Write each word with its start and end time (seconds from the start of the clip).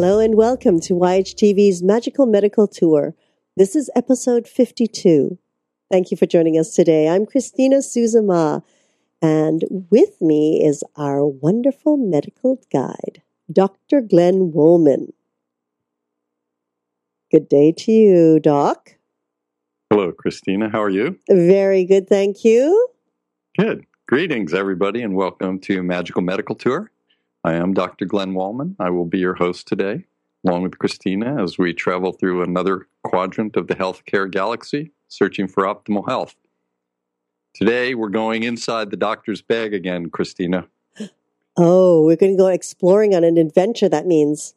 Hello 0.00 0.20
and 0.20 0.36
welcome 0.36 0.78
to 0.82 0.94
YHTV's 0.94 1.82
Magical 1.82 2.24
Medical 2.24 2.68
Tour. 2.68 3.16
This 3.56 3.74
is 3.74 3.90
episode 3.96 4.46
52. 4.46 5.36
Thank 5.90 6.12
you 6.12 6.16
for 6.16 6.24
joining 6.24 6.56
us 6.56 6.72
today. 6.72 7.08
I'm 7.08 7.26
Christina 7.26 7.78
Suzama, 7.78 8.62
and 9.20 9.64
with 9.90 10.20
me 10.20 10.64
is 10.64 10.84
our 10.94 11.26
wonderful 11.26 11.96
medical 11.96 12.60
guide, 12.72 13.22
Dr. 13.52 14.00
Glenn 14.00 14.52
Woolman. 14.52 15.14
Good 17.32 17.48
day 17.48 17.72
to 17.78 17.90
you, 17.90 18.38
Doc. 18.38 18.98
Hello, 19.90 20.12
Christina. 20.12 20.68
How 20.70 20.80
are 20.80 20.90
you? 20.90 21.18
Very 21.28 21.84
good, 21.84 22.08
thank 22.08 22.44
you. 22.44 22.88
Good. 23.58 23.84
Greetings, 24.06 24.54
everybody, 24.54 25.02
and 25.02 25.16
welcome 25.16 25.58
to 25.62 25.82
Magical 25.82 26.22
Medical 26.22 26.54
Tour. 26.54 26.88
I 27.48 27.54
am 27.54 27.72
Dr. 27.72 28.04
Glenn 28.04 28.34
Wallman. 28.34 28.76
I 28.78 28.90
will 28.90 29.06
be 29.06 29.20
your 29.20 29.32
host 29.32 29.66
today, 29.66 30.04
along 30.44 30.64
with 30.64 30.78
Christina, 30.78 31.42
as 31.42 31.56
we 31.56 31.72
travel 31.72 32.12
through 32.12 32.42
another 32.42 32.86
quadrant 33.04 33.56
of 33.56 33.68
the 33.68 33.74
healthcare 33.74 34.30
galaxy, 34.30 34.92
searching 35.08 35.48
for 35.48 35.64
optimal 35.64 36.06
health. 36.06 36.36
Today, 37.54 37.94
we're 37.94 38.10
going 38.10 38.42
inside 38.42 38.90
the 38.90 38.98
doctor's 38.98 39.40
bag 39.40 39.72
again, 39.72 40.10
Christina. 40.10 40.66
Oh, 41.60 42.04
we're 42.04 42.14
going 42.14 42.30
to 42.30 42.38
go 42.38 42.46
exploring 42.46 43.16
on 43.16 43.24
an 43.24 43.36
adventure, 43.36 43.88
that 43.88 44.06
means. 44.06 44.54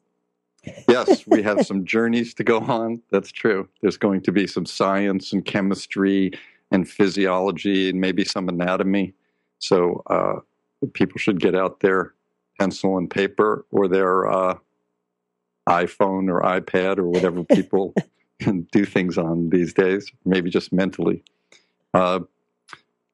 yes, 0.87 1.25
we 1.27 1.41
have 1.41 1.65
some 1.65 1.83
journeys 1.83 2.35
to 2.35 2.43
go 2.43 2.59
on. 2.59 3.01
That's 3.09 3.31
true. 3.31 3.67
There's 3.81 3.97
going 3.97 4.21
to 4.21 4.31
be 4.31 4.45
some 4.45 4.67
science 4.67 5.33
and 5.33 5.43
chemistry 5.43 6.33
and 6.69 6.87
physiology 6.87 7.89
and 7.89 7.99
maybe 7.99 8.23
some 8.23 8.49
anatomy. 8.49 9.13
So 9.57 10.03
uh, 10.07 10.41
people 10.93 11.17
should 11.17 11.39
get 11.39 11.55
out 11.55 11.79
their 11.79 12.13
pencil 12.61 12.99
and 12.99 13.09
paper 13.09 13.65
or 13.71 13.87
their 13.87 14.29
uh, 14.29 14.55
iPhone 15.67 16.29
or 16.29 16.41
iPad 16.41 16.99
or 16.99 17.07
whatever 17.07 17.43
people 17.55 17.91
can 18.39 18.67
do 18.71 18.85
things 18.85 19.17
on 19.17 19.49
these 19.49 19.73
days, 19.73 20.11
maybe 20.25 20.51
just 20.51 20.71
mentally. 20.71 21.23
Uh, 21.95 22.19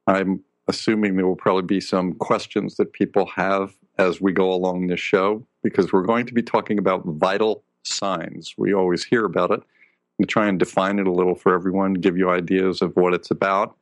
I'm 0.05 0.43
assuming 0.67 1.15
there 1.15 1.25
will 1.25 1.37
probably 1.37 1.63
be 1.63 1.79
some 1.79 2.13
questions 2.15 2.75
that 2.75 2.91
people 2.91 3.25
have 3.35 3.73
as 3.97 4.19
we 4.19 4.33
go 4.33 4.51
along 4.51 4.87
this 4.87 4.99
show 4.99 5.47
because 5.63 5.93
we're 5.93 6.03
going 6.03 6.25
to 6.25 6.33
be 6.33 6.43
talking 6.43 6.77
about 6.77 7.05
vital 7.05 7.63
signs. 7.83 8.53
We 8.57 8.73
always 8.73 9.05
hear 9.05 9.23
about 9.23 9.51
it. 9.51 9.61
I'm 9.61 10.23
going 10.23 10.27
to 10.27 10.33
try 10.33 10.47
and 10.47 10.59
define 10.59 10.99
it 10.99 11.07
a 11.07 11.11
little 11.11 11.35
for 11.35 11.53
everyone, 11.53 11.93
give 11.93 12.17
you 12.17 12.29
ideas 12.29 12.81
of 12.81 12.93
what 12.97 13.13
it's 13.13 13.31
about, 13.31 13.77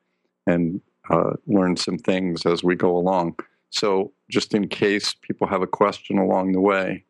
and 0.45 0.79
uh, 1.09 1.31
learn 1.47 1.75
some 1.75 1.97
things 1.97 2.45
as 2.45 2.63
we 2.63 2.75
go 2.75 2.95
along. 2.95 3.39
So, 3.69 4.13
just 4.29 4.53
in 4.53 4.67
case 4.67 5.13
people 5.13 5.47
have 5.47 5.61
a 5.61 5.67
question 5.67 6.17
along 6.17 6.53
the 6.53 6.61
way, 6.61 7.03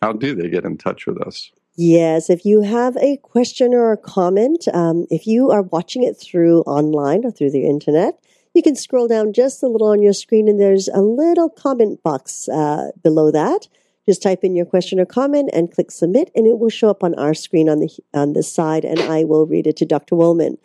how 0.00 0.12
do 0.12 0.34
they 0.34 0.48
get 0.48 0.64
in 0.64 0.76
touch 0.76 1.06
with 1.06 1.20
us? 1.20 1.50
Yes, 1.76 2.30
if 2.30 2.44
you 2.44 2.60
have 2.60 2.96
a 2.98 3.16
question 3.16 3.74
or 3.74 3.90
a 3.90 3.96
comment, 3.96 4.68
um, 4.72 5.06
if 5.10 5.26
you 5.26 5.50
are 5.50 5.62
watching 5.62 6.04
it 6.04 6.14
through 6.14 6.60
online 6.62 7.24
or 7.24 7.32
through 7.32 7.50
the 7.50 7.66
internet, 7.66 8.18
you 8.54 8.62
can 8.62 8.76
scroll 8.76 9.08
down 9.08 9.32
just 9.32 9.62
a 9.62 9.66
little 9.66 9.88
on 9.88 10.00
your 10.00 10.12
screen 10.12 10.46
and 10.46 10.60
there's 10.60 10.86
a 10.88 11.00
little 11.00 11.48
comment 11.48 12.00
box 12.04 12.48
uh, 12.48 12.92
below 13.02 13.32
that. 13.32 13.66
Just 14.06 14.22
type 14.22 14.44
in 14.44 14.54
your 14.54 14.66
question 14.66 15.00
or 15.00 15.06
comment 15.06 15.50
and 15.52 15.72
click 15.72 15.90
submit, 15.90 16.30
and 16.36 16.46
it 16.46 16.58
will 16.58 16.68
show 16.68 16.90
up 16.90 17.02
on 17.02 17.14
our 17.14 17.34
screen 17.34 17.68
on 17.68 17.80
the 17.80 17.88
on 18.12 18.34
this 18.34 18.52
side, 18.52 18.84
and 18.84 19.00
I 19.00 19.24
will 19.24 19.46
read 19.46 19.66
it 19.66 19.78
to 19.78 19.86
Dr. 19.86 20.14
Woolman. 20.14 20.58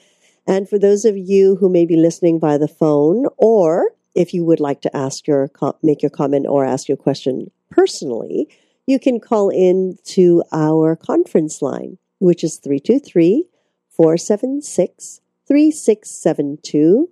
And 0.46 0.68
for 0.68 0.78
those 0.78 1.06
of 1.06 1.18
you 1.18 1.56
who 1.56 1.70
may 1.70 1.86
be 1.86 1.96
listening 1.96 2.38
by 2.38 2.58
the 2.58 2.68
phone, 2.68 3.28
or 3.38 3.92
if 4.20 4.34
you 4.34 4.44
would 4.44 4.60
like 4.60 4.82
to 4.82 4.94
ask 4.96 5.26
your 5.26 5.50
make 5.82 6.02
your 6.02 6.10
comment 6.10 6.46
or 6.50 6.66
ask 6.66 6.90
your 6.90 6.98
question 6.98 7.50
personally, 7.72 8.50
you 8.86 9.00
can 9.00 9.22
call 9.22 9.50
in 9.50 9.98
to 10.04 10.44
our 10.52 10.98
conference 10.98 11.62
line, 11.62 11.98
which 12.20 12.44
is 12.44 12.58
323 12.58 13.46
476 13.90 15.22
3672. 15.48 17.10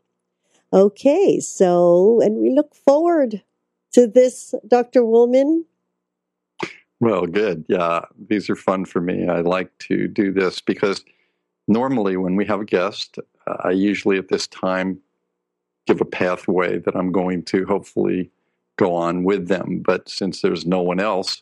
Okay, 0.74 1.40
so, 1.40 2.22
and 2.22 2.38
we 2.38 2.50
look 2.50 2.74
forward 2.76 3.44
to 3.94 4.08
this, 4.08 4.56
Dr. 4.68 5.04
Woolman. 5.04 5.66
Well, 7.02 7.26
good. 7.26 7.66
Yeah, 7.68 8.06
these 8.30 8.50
are 8.50 8.56
fun 8.56 8.86
for 8.86 9.02
me. 9.02 9.28
I 9.28 9.42
like 9.42 9.76
to 9.80 10.08
do 10.08 10.32
this 10.32 10.62
because 10.62 11.04
normally 11.68 12.16
when 12.16 12.36
we 12.36 12.46
have 12.46 12.62
a 12.62 12.66
guest, 12.66 13.18
uh, 13.48 13.58
I 13.64 13.72
usually 13.72 14.18
at 14.18 14.30
this 14.30 14.48
time 14.48 15.00
give 15.88 16.00
a 16.00 16.06
pathway 16.06 16.78
that 16.80 16.96
I'm 16.96 17.12
going 17.12 17.44
to 17.46 17.66
hopefully 17.66 18.30
go 18.78 18.96
on 18.96 19.24
with 19.24 19.48
them. 19.48 19.82
But 19.86 20.08
since 20.08 20.42
there's 20.42 20.66
no 20.66 20.82
one 20.82 21.00
else, 21.00 21.42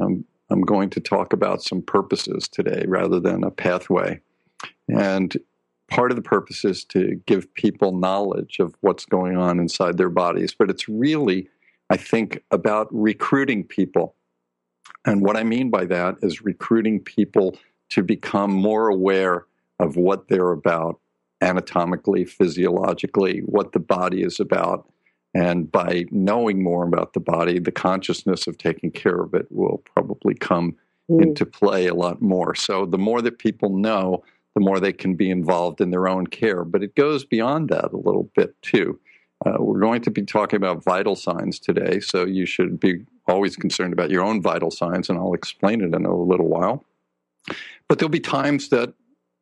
um, 0.00 0.24
I'm 0.50 0.62
going 0.62 0.90
to 0.90 1.00
talk 1.00 1.32
about 1.32 1.62
some 1.62 1.82
purposes 1.82 2.48
today 2.48 2.84
rather 2.86 3.20
than 3.20 3.44
a 3.44 3.50
pathway. 3.50 4.20
And 4.88 5.36
part 5.88 6.10
of 6.10 6.16
the 6.16 6.22
purpose 6.22 6.64
is 6.64 6.84
to 6.84 7.20
give 7.26 7.52
people 7.54 7.92
knowledge 7.92 8.58
of 8.58 8.74
what's 8.80 9.04
going 9.04 9.36
on 9.36 9.60
inside 9.60 9.96
their 9.96 10.10
bodies. 10.10 10.54
But 10.58 10.70
it's 10.70 10.88
really, 10.88 11.48
I 11.90 11.96
think, 11.96 12.42
about 12.50 12.88
recruiting 12.90 13.64
people. 13.64 14.14
And 15.04 15.22
what 15.22 15.36
I 15.36 15.44
mean 15.44 15.70
by 15.70 15.84
that 15.86 16.16
is 16.22 16.42
recruiting 16.42 17.00
people 17.00 17.56
to 17.90 18.02
become 18.02 18.52
more 18.52 18.88
aware 18.88 19.46
of 19.78 19.96
what 19.96 20.28
they're 20.28 20.52
about 20.52 21.00
anatomically, 21.42 22.24
physiologically, 22.24 23.40
what 23.40 23.72
the 23.72 23.78
body 23.78 24.22
is 24.22 24.40
about, 24.40 24.90
and 25.34 25.70
by 25.70 26.06
knowing 26.10 26.62
more 26.62 26.86
about 26.86 27.12
the 27.12 27.20
body, 27.20 27.58
the 27.58 27.70
consciousness 27.70 28.46
of 28.46 28.56
taking 28.56 28.90
care 28.90 29.20
of 29.20 29.34
it 29.34 29.46
will 29.50 29.82
probably 29.94 30.34
come 30.34 30.74
mm. 31.10 31.22
into 31.22 31.44
play 31.44 31.86
a 31.86 31.94
lot 31.94 32.22
more. 32.22 32.54
So 32.54 32.86
the 32.86 32.96
more 32.96 33.20
that 33.20 33.38
people 33.38 33.76
know, 33.76 34.24
the 34.56 34.60
more 34.60 34.80
they 34.80 34.92
can 34.92 35.14
be 35.14 35.30
involved 35.30 35.82
in 35.82 35.90
their 35.90 36.08
own 36.08 36.26
care. 36.26 36.64
But 36.64 36.82
it 36.82 36.96
goes 36.96 37.26
beyond 37.26 37.68
that 37.68 37.92
a 37.92 37.96
little 37.96 38.30
bit 38.34 38.60
too. 38.62 38.98
Uh, 39.44 39.56
we're 39.58 39.78
going 39.78 40.00
to 40.00 40.10
be 40.10 40.22
talking 40.22 40.56
about 40.56 40.82
vital 40.82 41.14
signs 41.14 41.60
today, 41.60 42.00
so 42.00 42.24
you 42.24 42.46
should 42.46 42.80
be 42.80 43.04
always 43.28 43.54
concerned 43.54 43.92
about 43.92 44.08
your 44.10 44.24
own 44.24 44.40
vital 44.40 44.70
signs, 44.70 45.10
and 45.10 45.18
I'll 45.18 45.34
explain 45.34 45.82
it 45.82 45.94
in 45.94 46.06
a 46.06 46.16
little 46.16 46.48
while. 46.48 46.86
But 47.86 47.98
there'll 47.98 48.08
be 48.08 48.18
times 48.18 48.70
that 48.70 48.94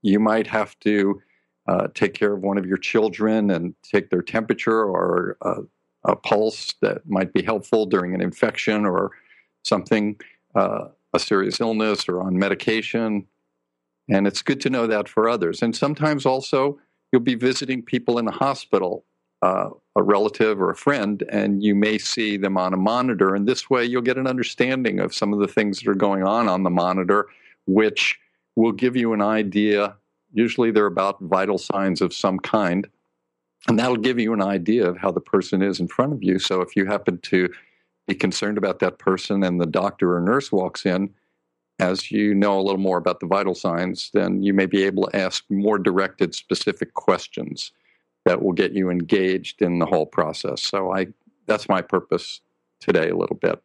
you 0.02 0.18
might 0.18 0.48
have 0.48 0.76
to 0.80 1.22
uh, 1.68 1.86
take 1.94 2.14
care 2.14 2.32
of 2.32 2.42
one 2.42 2.58
of 2.58 2.66
your 2.66 2.76
children 2.76 3.52
and 3.52 3.76
take 3.84 4.10
their 4.10 4.20
temperature 4.20 4.82
or 4.84 5.36
uh, 5.42 5.62
a 6.02 6.16
pulse 6.16 6.74
that 6.82 7.08
might 7.08 7.32
be 7.32 7.42
helpful 7.42 7.86
during 7.86 8.14
an 8.14 8.20
infection 8.20 8.84
or 8.84 9.12
something, 9.62 10.16
uh, 10.56 10.88
a 11.14 11.20
serious 11.20 11.60
illness 11.60 12.08
or 12.08 12.20
on 12.20 12.36
medication. 12.36 13.28
And 14.08 14.26
it's 14.26 14.42
good 14.42 14.60
to 14.62 14.70
know 14.70 14.86
that 14.86 15.08
for 15.08 15.28
others. 15.28 15.62
And 15.62 15.74
sometimes 15.74 16.26
also 16.26 16.78
you'll 17.12 17.22
be 17.22 17.34
visiting 17.34 17.82
people 17.82 18.18
in 18.18 18.24
the 18.24 18.32
hospital, 18.32 19.04
uh, 19.42 19.70
a 19.96 20.02
relative 20.02 20.60
or 20.60 20.70
a 20.70 20.76
friend, 20.76 21.22
and 21.30 21.62
you 21.62 21.74
may 21.74 21.98
see 21.98 22.36
them 22.36 22.56
on 22.56 22.74
a 22.74 22.78
monitor. 22.78 23.34
And 23.34 23.46
this 23.46 23.70
way 23.70 23.84
you'll 23.84 24.02
get 24.02 24.18
an 24.18 24.26
understanding 24.26 25.00
of 25.00 25.14
some 25.14 25.32
of 25.32 25.38
the 25.38 25.48
things 25.48 25.80
that 25.80 25.90
are 25.90 25.94
going 25.94 26.22
on 26.22 26.48
on 26.48 26.62
the 26.62 26.70
monitor, 26.70 27.28
which 27.66 28.18
will 28.56 28.72
give 28.72 28.96
you 28.96 29.12
an 29.12 29.22
idea. 29.22 29.96
Usually 30.32 30.70
they're 30.70 30.86
about 30.86 31.20
vital 31.20 31.58
signs 31.58 32.00
of 32.00 32.12
some 32.12 32.38
kind 32.38 32.88
and 33.68 33.78
that'll 33.78 33.96
give 33.96 34.18
you 34.18 34.32
an 34.32 34.42
idea 34.42 34.86
of 34.88 34.98
how 34.98 35.10
the 35.10 35.20
person 35.20 35.62
is 35.62 35.80
in 35.80 35.88
front 35.88 36.12
of 36.12 36.22
you. 36.22 36.38
So 36.38 36.60
if 36.60 36.76
you 36.76 36.84
happen 36.86 37.18
to 37.18 37.48
be 38.06 38.14
concerned 38.14 38.58
about 38.58 38.80
that 38.80 38.98
person 38.98 39.42
and 39.42 39.60
the 39.60 39.66
doctor 39.66 40.16
or 40.16 40.20
nurse 40.20 40.52
walks 40.52 40.84
in, 40.84 41.14
as 41.78 42.10
you 42.10 42.34
know 42.34 42.58
a 42.58 42.62
little 42.62 42.80
more 42.80 42.98
about 42.98 43.20
the 43.20 43.26
vital 43.26 43.54
signs, 43.54 44.10
then 44.14 44.42
you 44.42 44.54
may 44.54 44.66
be 44.66 44.84
able 44.84 45.06
to 45.06 45.16
ask 45.16 45.44
more 45.50 45.78
directed, 45.78 46.34
specific 46.34 46.94
questions 46.94 47.72
that 48.24 48.42
will 48.42 48.52
get 48.52 48.72
you 48.72 48.90
engaged 48.90 49.60
in 49.60 49.78
the 49.78 49.86
whole 49.86 50.06
process. 50.06 50.62
So 50.62 50.92
I 50.94 51.08
that's 51.46 51.68
my 51.68 51.82
purpose 51.82 52.40
today 52.80 53.10
a 53.10 53.16
little 53.16 53.36
bit. 53.36 53.62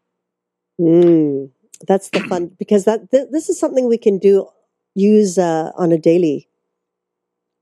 Mm, 0.79 1.51
that's 1.87 2.09
the 2.09 2.21
fun 2.21 2.51
because 2.59 2.85
that 2.85 3.11
th- 3.11 3.29
this 3.31 3.49
is 3.49 3.59
something 3.59 3.87
we 3.87 3.97
can 3.97 4.17
do 4.17 4.47
use 4.95 5.37
uh, 5.37 5.71
on 5.77 5.91
a 5.91 5.97
daily 5.97 6.49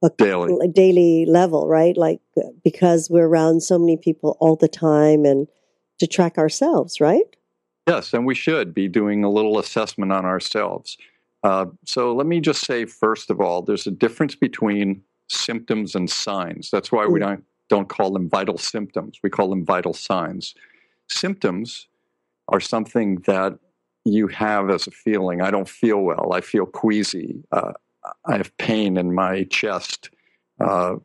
a 0.04 0.10
daily 0.18 0.58
a 0.64 0.68
daily 0.68 1.26
level, 1.26 1.68
right? 1.68 1.98
Like 1.98 2.22
because 2.64 3.10
we're 3.10 3.28
around 3.28 3.62
so 3.62 3.78
many 3.78 3.98
people 3.98 4.38
all 4.40 4.56
the 4.56 4.68
time, 4.68 5.26
and 5.26 5.48
to 6.00 6.08
track 6.08 6.38
ourselves, 6.38 7.00
right? 7.00 7.36
Yes, 7.88 8.14
and 8.14 8.26
we 8.26 8.36
should 8.36 8.74
be 8.74 8.88
doing 8.88 9.24
a 9.24 9.30
little 9.30 9.60
assessment 9.60 10.12
on 10.12 10.26
ourselves. 10.26 10.98
Uh, 11.44 11.68
so 11.86 12.14
let 12.14 12.28
me 12.28 12.42
just 12.42 12.66
say, 12.66 12.86
first 12.86 13.30
of 13.30 13.40
all, 13.40 13.62
there's 13.62 13.88
a 13.88 13.92
difference 13.92 14.36
between 14.36 15.02
symptoms 15.30 15.96
and 15.96 16.10
signs. 16.10 16.70
That's 16.70 16.92
why 16.92 17.06
we 17.06 17.20
mm. 17.20 17.24
don't 17.24 17.44
don't 17.70 17.90
call 17.90 18.12
them 18.12 18.30
vital 18.30 18.58
symptoms. 18.58 19.20
We 19.22 19.30
call 19.30 19.50
them 19.50 19.66
vital 19.66 19.94
signs. 19.94 20.56
Symptoms 21.10 21.88
are 22.48 22.62
something 22.62 23.16
that 23.26 23.60
you 24.06 24.28
have 24.28 24.70
as 24.70 24.88
a 24.88 24.92
feeling. 24.92 25.42
I 25.42 25.52
don't 25.52 25.68
feel 25.68 26.00
well. 26.00 26.32
I 26.34 26.40
feel 26.40 26.66
queasy. 26.66 27.44
Uh, 27.52 27.74
I 28.26 28.38
have 28.38 28.56
pain 28.58 28.98
in 28.98 29.14
my 29.14 29.44
chest. 29.46 30.10
Uh, 30.62 30.96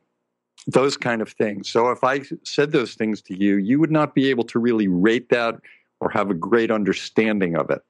those 0.68 0.96
kind 0.96 1.20
of 1.20 1.30
things. 1.30 1.68
So 1.68 1.90
if 1.90 2.04
I 2.04 2.20
said 2.44 2.70
those 2.70 2.94
things 2.94 3.20
to 3.22 3.36
you, 3.36 3.56
you 3.56 3.80
would 3.80 3.90
not 3.90 4.14
be 4.14 4.30
able 4.30 4.44
to 4.44 4.60
really 4.60 4.86
rate 4.86 5.30
that 5.30 5.56
or 6.02 6.10
have 6.10 6.30
a 6.30 6.34
great 6.34 6.70
understanding 6.70 7.56
of 7.56 7.70
it. 7.70 7.80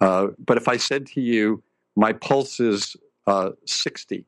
Uh, 0.00 0.28
but 0.38 0.58
if 0.58 0.68
I 0.68 0.76
said 0.76 1.06
to 1.06 1.22
you, 1.22 1.62
my 1.96 2.12
pulse 2.12 2.60
is 2.60 2.96
uh, 3.26 3.50
60, 3.64 4.26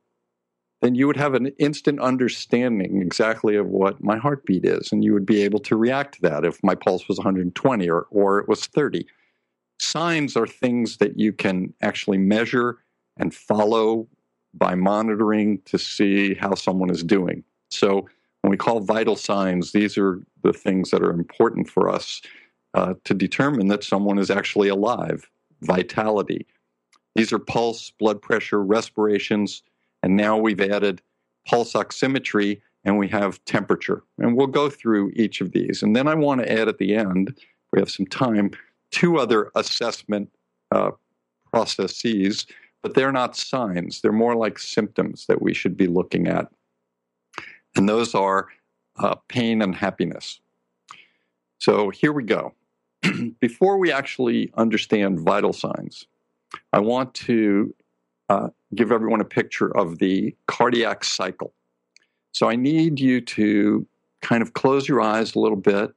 then 0.80 0.94
you 0.94 1.06
would 1.06 1.18
have 1.18 1.34
an 1.34 1.48
instant 1.58 2.00
understanding 2.00 3.02
exactly 3.02 3.54
of 3.56 3.66
what 3.66 4.02
my 4.02 4.16
heartbeat 4.16 4.64
is, 4.64 4.92
and 4.92 5.04
you 5.04 5.12
would 5.12 5.26
be 5.26 5.42
able 5.42 5.58
to 5.60 5.76
react 5.76 6.14
to 6.14 6.22
that 6.22 6.46
if 6.46 6.62
my 6.64 6.74
pulse 6.74 7.06
was 7.06 7.18
120 7.18 7.90
or, 7.90 8.06
or 8.10 8.38
it 8.38 8.48
was 8.48 8.66
30. 8.66 9.06
Signs 9.78 10.34
are 10.34 10.46
things 10.46 10.96
that 10.96 11.18
you 11.18 11.34
can 11.34 11.74
actually 11.82 12.18
measure 12.18 12.78
and 13.18 13.34
follow 13.34 14.08
by 14.54 14.74
monitoring 14.74 15.60
to 15.66 15.76
see 15.78 16.32
how 16.32 16.54
someone 16.54 16.88
is 16.88 17.02
doing. 17.02 17.44
So, 17.70 18.08
when 18.40 18.50
we 18.52 18.56
call 18.56 18.80
vital 18.80 19.16
signs, 19.16 19.72
these 19.72 19.98
are 19.98 20.22
the 20.42 20.52
things 20.52 20.90
that 20.92 21.02
are 21.02 21.10
important 21.10 21.68
for 21.68 21.88
us 21.88 22.22
uh, 22.76 22.94
to 23.04 23.14
determine 23.14 23.68
that 23.68 23.82
someone 23.82 24.18
is 24.18 24.30
actually 24.30 24.68
alive. 24.68 25.28
Vitality. 25.62 26.46
These 27.14 27.32
are 27.32 27.38
pulse, 27.38 27.90
blood 27.98 28.20
pressure, 28.20 28.62
respirations, 28.62 29.62
and 30.02 30.14
now 30.14 30.36
we've 30.36 30.60
added 30.60 31.00
pulse 31.48 31.72
oximetry 31.72 32.60
and 32.84 32.98
we 32.98 33.08
have 33.08 33.42
temperature. 33.46 34.02
And 34.18 34.36
we'll 34.36 34.46
go 34.46 34.68
through 34.68 35.10
each 35.16 35.40
of 35.40 35.52
these. 35.52 35.82
And 35.82 35.96
then 35.96 36.06
I 36.06 36.14
want 36.14 36.42
to 36.42 36.52
add 36.52 36.68
at 36.68 36.76
the 36.76 36.94
end, 36.94 37.30
if 37.30 37.72
we 37.72 37.80
have 37.80 37.90
some 37.90 38.06
time, 38.06 38.50
two 38.90 39.16
other 39.16 39.50
assessment 39.54 40.30
uh, 40.70 40.90
processes, 41.50 42.46
but 42.82 42.94
they're 42.94 43.10
not 43.10 43.36
signs. 43.36 44.02
They're 44.02 44.12
more 44.12 44.36
like 44.36 44.58
symptoms 44.58 45.24
that 45.26 45.40
we 45.40 45.54
should 45.54 45.78
be 45.78 45.86
looking 45.86 46.28
at. 46.28 46.48
And 47.74 47.88
those 47.88 48.14
are 48.14 48.48
uh, 48.98 49.14
pain 49.28 49.62
and 49.62 49.74
happiness. 49.74 50.40
So 51.58 51.88
here 51.88 52.12
we 52.12 52.22
go. 52.22 52.52
Before 53.40 53.78
we 53.78 53.92
actually 53.92 54.50
understand 54.56 55.20
vital 55.20 55.52
signs, 55.52 56.06
I 56.72 56.80
want 56.80 57.14
to 57.14 57.74
uh, 58.28 58.48
give 58.74 58.92
everyone 58.92 59.20
a 59.20 59.24
picture 59.24 59.76
of 59.76 59.98
the 59.98 60.34
cardiac 60.46 61.04
cycle. 61.04 61.52
So 62.32 62.48
I 62.48 62.56
need 62.56 63.00
you 63.00 63.20
to 63.20 63.86
kind 64.22 64.42
of 64.42 64.52
close 64.52 64.88
your 64.88 65.00
eyes 65.00 65.34
a 65.34 65.38
little 65.38 65.56
bit 65.56 65.94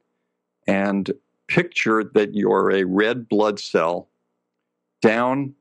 and 0.66 1.10
picture 1.48 2.04
that 2.14 2.34
you're 2.34 2.70
a 2.70 2.84
red 2.84 3.28
blood 3.28 3.58
cell 3.58 4.08
down 5.02 5.54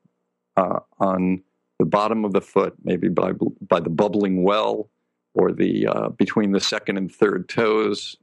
uh, 0.56 0.80
on 1.00 1.42
the 1.80 1.86
bottom 1.86 2.26
of 2.26 2.34
the 2.34 2.42
foot, 2.42 2.76
maybe 2.84 3.08
by 3.08 3.32
by 3.68 3.80
the 3.80 3.90
bubbling 3.90 4.44
well 4.44 4.90
or 5.34 5.52
the 5.52 5.88
uh, 5.88 6.10
between 6.10 6.52
the 6.52 6.60
second 6.60 6.98
and 6.98 7.12
third 7.12 7.48
toes, 7.50 8.18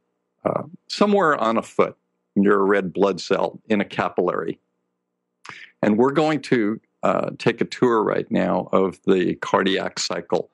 uh, 0.44 0.62
somewhere 0.88 1.37
on 1.37 1.56
a 1.56 1.62
foot. 1.62 1.96
You're 2.36 2.60
a 2.60 2.64
red 2.64 2.92
blood 2.92 3.20
cell 3.20 3.60
in 3.68 3.80
a 3.80 3.84
capillary, 3.84 4.60
and 5.82 5.98
we're 5.98 6.12
going 6.12 6.40
to 6.42 6.80
uh, 7.02 7.30
take 7.38 7.60
a 7.60 7.64
tour 7.64 8.02
right 8.02 8.30
now 8.30 8.68
of 8.72 9.00
the 9.06 9.36
cardiac 9.36 9.98
cycle 9.98 10.50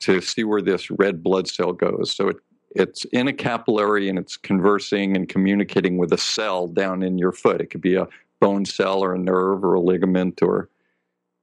to 0.00 0.20
see 0.20 0.44
where 0.44 0.62
this 0.62 0.90
red 0.90 1.22
blood 1.22 1.48
cell 1.48 1.72
goes. 1.72 2.14
So 2.14 2.28
it, 2.28 2.36
it's 2.74 3.04
in 3.06 3.28
a 3.28 3.32
capillary 3.32 4.08
and 4.08 4.18
it's 4.18 4.36
conversing 4.36 5.16
and 5.16 5.28
communicating 5.28 5.96
with 5.96 6.12
a 6.12 6.18
cell 6.18 6.66
down 6.66 7.02
in 7.02 7.16
your 7.16 7.32
foot. 7.32 7.60
It 7.60 7.66
could 7.66 7.80
be 7.80 7.94
a 7.94 8.08
bone 8.40 8.64
cell 8.64 9.02
or 9.02 9.14
a 9.14 9.18
nerve 9.18 9.64
or 9.64 9.74
a 9.74 9.80
ligament 9.80 10.42
or 10.42 10.68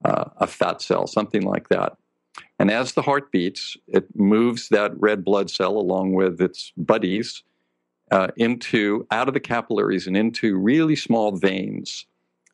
uh, 0.06 0.26
a 0.38 0.48
fat 0.48 0.82
cell, 0.82 1.08
something 1.08 1.44
like 1.44 1.70
that. 1.70 1.94
And 2.60 2.70
as 2.70 2.94
the 2.94 3.02
heart 3.02 3.32
beats, 3.32 3.78
it 3.88 4.08
moves 4.16 4.70
that 4.70 5.00
red 5.00 5.24
blood 5.24 5.50
cell 5.50 5.78
along 5.78 6.14
with 6.14 6.42
its 6.42 6.72
buddies 6.78 7.44
uh, 8.12 8.28
into 8.38 9.08
out 9.12 9.28
of 9.28 9.34
the 9.34 9.40
capillaries 9.40 10.06
and 10.06 10.18
into 10.18 10.58
really 10.58 10.96
small 10.96 11.32
veins. 11.32 12.06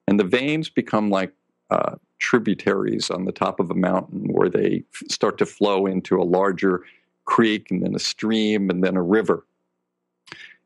And 0.08 0.20
the 0.20 0.24
veins 0.24 0.70
become 0.70 1.10
like 1.10 1.34
uh, 1.70 1.96
tributaries 2.20 3.10
on 3.10 3.26
the 3.26 3.32
top 3.32 3.60
of 3.60 3.70
a 3.70 3.76
mountain 3.76 4.28
where 4.32 4.50
they 4.50 4.84
f- 4.94 5.10
start 5.10 5.38
to 5.40 5.46
flow 5.46 5.86
into 5.86 6.22
a 6.22 6.24
larger 6.24 6.84
creek 7.26 7.70
and 7.72 7.84
then 7.84 7.96
a 7.96 8.00
stream 8.00 8.70
and 8.70 8.84
then 8.84 8.96
a 8.96 9.02
river. 9.02 9.46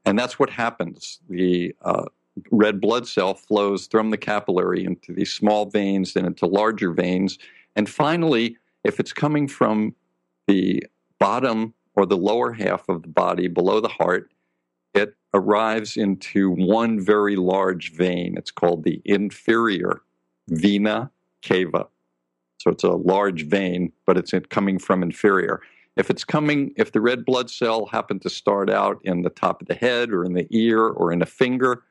And 0.05 0.17
that's 0.19 0.38
what 0.38 0.49
happens. 0.49 1.19
The 1.29 1.75
uh, 1.81 2.05
red 2.51 2.81
blood 2.81 3.07
cell 3.07 3.33
flows 3.33 3.88
from 3.88 4.09
the 4.09 4.17
capillary 4.17 4.83
into 4.83 5.13
these 5.13 5.31
small 5.31 5.65
veins, 5.65 6.13
then 6.13 6.25
into 6.25 6.45
larger 6.45 6.91
veins. 6.91 7.38
And 7.75 7.89
finally, 7.89 8.57
if 8.83 8.99
it's 8.99 9.13
coming 9.13 9.47
from 9.47 9.95
the 10.47 10.83
bottom 11.19 11.73
or 11.95 12.05
the 12.05 12.17
lower 12.17 12.51
half 12.51 12.88
of 12.89 13.03
the 13.03 13.07
body 13.07 13.47
below 13.47 13.79
the 13.79 13.88
heart, 13.88 14.31
it 14.93 15.15
arrives 15.33 15.97
into 15.97 16.51
one 16.51 16.99
very 16.99 17.35
large 17.35 17.93
vein. 17.93 18.35
It's 18.38 18.51
called 18.51 18.83
the 18.83 19.01
inferior 19.05 20.01
vena 20.49 21.11
cava. 21.41 21.88
So 22.57 22.69
it's 22.69 22.83
a 22.83 22.89
large 22.89 23.47
vein, 23.47 23.91
but 24.05 24.17
it's 24.17 24.33
coming 24.49 24.77
from 24.77 25.01
inferior. 25.01 25.61
If 25.97 26.09
it's 26.09 26.23
coming, 26.23 26.73
if 26.77 26.91
the 26.91 27.01
red 27.01 27.25
blood 27.25 27.49
cell 27.49 27.88
happened 27.88 28.21
to 28.21 28.29
start 28.29 28.69
out 28.69 28.99
in 29.03 29.23
the 29.23 29.29
top 29.29 29.61
of 29.61 29.67
the 29.67 29.75
head 29.75 30.11
or 30.11 30.23
in 30.23 30.33
the 30.33 30.47
ear 30.51 30.85
or 30.85 31.11
in 31.11 31.21
a 31.21 31.25
finger, 31.25 31.83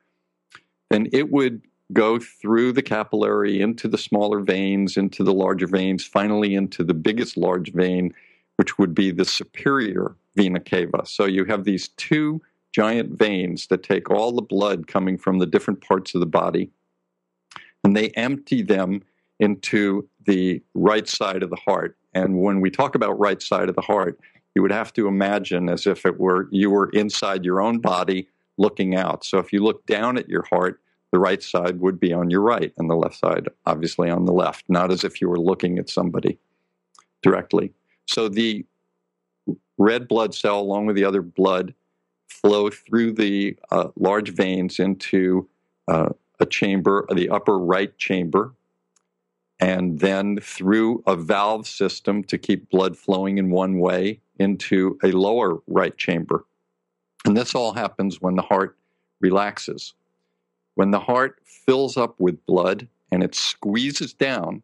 then 0.90 1.08
it 1.12 1.30
would 1.30 1.62
go 1.92 2.18
through 2.18 2.72
the 2.72 2.82
capillary 2.82 3.60
into 3.60 3.88
the 3.88 3.98
smaller 3.98 4.40
veins, 4.40 4.96
into 4.96 5.24
the 5.24 5.34
larger 5.34 5.66
veins, 5.66 6.04
finally 6.04 6.54
into 6.54 6.84
the 6.84 6.94
biggest 6.94 7.36
large 7.36 7.72
vein, 7.72 8.14
which 8.56 8.78
would 8.78 8.94
be 8.94 9.10
the 9.10 9.24
superior 9.24 10.14
vena 10.36 10.60
cava. 10.60 11.04
So 11.04 11.24
you 11.24 11.44
have 11.46 11.64
these 11.64 11.88
two 11.88 12.40
giant 12.72 13.18
veins 13.18 13.66
that 13.68 13.82
take 13.82 14.10
all 14.10 14.32
the 14.32 14.42
blood 14.42 14.86
coming 14.86 15.18
from 15.18 15.38
the 15.38 15.46
different 15.46 15.80
parts 15.80 16.14
of 16.14 16.20
the 16.20 16.26
body 16.26 16.70
and 17.84 17.96
they 17.96 18.10
empty 18.10 18.62
them 18.62 19.02
into 19.38 20.08
the 20.26 20.62
right 20.74 21.08
side 21.08 21.42
of 21.42 21.50
the 21.50 21.56
heart. 21.56 21.96
And 22.14 22.42
when 22.42 22.60
we 22.60 22.70
talk 22.70 22.94
about 22.94 23.18
right 23.18 23.40
side 23.40 23.68
of 23.68 23.74
the 23.74 23.80
heart, 23.80 24.20
you 24.54 24.62
would 24.62 24.72
have 24.72 24.92
to 24.94 25.06
imagine 25.06 25.68
as 25.68 25.86
if 25.86 26.04
it 26.04 26.18
were 26.18 26.48
you 26.50 26.70
were 26.70 26.90
inside 26.90 27.44
your 27.44 27.60
own 27.60 27.78
body 27.78 28.28
looking 28.58 28.94
out. 28.94 29.24
So 29.24 29.38
if 29.38 29.52
you 29.52 29.62
look 29.62 29.86
down 29.86 30.18
at 30.18 30.28
your 30.28 30.44
heart, 30.50 30.80
the 31.12 31.18
right 31.18 31.42
side 31.42 31.80
would 31.80 31.98
be 31.98 32.12
on 32.12 32.30
your 32.30 32.42
right 32.42 32.72
and 32.76 32.90
the 32.90 32.94
left 32.94 33.16
side 33.16 33.48
obviously 33.66 34.10
on 34.10 34.26
the 34.26 34.32
left, 34.32 34.64
not 34.68 34.92
as 34.92 35.04
if 35.04 35.20
you 35.20 35.28
were 35.28 35.40
looking 35.40 35.78
at 35.78 35.88
somebody 35.88 36.38
directly. 37.22 37.72
So 38.06 38.28
the 38.28 38.64
red 39.78 40.08
blood 40.08 40.34
cell 40.34 40.60
along 40.60 40.86
with 40.86 40.96
the 40.96 41.04
other 41.04 41.22
blood 41.22 41.74
flow 42.30 42.70
through 42.70 43.12
the 43.12 43.56
uh, 43.70 43.88
large 43.96 44.30
veins 44.30 44.78
into 44.78 45.48
uh, 45.88 46.10
a 46.38 46.46
chamber, 46.46 47.06
the 47.12 47.28
upper 47.28 47.58
right 47.58 47.96
chamber, 47.98 48.52
and 49.58 50.00
then 50.00 50.38
through 50.40 51.02
a 51.06 51.16
valve 51.16 51.66
system 51.66 52.24
to 52.24 52.38
keep 52.38 52.70
blood 52.70 52.96
flowing 52.96 53.36
in 53.36 53.50
one 53.50 53.78
way 53.78 54.20
into 54.38 54.98
a 55.04 55.12
lower 55.12 55.58
right 55.66 55.96
chamber. 55.98 56.44
And 57.26 57.36
this 57.36 57.54
all 57.54 57.74
happens 57.74 58.22
when 58.22 58.36
the 58.36 58.42
heart 58.42 58.78
relaxes. 59.20 59.92
When 60.76 60.90
the 60.90 61.00
heart 61.00 61.40
fills 61.44 61.98
up 61.98 62.18
with 62.18 62.44
blood 62.46 62.88
and 63.12 63.22
it 63.22 63.34
squeezes 63.34 64.14
down 64.14 64.62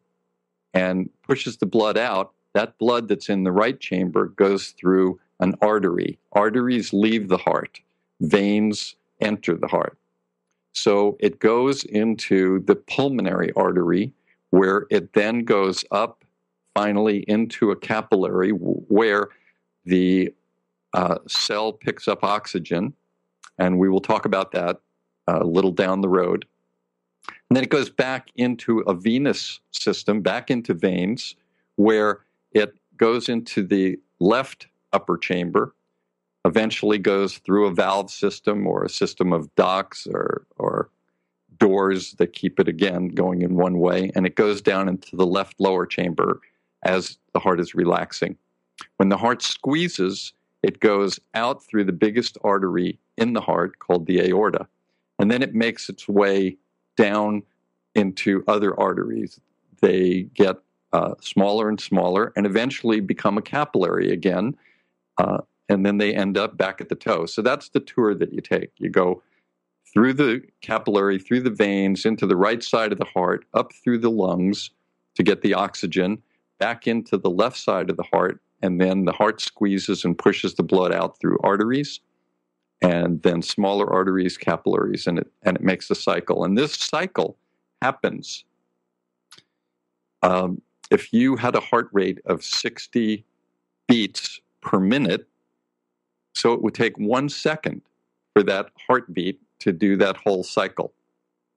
and 0.73 1.11
pushes 1.21 1.57
the 1.57 1.67
blood 1.67 1.97
out, 1.97 2.33
that 2.53 2.79
blood 2.79 3.07
that's 3.07 3.29
in 3.29 3.43
the 3.43 3.51
right 3.51 3.79
chamber 3.79 4.27
goes 4.29 4.69
through 4.69 5.19
an 5.39 5.55
artery. 5.61 6.17
Arteries 6.33 6.93
leave 6.93 7.27
the 7.27 7.37
heart, 7.37 7.79
veins 8.21 8.95
enter 9.21 9.55
the 9.55 9.67
heart. 9.67 9.97
So 10.73 11.17
it 11.19 11.39
goes 11.39 11.83
into 11.83 12.59
the 12.59 12.75
pulmonary 12.75 13.51
artery, 13.53 14.13
where 14.51 14.85
it 14.89 15.13
then 15.13 15.43
goes 15.43 15.83
up 15.91 16.23
finally 16.75 17.19
into 17.27 17.71
a 17.71 17.75
capillary 17.75 18.51
where 18.51 19.29
the 19.85 20.33
uh, 20.93 21.17
cell 21.27 21.73
picks 21.73 22.07
up 22.07 22.23
oxygen. 22.23 22.93
And 23.57 23.79
we 23.79 23.89
will 23.89 24.01
talk 24.01 24.25
about 24.25 24.51
that 24.51 24.79
uh, 25.27 25.39
a 25.41 25.43
little 25.43 25.71
down 25.71 26.01
the 26.01 26.09
road. 26.09 26.45
And 27.27 27.55
then 27.55 27.63
it 27.63 27.71
goes 27.71 27.89
back 27.89 28.29
into 28.35 28.79
a 28.81 28.93
venous 28.93 29.59
system, 29.71 30.21
back 30.21 30.51
into 30.51 30.73
veins, 30.73 31.35
where 31.75 32.19
it 32.51 32.75
goes 32.97 33.29
into 33.29 33.63
the 33.63 33.99
left 34.19 34.67
upper 34.93 35.17
chamber, 35.17 35.73
eventually 36.45 36.97
goes 36.97 37.37
through 37.39 37.67
a 37.67 37.73
valve 37.73 38.09
system 38.09 38.65
or 38.67 38.83
a 38.83 38.89
system 38.89 39.33
of 39.33 39.53
ducts 39.55 40.07
or, 40.07 40.45
or 40.57 40.89
doors 41.57 42.13
that 42.13 42.33
keep 42.33 42.59
it 42.59 42.67
again 42.67 43.09
going 43.09 43.41
in 43.41 43.55
one 43.55 43.79
way, 43.79 44.11
and 44.15 44.25
it 44.25 44.35
goes 44.35 44.61
down 44.61 44.87
into 44.87 45.15
the 45.15 45.25
left 45.25 45.59
lower 45.59 45.85
chamber 45.85 46.39
as 46.83 47.17
the 47.33 47.39
heart 47.39 47.59
is 47.59 47.75
relaxing. 47.75 48.37
When 48.97 49.09
the 49.09 49.17
heart 49.17 49.41
squeezes, 49.41 50.33
it 50.63 50.79
goes 50.79 51.19
out 51.33 51.63
through 51.63 51.85
the 51.85 51.91
biggest 51.91 52.37
artery 52.43 52.99
in 53.17 53.33
the 53.33 53.41
heart 53.41 53.79
called 53.79 54.05
the 54.05 54.21
aorta. 54.21 54.67
and 55.19 55.31
then 55.31 55.41
it 55.41 55.55
makes 55.55 55.89
its 55.89 56.07
way 56.07 56.57
down 56.95 57.41
into 57.95 58.43
other 58.47 58.79
arteries. 58.79 59.39
They 59.81 60.23
get 60.33 60.57
uh, 60.93 61.15
smaller 61.21 61.69
and 61.69 61.81
smaller 61.81 62.31
and 62.35 62.45
eventually 62.45 62.99
become 62.99 63.37
a 63.37 63.41
capillary 63.41 64.11
again. 64.11 64.55
Uh, 65.17 65.39
and 65.69 65.85
then 65.85 65.97
they 65.97 66.13
end 66.13 66.37
up 66.37 66.57
back 66.57 66.79
at 66.79 66.89
the 66.89 66.95
toe. 66.95 67.25
So 67.25 67.41
that's 67.41 67.69
the 67.69 67.79
tour 67.79 68.15
that 68.15 68.33
you 68.33 68.41
take. 68.41 68.71
You 68.77 68.89
go 68.89 69.21
through 69.91 70.13
the 70.13 70.41
capillary, 70.61 71.19
through 71.19 71.41
the 71.41 71.49
veins, 71.49 72.05
into 72.05 72.25
the 72.25 72.35
right 72.35 72.63
side 72.63 72.91
of 72.91 72.99
the 72.99 73.05
heart, 73.05 73.45
up 73.53 73.73
through 73.73 73.99
the 73.99 74.11
lungs 74.11 74.71
to 75.15 75.23
get 75.23 75.41
the 75.41 75.53
oxygen, 75.53 76.21
back 76.59 76.87
into 76.87 77.17
the 77.17 77.29
left 77.29 77.57
side 77.57 77.89
of 77.89 77.97
the 77.97 78.03
heart, 78.03 78.39
and 78.61 78.79
then 78.79 79.05
the 79.05 79.11
heart 79.11 79.41
squeezes 79.41 80.05
and 80.05 80.17
pushes 80.17 80.55
the 80.55 80.63
blood 80.63 80.93
out 80.93 81.19
through 81.19 81.37
arteries 81.43 81.99
and 82.81 83.21
then 83.23 83.41
smaller 83.41 83.91
arteries, 83.91 84.37
capillaries, 84.37 85.07
and 85.07 85.19
it 85.19 85.31
and 85.43 85.57
it 85.57 85.63
makes 85.63 85.89
a 85.89 85.95
cycle. 85.95 86.43
And 86.43 86.57
this 86.57 86.73
cycle 86.73 87.37
happens 87.81 88.45
um, 90.23 90.61
if 90.91 91.11
you 91.13 91.35
had 91.35 91.55
a 91.55 91.59
heart 91.59 91.89
rate 91.91 92.19
of 92.25 92.43
60 92.43 93.23
beats 93.87 94.39
per 94.67 94.79
minute. 94.79 95.27
So 96.35 96.53
it 96.53 96.61
would 96.61 96.75
take 96.75 96.97
one 96.99 97.29
second 97.29 97.81
for 98.33 98.43
that 98.43 98.67
heartbeat 98.85 99.39
to 99.59 99.71
do 99.71 99.95
that 99.97 100.17
whole 100.17 100.43
cycle, 100.43 100.93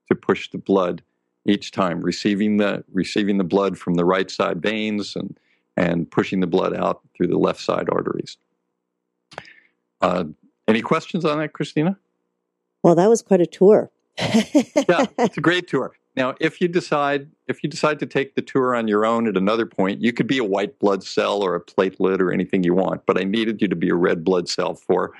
to 0.08 0.14
push 0.14 0.48
the 0.50 0.58
blood 0.58 1.02
each 1.44 1.72
time, 1.72 2.00
receiving 2.00 2.58
the 2.58 2.84
receiving 2.92 3.36
the 3.36 3.44
blood 3.44 3.76
from 3.76 3.94
the 3.94 4.04
right 4.04 4.30
side 4.30 4.62
veins 4.62 5.16
and 5.16 5.36
and 5.76 6.10
pushing 6.10 6.40
the 6.40 6.46
blood 6.46 6.74
out 6.74 7.00
through 7.16 7.26
the 7.26 7.38
left 7.38 7.60
side 7.60 7.88
arteries. 7.90 8.36
Uh, 10.00 10.24
any 10.68 10.80
questions 10.80 11.24
on 11.24 11.38
that, 11.38 11.52
Christina? 11.52 11.98
Well, 12.82 12.94
that 12.94 13.08
was 13.08 13.22
quite 13.22 13.40
a 13.40 13.46
tour. 13.46 13.90
yeah, 14.18 15.06
it's 15.18 15.36
a 15.36 15.40
great 15.40 15.66
tour. 15.68 15.92
Now, 16.16 16.34
if 16.40 16.60
you 16.60 16.68
decide 16.68 17.30
if 17.46 17.62
you 17.62 17.70
decide 17.70 17.98
to 18.00 18.06
take 18.06 18.34
the 18.34 18.42
tour 18.42 18.74
on 18.74 18.88
your 18.88 19.06
own 19.06 19.28
at 19.28 19.36
another 19.36 19.66
point, 19.66 20.02
you 20.02 20.12
could 20.12 20.26
be 20.26 20.38
a 20.38 20.44
white 20.44 20.78
blood 20.78 21.04
cell 21.04 21.42
or 21.42 21.54
a 21.54 21.60
platelet 21.60 22.20
or 22.20 22.32
anything 22.32 22.64
you 22.64 22.74
want. 22.74 23.06
But 23.06 23.20
I 23.20 23.24
needed 23.24 23.62
you 23.62 23.68
to 23.68 23.76
be 23.76 23.90
a 23.90 23.94
red 23.94 24.24
blood 24.24 24.48
cell 24.48 24.74
for 24.74 25.12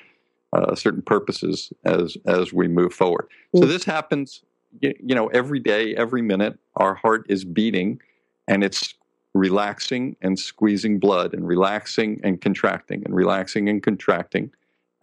uh, 0.53 0.75
certain 0.75 1.03
purposes 1.03 1.73
as 1.85 2.17
as 2.27 2.53
we 2.53 2.67
move 2.69 2.93
forward. 2.93 3.29
Mm. 3.55 3.61
So 3.61 3.67
this 3.67 3.85
happens, 3.85 4.43
you, 4.81 4.93
you 5.01 5.15
know, 5.15 5.29
every 5.29 5.61
day, 5.61 5.95
every 5.95 6.23
minute. 6.23 6.59
Our 6.77 6.95
heart 6.95 7.27
is 7.29 7.45
beating, 7.45 8.01
and 8.49 8.65
it's 8.65 8.95
relaxing 9.33 10.17
and 10.23 10.39
squeezing 10.39 10.99
blood, 10.99 11.35
and 11.35 11.47
relaxing 11.47 12.21
and 12.25 12.41
contracting, 12.41 13.05
and 13.05 13.15
relaxing 13.15 13.69
and 13.69 13.81
contracting 13.81 14.51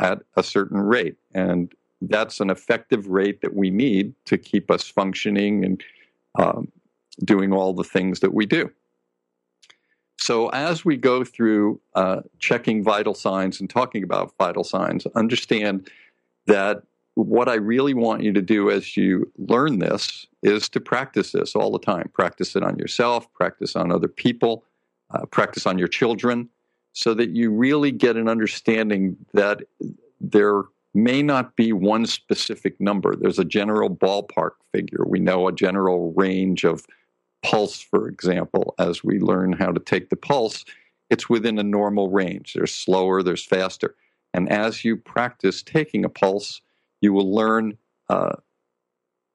at 0.02 0.22
a 0.36 0.44
certain 0.44 0.80
rate. 0.80 1.16
And 1.34 1.74
that's 2.02 2.40
an 2.40 2.50
effective 2.50 3.08
rate 3.08 3.42
that 3.42 3.56
we 3.56 3.70
need 3.70 4.14
to 4.26 4.38
keep 4.38 4.70
us 4.70 4.88
functioning 4.88 5.66
and 5.66 5.84
um, 6.36 6.72
doing 7.24 7.52
all 7.52 7.74
the 7.74 7.84
things 7.84 8.20
that 8.20 8.34
we 8.34 8.46
do. 8.46 8.72
So, 10.20 10.50
as 10.50 10.84
we 10.84 10.98
go 10.98 11.24
through 11.24 11.80
uh, 11.94 12.22
checking 12.40 12.84
vital 12.84 13.14
signs 13.14 13.60
and 13.60 13.70
talking 13.70 14.04
about 14.04 14.34
vital 14.38 14.64
signs, 14.64 15.06
understand 15.16 15.90
that 16.48 16.84
what 17.14 17.50
I 17.50 17.56
really 17.56 17.94
want 17.94 18.24
you 18.24 18.32
to 18.34 18.42
do 18.42 18.70
as 18.70 18.96
you 18.96 19.32
learn 19.38 19.80
this 19.80 20.28
is 20.44 20.70
to 20.70 20.80
practice 20.80 21.32
this 21.32 21.56
all 21.56 21.72
the 21.72 21.80
time. 21.80 22.10
Practice 22.14 22.56
it 22.56 22.64
on 22.64 22.78
yourself, 22.78 23.32
practice 23.34 23.76
on 23.76 23.92
other 23.92 24.08
people, 24.08 24.64
uh, 25.12 25.26
practice 25.26 25.66
on 25.66 25.78
your 25.78 25.88
children, 25.88 26.50
so 26.94 27.14
that 27.14 27.32
you 27.32 27.52
really 27.52 27.92
get 27.92 28.18
an 28.18 28.28
understanding 28.28 29.18
that 29.34 29.62
there 30.20 30.64
may 30.98 31.22
not 31.22 31.56
be 31.56 31.72
one 31.72 32.08
specific 32.08 32.82
number. 32.82 33.16
There's 33.16 33.38
a 33.38 33.46
general 33.46 33.88
ballpark 33.88 34.54
figure. 34.74 35.06
We 35.06 35.20
know 35.20 35.48
a 35.48 35.54
general 35.54 36.12
range 36.14 36.64
of 36.64 36.88
pulse, 37.44 37.80
for 37.80 38.08
example, 38.08 38.74
as 38.80 39.04
we 39.04 39.20
learn 39.20 39.54
how 39.54 39.72
to 39.72 39.80
take 39.80 40.10
the 40.10 40.16
pulse, 40.16 40.66
it's 41.12 41.30
within 41.30 41.60
a 41.60 41.64
normal 41.64 42.10
range. 42.10 42.54
There's 42.54 42.74
slower, 42.74 43.22
there's 43.22 43.46
faster. 43.46 43.96
And 44.34 44.50
as 44.50 44.84
you 44.84 44.98
practice 44.98 45.62
taking 45.62 46.04
a 46.04 46.10
pulse, 46.10 46.62
you 47.02 47.14
will 47.14 47.32
learn 47.32 47.78
uh, 48.10 48.38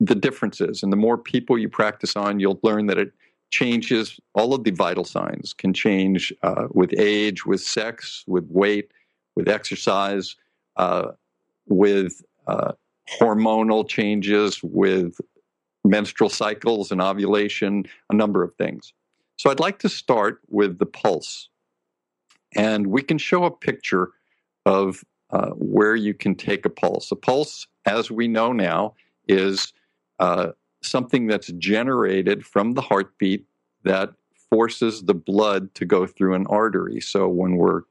the 0.00 0.16
differences. 0.16 0.83
And 0.83 0.92
the 0.92 0.97
more 0.97 1.16
people 1.16 1.57
you 1.57 1.69
practice 1.69 2.16
on, 2.16 2.40
you'll 2.40 2.61
learn 2.64 2.87
that 2.87 2.99
it 2.99 3.12
changes. 3.50 4.19
All 4.35 4.52
of 4.52 4.64
the 4.64 4.73
vital 4.73 5.04
signs 5.04 5.52
can 5.52 5.73
change 5.73 6.33
uh, 6.42 6.66
with 6.73 6.92
age, 6.99 7.47
with 7.47 7.61
sex, 7.61 8.25
with 8.26 8.47
weight, 8.50 8.90
with 9.37 9.49
exercise, 9.49 10.35
uh, 10.76 11.12
with 11.66 12.23
uh, 12.47 12.73
hormonal 13.21 13.88
changes, 13.88 14.61
with 14.62 15.16
menstrual 15.85 16.31
cycles 16.31 16.90
and 16.90 17.00
ovulation, 17.00 17.85
a 18.11 18.14
number 18.14 18.42
of 18.42 18.54
things. 18.57 18.92
So 19.37 19.50
I'd 19.50 19.61
like 19.61 19.78
to 19.81 19.88
start 19.88 20.40
with 20.49 20.78
the 20.78 20.87
pulse. 20.87 21.49
And 22.54 22.88
we 22.88 23.02
can 23.02 23.19
show 23.19 23.45
a 23.45 23.50
picture 23.50 24.11
of 24.66 25.02
uh, 25.31 25.50
where 25.50 25.97
you 25.97 26.14
can 26.14 26.35
take 26.35 26.66
a 26.66 26.71
pulse. 26.71 27.11
A 27.11 27.16
pulse, 27.16 27.66
as 27.87 28.11
we 28.11 28.28
know 28.28 28.52
now, 28.52 28.95
is 29.26 29.73
uh, 30.19 30.49
something 30.83 31.26
that's 31.26 31.50
generated 31.52 32.45
from 32.45 32.75
the 32.75 32.83
heartbeat 32.83 33.47
that 33.85 34.11
forces 34.50 35.02
the 35.04 35.14
blood 35.14 35.75
to 35.75 35.87
go 35.87 36.07
through 36.07 36.35
an 36.35 36.47
artery. 36.49 37.00
So 37.00 37.26
when 37.28 37.57
we're 37.57 37.83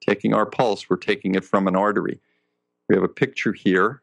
taking 0.00 0.32
our 0.32 0.46
pulse, 0.46 0.88
we're 0.88 0.96
taking 0.96 1.34
it 1.34 1.44
from 1.44 1.68
an 1.68 1.76
artery. 1.76 2.20
We 2.88 2.94
have 2.94 3.04
a 3.04 3.08
picture 3.08 3.52
here 3.52 4.02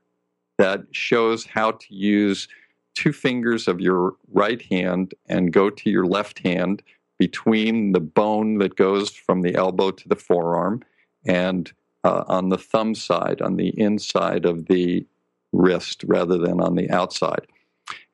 that 0.57 0.85
shows 0.91 1.45
how 1.45 1.71
to 1.71 1.93
use 1.93 2.47
two 2.93 3.11
fingers 3.11 3.67
of 3.67 3.81
your 3.81 4.15
right 4.31 4.61
hand 4.61 5.13
and 5.27 5.51
go 5.51 5.69
to 5.69 5.89
your 5.89 6.05
left 6.05 6.39
hand 6.39 6.81
between 7.17 7.91
the 7.91 7.99
bone 7.99 8.57
that 8.59 8.75
goes 8.75 9.11
from 9.11 9.41
the 9.41 9.55
elbow 9.55 9.91
to 9.91 10.07
the 10.07 10.15
forearm 10.15 10.83
and 11.25 11.71
uh, 12.03 12.23
on 12.27 12.49
the 12.49 12.57
thumb 12.57 12.93
side, 12.93 13.41
on 13.41 13.57
the 13.57 13.69
inside 13.79 14.45
of 14.45 14.67
the 14.67 15.05
wrist 15.51 16.03
rather 16.05 16.37
than 16.37 16.61
on 16.61 16.75
the 16.75 16.89
outside. 16.91 17.47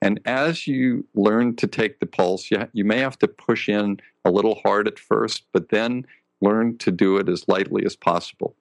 And 0.02 0.20
as 0.26 0.68
you 0.68 1.06
learn 1.14 1.56
to 1.58 1.68
take 1.68 2.00
the 2.00 2.06
pulse, 2.06 2.50
you, 2.50 2.68
you 2.74 2.86
may 2.86 2.98
have 3.00 3.20
to 3.20 3.28
push 3.28 3.70
in 3.70 4.00
a 4.26 4.32
little 4.32 4.56
hard 4.64 4.88
at 4.88 5.00
first, 5.00 5.44
but 5.52 5.70
then 5.70 6.06
learn 6.42 6.78
to 6.80 6.92
do 6.92 7.18
it 7.18 7.30
as 7.30 7.48
lightly 7.48 7.86
as 7.86 7.96
possible. 7.96 8.56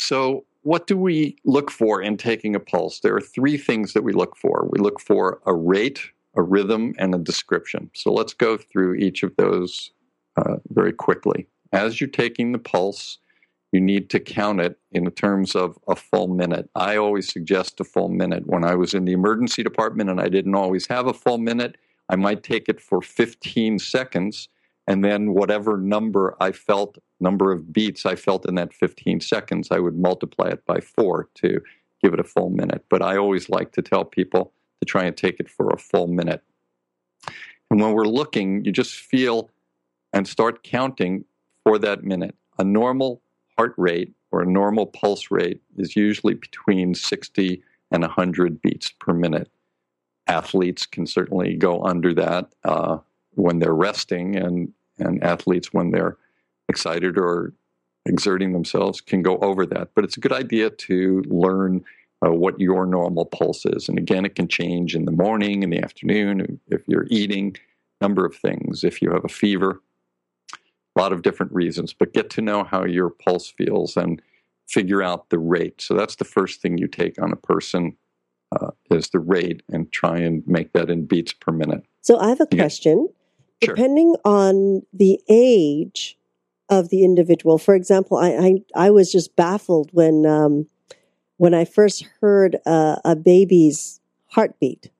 So, 0.00 0.46
what 0.62 0.86
do 0.86 0.96
we 0.96 1.36
look 1.44 1.70
for 1.70 2.02
in 2.02 2.16
taking 2.16 2.54
a 2.54 2.60
pulse? 2.60 3.00
There 3.00 3.14
are 3.14 3.20
three 3.20 3.56
things 3.56 3.92
that 3.92 4.02
we 4.02 4.12
look 4.12 4.36
for. 4.36 4.66
We 4.70 4.80
look 4.80 4.98
for 4.98 5.40
a 5.46 5.54
rate, 5.54 6.00
a 6.34 6.42
rhythm, 6.42 6.94
and 6.98 7.14
a 7.14 7.18
description. 7.18 7.90
So, 7.94 8.12
let's 8.12 8.32
go 8.32 8.56
through 8.56 8.94
each 8.94 9.22
of 9.22 9.36
those 9.36 9.90
uh, 10.36 10.56
very 10.70 10.92
quickly. 10.92 11.46
As 11.72 12.00
you're 12.00 12.08
taking 12.08 12.52
the 12.52 12.58
pulse, 12.58 13.18
you 13.72 13.80
need 13.80 14.08
to 14.10 14.20
count 14.20 14.60
it 14.60 14.78
in 14.90 15.08
terms 15.10 15.54
of 15.54 15.78
a 15.86 15.94
full 15.94 16.28
minute. 16.28 16.70
I 16.74 16.96
always 16.96 17.30
suggest 17.30 17.78
a 17.78 17.84
full 17.84 18.08
minute. 18.08 18.46
When 18.46 18.64
I 18.64 18.74
was 18.74 18.94
in 18.94 19.04
the 19.04 19.12
emergency 19.12 19.62
department 19.62 20.10
and 20.10 20.20
I 20.20 20.28
didn't 20.28 20.54
always 20.54 20.86
have 20.88 21.06
a 21.06 21.14
full 21.14 21.38
minute, 21.38 21.76
I 22.08 22.16
might 22.16 22.42
take 22.42 22.68
it 22.68 22.80
for 22.80 23.02
15 23.02 23.78
seconds 23.78 24.48
and 24.88 25.04
then 25.04 25.34
whatever 25.34 25.76
number 25.76 26.36
I 26.40 26.50
felt, 26.50 26.98
number 27.20 27.52
of 27.52 27.72
beats 27.72 28.06
I 28.06 28.16
felt 28.16 28.48
in 28.48 28.54
that 28.56 28.72
15 28.72 29.20
seconds, 29.20 29.68
I 29.70 29.78
would 29.78 29.98
multiply 29.98 30.48
it 30.48 30.64
by 30.66 30.80
four 30.80 31.28
to 31.36 31.60
give 32.02 32.14
it 32.14 32.20
a 32.20 32.24
full 32.24 32.50
minute. 32.50 32.84
But 32.88 33.02
I 33.02 33.16
always 33.16 33.48
like 33.48 33.72
to 33.72 33.82
tell 33.82 34.04
people 34.04 34.52
to 34.80 34.86
try 34.86 35.04
and 35.04 35.16
take 35.16 35.38
it 35.40 35.48
for 35.48 35.70
a 35.70 35.78
full 35.78 36.06
minute. 36.06 36.42
And 37.70 37.80
when 37.80 37.92
we're 37.92 38.04
looking, 38.04 38.64
you 38.64 38.72
just 38.72 38.94
feel 38.94 39.50
and 40.12 40.26
start 40.26 40.62
counting 40.62 41.24
for 41.64 41.78
that 41.78 42.02
minute. 42.02 42.34
A 42.58 42.64
normal 42.64 43.22
heart 43.56 43.74
rate 43.76 44.12
or 44.32 44.42
a 44.42 44.46
normal 44.46 44.86
pulse 44.86 45.30
rate 45.30 45.60
is 45.76 45.96
usually 45.96 46.34
between 46.34 46.94
60 46.94 47.62
and 47.90 48.02
100 48.02 48.62
beats 48.62 48.90
per 48.98 49.12
minute. 49.12 49.50
Athletes 50.26 50.86
can 50.86 51.06
certainly 51.06 51.56
go 51.56 51.82
under 51.82 52.14
that 52.14 52.52
uh, 52.64 52.98
when 53.34 53.58
they're 53.58 53.74
resting, 53.74 54.36
and 54.36 54.72
and 54.98 55.22
athletes 55.24 55.72
when 55.72 55.90
they're 55.90 56.16
excited 56.70 57.18
or 57.18 57.52
exerting 58.06 58.52
themselves 58.52 59.00
can 59.00 59.22
go 59.22 59.36
over 59.38 59.66
that. 59.66 59.90
But 59.94 60.04
it's 60.04 60.16
a 60.16 60.20
good 60.20 60.32
idea 60.32 60.70
to 60.70 61.22
learn 61.28 61.84
uh, 62.24 62.32
what 62.32 62.58
your 62.58 62.86
normal 62.86 63.24
pulse 63.24 63.64
is. 63.66 63.88
And 63.88 63.98
again, 63.98 64.24
it 64.24 64.34
can 64.34 64.48
change 64.48 64.94
in 64.94 65.04
the 65.04 65.12
morning, 65.12 65.62
in 65.62 65.70
the 65.70 65.82
afternoon, 65.82 66.60
if 66.68 66.82
you're 66.86 67.06
eating, 67.10 67.56
number 68.00 68.24
of 68.24 68.34
things. 68.34 68.84
If 68.84 69.02
you 69.02 69.10
have 69.10 69.24
a 69.24 69.28
fever, 69.28 69.80
a 70.96 71.00
lot 71.00 71.12
of 71.12 71.22
different 71.22 71.52
reasons. 71.52 71.92
But 71.92 72.12
get 72.12 72.30
to 72.30 72.42
know 72.42 72.64
how 72.64 72.84
your 72.84 73.10
pulse 73.10 73.48
feels 73.48 73.96
and 73.96 74.20
figure 74.68 75.02
out 75.02 75.30
the 75.30 75.38
rate. 75.38 75.80
So 75.80 75.94
that's 75.94 76.16
the 76.16 76.24
first 76.24 76.60
thing 76.60 76.78
you 76.78 76.88
take 76.88 77.20
on 77.20 77.32
a 77.32 77.36
person 77.36 77.96
uh, 78.52 78.70
is 78.90 79.10
the 79.10 79.18
rate 79.18 79.62
and 79.70 79.90
try 79.92 80.18
and 80.18 80.46
make 80.46 80.72
that 80.72 80.90
in 80.90 81.06
beats 81.06 81.32
per 81.32 81.52
minute. 81.52 81.84
So 82.02 82.18
I 82.18 82.28
have 82.28 82.40
a 82.40 82.46
question. 82.46 83.08
Sure. 83.62 83.74
Depending 83.74 84.16
on 84.24 84.82
the 84.92 85.20
age 85.28 86.16
of 86.70 86.88
the 86.88 87.04
individual, 87.04 87.58
for 87.58 87.74
example, 87.74 88.16
I 88.16 88.30
I, 88.30 88.86
I 88.86 88.90
was 88.90 89.12
just 89.12 89.36
baffled 89.36 89.90
when 89.92 90.24
um, 90.24 90.66
when 91.36 91.52
I 91.52 91.64
first 91.64 92.06
heard 92.20 92.56
uh, 92.64 92.96
a 93.04 93.16
baby's 93.16 94.00
heartbeat 94.28 94.90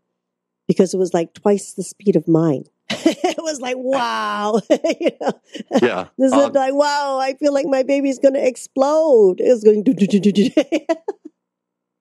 because 0.66 0.92
it 0.92 0.98
was 0.98 1.14
like 1.14 1.32
twice 1.32 1.72
the 1.72 1.82
speed 1.82 2.16
of 2.16 2.28
mine. 2.28 2.64
it 2.90 3.38
was 3.38 3.60
like 3.60 3.76
wow, 3.78 4.60
you 5.00 5.10
know? 5.20 5.32
Yeah. 5.80 6.08
This 6.18 6.32
Uh, 6.32 6.48
is 6.48 6.54
like 6.54 6.74
wow. 6.74 7.18
I 7.18 7.34
feel 7.34 7.54
like 7.54 7.66
my 7.66 7.82
baby's 7.84 8.18
going 8.18 8.34
to 8.34 8.46
explode. 8.46 9.36
It's 9.38 9.62
going. 9.64 9.84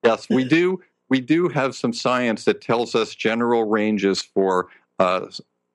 Yes, 0.04 0.28
we 0.28 0.44
do. 0.44 0.80
We 1.08 1.20
do 1.20 1.48
have 1.48 1.74
some 1.74 1.92
science 1.92 2.44
that 2.44 2.60
tells 2.60 2.94
us 2.94 3.14
general 3.14 3.64
ranges 3.64 4.22
for 4.22 4.68
uh, 4.98 5.26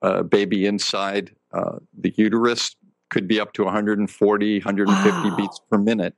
a 0.02 0.22
baby 0.24 0.66
inside 0.66 1.30
uh, 1.52 1.78
the 1.98 2.12
uterus 2.16 2.74
could 3.08 3.28
be 3.28 3.40
up 3.40 3.52
to 3.54 3.64
140, 3.64 4.58
150 4.58 5.30
Wow. 5.30 5.36
beats 5.36 5.60
per 5.70 5.78
minute. 5.78 6.14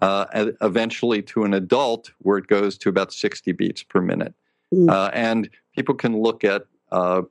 Uh, 0.00 0.26
eventually, 0.60 1.22
to 1.22 1.42
an 1.42 1.54
adult, 1.54 2.12
where 2.18 2.38
it 2.38 2.46
goes 2.46 2.78
to 2.78 2.88
about 2.88 3.12
60 3.12 3.50
beats 3.52 3.82
per 3.82 4.00
minute. 4.00 4.32
Mm. 4.72 4.88
Uh, 4.88 5.10
and 5.12 5.50
people 5.74 5.94
can 5.94 6.20
look 6.20 6.44
at 6.44 6.66
uh, 6.92 7.22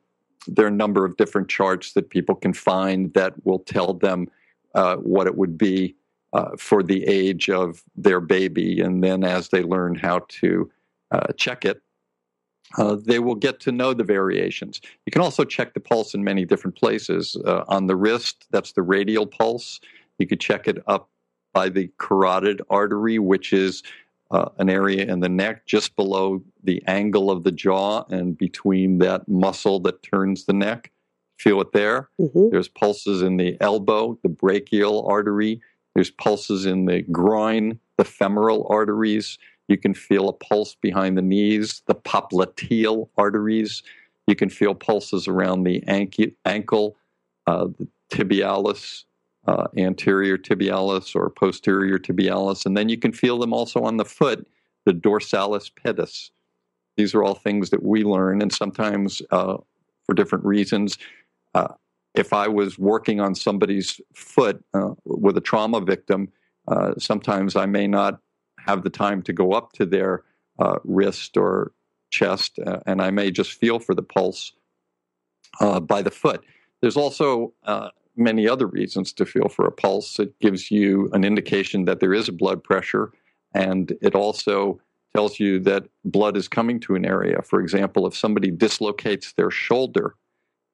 there 0.47 0.65
are 0.65 0.69
a 0.69 0.71
number 0.71 1.05
of 1.05 1.17
different 1.17 1.49
charts 1.49 1.93
that 1.93 2.09
people 2.09 2.35
can 2.35 2.53
find 2.53 3.13
that 3.13 3.33
will 3.45 3.59
tell 3.59 3.93
them 3.93 4.27
uh, 4.75 4.97
what 4.97 5.27
it 5.27 5.37
would 5.37 5.57
be 5.57 5.95
uh, 6.33 6.55
for 6.57 6.83
the 6.83 7.05
age 7.05 7.49
of 7.49 7.83
their 7.95 8.19
baby. 8.19 8.81
And 8.81 9.03
then 9.03 9.23
as 9.23 9.49
they 9.49 9.63
learn 9.63 9.95
how 9.95 10.25
to 10.27 10.71
uh, 11.11 11.33
check 11.37 11.65
it, 11.65 11.81
uh, 12.77 12.95
they 12.95 13.19
will 13.19 13.35
get 13.35 13.59
to 13.61 13.71
know 13.71 13.93
the 13.93 14.03
variations. 14.03 14.81
You 15.05 15.11
can 15.11 15.21
also 15.21 15.43
check 15.43 15.73
the 15.73 15.79
pulse 15.79 16.13
in 16.13 16.23
many 16.23 16.45
different 16.45 16.75
places. 16.75 17.35
Uh, 17.45 17.63
on 17.67 17.87
the 17.87 17.95
wrist, 17.95 18.45
that's 18.51 18.73
the 18.73 18.81
radial 18.81 19.25
pulse. 19.25 19.79
You 20.19 20.27
could 20.27 20.39
check 20.39 20.67
it 20.67 20.83
up 20.87 21.09
by 21.53 21.69
the 21.69 21.89
carotid 21.97 22.61
artery, 22.69 23.19
which 23.19 23.53
is 23.53 23.83
uh, 24.31 24.49
an 24.57 24.69
area 24.69 25.05
in 25.05 25.21
the 25.21 25.29
neck 25.29 25.65
just 25.65 25.95
below 25.95 26.43
the 26.63 26.83
angle 26.87 27.31
of 27.31 27.43
the 27.43 27.51
jaw 27.51 28.03
and 28.09 28.37
between 28.37 28.97
that 28.99 29.27
muscle 29.27 29.79
that 29.79 30.03
turns 30.03 30.45
the 30.45 30.53
neck. 30.53 30.91
Feel 31.39 31.61
it 31.61 31.71
there. 31.71 32.09
Mhm. 32.19 32.51
There's 32.51 32.67
pulses 32.67 33.21
in 33.21 33.37
the 33.37 33.55
elbow, 33.61 34.19
the 34.23 34.29
brachial 34.29 35.05
artery. 35.07 35.61
There's 35.95 36.11
pulses 36.11 36.65
in 36.65 36.85
the 36.85 37.03
groin, 37.03 37.79
the 37.97 38.03
femoral 38.03 38.67
arteries. 38.69 39.37
You 39.67 39.77
can 39.77 39.93
feel 39.93 40.29
a 40.29 40.33
pulse 40.33 40.75
behind 40.75 41.17
the 41.17 41.21
knees, 41.21 41.81
the 41.87 41.95
popliteal 41.95 43.09
arteries. 43.17 43.83
You 44.25 44.35
can 44.35 44.49
feel 44.49 44.73
pulses 44.75 45.27
around 45.27 45.63
the 45.63 45.83
ankle, 46.45 46.95
uh, 47.47 47.67
the 47.77 47.87
tibialis, 48.09 49.03
uh, 49.47 49.67
anterior 49.77 50.37
tibialis 50.37 51.15
or 51.15 51.29
posterior 51.29 51.97
tibialis. 51.97 52.65
And 52.65 52.75
then 52.77 52.89
you 52.89 52.97
can 52.97 53.11
feel 53.11 53.39
them 53.39 53.53
also 53.53 53.81
on 53.81 53.97
the 53.97 54.05
foot, 54.05 54.47
the 54.85 54.93
dorsalis 54.93 55.71
pedis. 55.71 56.29
These 56.97 57.13
are 57.13 57.23
all 57.23 57.35
things 57.35 57.69
that 57.69 57.83
we 57.83 58.03
learn, 58.03 58.41
and 58.41 58.51
sometimes 58.51 59.21
uh, 59.31 59.57
for 60.05 60.15
different 60.15 60.43
reasons. 60.45 60.97
Uh, 61.53 61.73
if 62.15 62.33
I 62.33 62.47
was 62.47 62.79
working 62.79 63.21
on 63.21 63.35
somebody's 63.35 64.01
foot 64.15 64.63
uh, 64.73 64.95
with 65.05 65.37
a 65.37 65.41
trauma 65.41 65.79
victim, 65.79 66.29
uh, 66.67 66.93
sometimes 66.97 67.55
I 67.55 67.67
may 67.67 67.87
not 67.87 68.19
have 68.67 68.83
the 68.83 68.89
time 68.89 69.21
to 69.23 69.33
go 69.33 69.53
up 69.53 69.73
to 69.73 69.85
their 69.85 70.23
uh, 70.59 70.79
wrist 70.83 71.37
or 71.37 71.71
chest, 72.09 72.59
uh, 72.65 72.79
and 72.85 73.01
I 73.01 73.11
may 73.11 73.31
just 73.31 73.53
feel 73.53 73.79
for 73.79 73.95
the 73.95 74.03
pulse 74.03 74.53
uh, 75.59 75.79
by 75.79 76.01
the 76.01 76.11
foot. 76.11 76.43
There's 76.81 76.97
also 76.97 77.53
uh, 77.63 77.89
many 78.15 78.47
other 78.47 78.67
reasons 78.67 79.13
to 79.13 79.25
feel 79.25 79.49
for 79.49 79.65
a 79.65 79.71
pulse. 79.71 80.19
It 80.19 80.37
gives 80.39 80.71
you 80.71 81.09
an 81.13 81.23
indication 81.23 81.85
that 81.85 81.99
there 81.99 82.13
is 82.13 82.27
a 82.27 82.33
blood 82.33 82.63
pressure, 82.63 83.11
and 83.53 83.93
it 84.01 84.15
also 84.15 84.79
tells 85.15 85.39
you 85.39 85.59
that 85.59 85.87
blood 86.05 86.37
is 86.37 86.47
coming 86.47 86.79
to 86.81 86.95
an 86.95 87.05
area. 87.05 87.41
For 87.41 87.59
example, 87.59 88.05
if 88.05 88.15
somebody 88.15 88.51
dislocates 88.51 89.33
their 89.33 89.49
shoulder, 89.51 90.15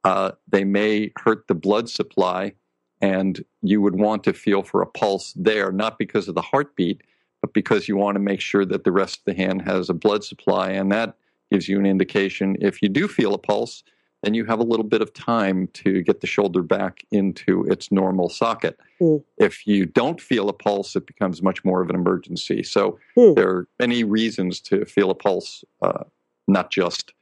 uh, 0.04 0.32
they 0.50 0.64
may 0.64 1.12
hurt 1.18 1.48
the 1.48 1.56
blood 1.56 1.90
supply, 1.90 2.54
and 3.02 3.44
you 3.62 3.82
would 3.82 3.96
want 3.96 4.24
to 4.26 4.34
feel 4.34 4.64
for 4.64 4.82
a 4.82 4.88
pulse 4.88 5.34
there, 5.36 5.72
not 5.72 5.98
because 5.98 6.28
of 6.28 6.36
the 6.36 6.42
heartbeat, 6.42 7.02
but 7.44 7.52
because 7.54 7.90
you 7.90 7.98
want 7.98 8.16
to 8.16 8.22
make 8.22 8.40
sure 8.40 8.64
that 8.66 8.86
the 8.86 8.92
rest 8.94 9.18
of 9.20 9.26
the 9.26 9.34
hand 9.34 9.64
has 9.64 9.90
a 9.90 9.94
blood 9.94 10.24
supply. 10.24 10.70
And 10.70 10.90
that 10.94 11.18
gives 11.52 11.68
you 11.68 11.78
an 11.78 11.86
indication 11.86 12.56
if 12.62 12.82
you 12.82 12.88
do 12.88 13.06
feel 13.06 13.34
a 13.34 13.38
pulse, 13.38 13.84
then 14.24 14.34
you 14.34 14.46
have 14.46 14.62
a 14.62 14.64
little 14.64 14.86
bit 14.86 15.02
of 15.02 15.14
time 15.14 15.68
to 15.74 16.02
get 16.04 16.22
the 16.22 16.28
shoulder 16.28 16.64
back 16.64 17.04
into 17.12 17.66
its 17.66 17.92
normal 17.92 18.30
socket. 18.30 18.80
Hmm. 18.98 19.18
If 19.38 19.68
you 19.68 19.86
don't 19.86 20.22
feel 20.22 20.48
a 20.48 20.54
pulse, 20.54 20.96
it 20.96 21.06
becomes 21.06 21.42
much 21.42 21.66
more 21.66 21.82
of 21.82 21.90
an 21.90 21.96
emergency. 21.98 22.64
So 22.64 22.98
Hmm. 23.18 23.34
there 23.34 23.50
are 23.50 23.68
many 23.78 24.06
reasons 24.06 24.62
to 24.62 24.86
feel 24.86 25.10
a 25.12 25.16
pulse, 25.16 25.66
uh, 25.82 26.06
not 26.48 26.72
just 26.72 27.14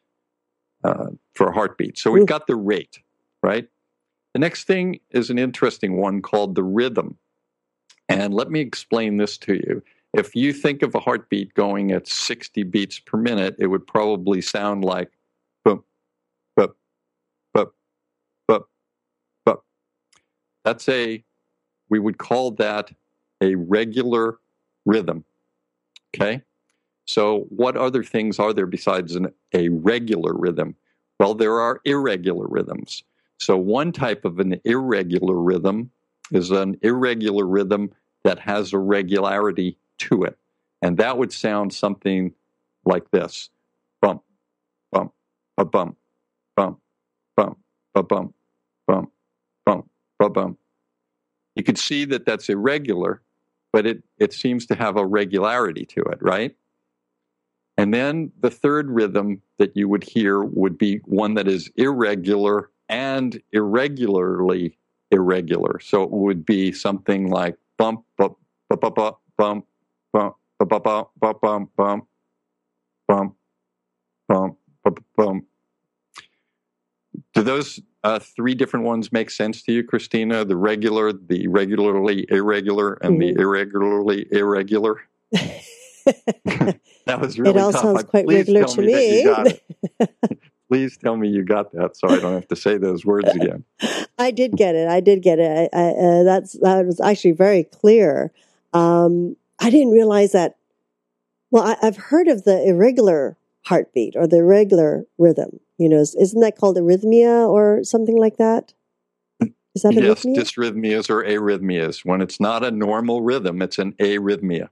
uh, 0.84 1.08
for 1.34 1.48
a 1.50 1.54
heartbeat. 1.54 1.98
So 1.98 2.12
we've 2.12 2.22
Hmm. 2.22 2.26
got 2.28 2.46
the 2.46 2.56
rate, 2.56 3.00
right? 3.42 3.68
The 4.34 4.40
next 4.40 4.66
thing 4.66 5.00
is 5.10 5.32
an 5.32 5.40
interesting 5.40 5.98
one 5.98 6.22
called 6.22 6.54
the 6.54 6.64
rhythm. 6.64 7.18
And 8.08 8.36
let 8.36 8.52
me 8.52 8.60
explain 8.60 9.18
this 9.18 9.38
to 9.40 9.56
you. 9.56 9.82
If 10.14 10.36
you 10.36 10.52
think 10.52 10.82
of 10.82 10.94
a 10.94 11.00
heartbeat 11.00 11.54
going 11.54 11.92
at 11.92 12.08
60 12.08 12.64
beats 12.64 13.00
per 13.00 13.18
minute, 13.18 13.56
it 13.60 13.68
would 13.68 13.88
probably 13.88 14.42
sound 14.42 14.84
like 14.84 15.10
boom, 15.64 15.84
boom, 16.58 16.74
boom, 17.54 17.72
boom, 18.48 18.64
boom. 19.46 19.58
That's 20.66 20.90
a, 20.90 21.24
we 21.90 22.00
would 22.00 22.18
call 22.18 22.52
that 22.52 22.92
a 23.42 23.56
regular 23.56 24.40
rhythm. 24.86 25.24
Okay? 26.16 26.42
So, 27.06 27.46
what 27.50 27.78
other 27.78 28.04
things 28.04 28.38
are 28.38 28.54
there 28.54 28.66
besides 28.66 29.16
an, 29.16 29.34
a 29.54 29.70
regular 29.70 30.34
rhythm? 30.34 30.76
Well, 31.20 31.36
there 31.36 31.60
are 31.60 31.82
irregular 31.86 32.48
rhythms. 32.48 33.04
So, 33.40 33.58
one 33.58 33.92
type 33.92 34.26
of 34.26 34.40
an 34.40 34.60
irregular 34.66 35.36
rhythm 35.36 35.92
is 36.32 36.52
an 36.52 36.78
irregular 36.82 37.46
rhythm 37.46 37.92
that 38.24 38.40
has 38.40 38.74
a 38.74 38.78
regularity 38.78 39.78
to 40.10 40.24
it. 40.24 40.38
And 40.82 40.98
that 40.98 41.18
would 41.18 41.32
sound 41.32 41.74
something 41.74 42.34
like 42.86 43.10
this 43.12 43.50
bump, 44.02 44.24
bump, 44.92 45.14
a 45.58 45.66
bump, 45.66 45.98
bump, 46.56 46.80
bump, 47.38 47.60
a 47.96 48.04
bump, 48.04 48.34
bump, 48.88 49.12
bump, 49.66 49.90
a 50.20 50.30
bump. 50.30 50.58
You 51.56 51.64
could 51.64 51.78
see 51.78 52.06
that 52.06 52.26
that's 52.26 52.50
irregular, 52.50 53.22
but 53.72 53.86
it, 53.86 54.04
it 54.18 54.34
seems 54.34 54.66
to 54.68 54.76
have 54.76 54.98
a 54.98 55.06
regularity 55.06 55.86
to 55.86 56.02
it, 56.02 56.18
right? 56.22 56.56
And 57.78 57.94
then 57.94 58.32
the 58.40 58.52
third 58.52 58.90
rhythm 58.90 59.42
that 59.58 59.76
you 59.76 59.88
would 59.88 60.04
hear 60.04 60.44
would 60.44 60.78
be 60.78 60.98
one 61.06 61.36
that 61.36 61.48
is 61.48 61.72
irregular 61.76 62.70
and 62.90 63.42
irregularly 63.52 64.78
irregular. 65.12 65.80
So 65.80 66.04
it 66.04 66.12
would 66.12 66.46
be 66.46 66.72
something 66.72 67.30
like 67.30 67.56
bump, 67.78 68.04
bump, 68.18 68.38
bump, 68.70 68.96
bump, 68.96 69.18
bump, 69.38 69.66
bump, 70.14 70.36
bump, 70.60 70.84
bump, 70.84 71.10
bump, 71.20 71.42
bump, 71.42 71.72
bump, 73.08 73.36
bump, 74.28 74.58
bump, 74.84 75.06
bump. 75.16 75.46
Do 77.34 77.44
those 77.44 77.80
uh, 78.04 78.20
three 78.20 78.56
different 78.56 78.86
ones 78.86 79.12
make 79.12 79.30
sense 79.30 79.62
to 79.64 79.72
you, 79.72 79.84
Christina? 79.84 80.46
The 80.46 80.56
regular, 80.56 81.14
the 81.14 81.48
regularly 81.48 82.26
irregular, 82.30 82.94
and 82.96 83.22
the 83.22 83.36
irregularly 83.38 84.28
irregular. 84.32 85.02
That 87.06 87.20
was 87.20 87.40
really 87.40 87.58
it 87.58 87.62
all 87.62 87.72
tough. 87.72 87.82
sounds 87.82 88.04
quite 88.04 88.26
please 88.26 88.48
regular 88.48 88.66
to 88.66 88.82
me. 88.82 89.26
me. 89.26 90.08
Please 90.70 90.96
tell 90.96 91.18
me 91.18 91.28
you 91.28 91.44
got 91.44 91.74
that, 91.74 91.98
so 91.98 92.08
I 92.08 92.18
don't 92.20 92.34
have 92.34 92.48
to 92.48 92.56
say 92.56 92.78
those 92.78 93.06
words 93.06 93.28
again. 93.36 93.66
I 94.18 94.32
did 94.32 94.56
get 94.56 94.74
it. 94.74 94.88
I 94.88 95.02
did 95.02 95.22
get 95.22 95.38
it. 95.38 95.70
I, 95.74 95.78
I, 95.78 95.90
uh, 95.90 96.24
that's 96.24 96.54
that 96.62 96.86
was 96.86 97.02
actually 97.02 97.34
very 97.34 97.66
clear. 97.66 98.32
Um, 98.72 99.36
I 99.62 99.70
didn't 99.70 99.94
realize 99.94 100.32
that. 100.34 100.56
Well, 101.52 101.64
I, 101.64 101.78
I've 101.82 101.98
heard 101.98 102.28
of 102.28 102.44
the 102.44 102.64
irregular 102.68 103.38
heartbeat 103.64 104.16
or 104.16 104.28
the 104.28 104.38
irregular 104.38 105.06
rhythm. 105.18 105.60
You 105.78 105.90
know, 105.90 106.00
is- 106.00 106.16
isn't 106.16 106.42
that 106.42 106.58
called 106.58 106.78
arrhythmia 106.78 107.48
or 107.48 107.84
something 107.84 108.18
like 108.18 108.38
that? 108.38 108.74
Is 109.74 109.84
that 109.84 109.94
yes, 109.94 110.26
arrhythmia? 110.26 110.36
dysrhythmias 110.36 111.10
or 111.10 111.24
arrhythmias. 111.24 112.04
When 112.04 112.22
it's 112.22 112.40
not 112.40 112.66
a 112.66 112.72
normal 112.72 113.22
rhythm, 113.22 113.62
it's 113.62 113.80
an 113.80 113.94
arrhythmia. 113.94 114.68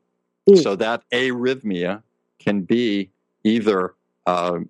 Mm. 0.50 0.62
So 0.62 0.76
that 0.76 1.04
arrhythmia 1.14 2.04
can 2.40 2.62
be 2.62 3.10
either. 3.44 3.94
Um, 4.26 4.70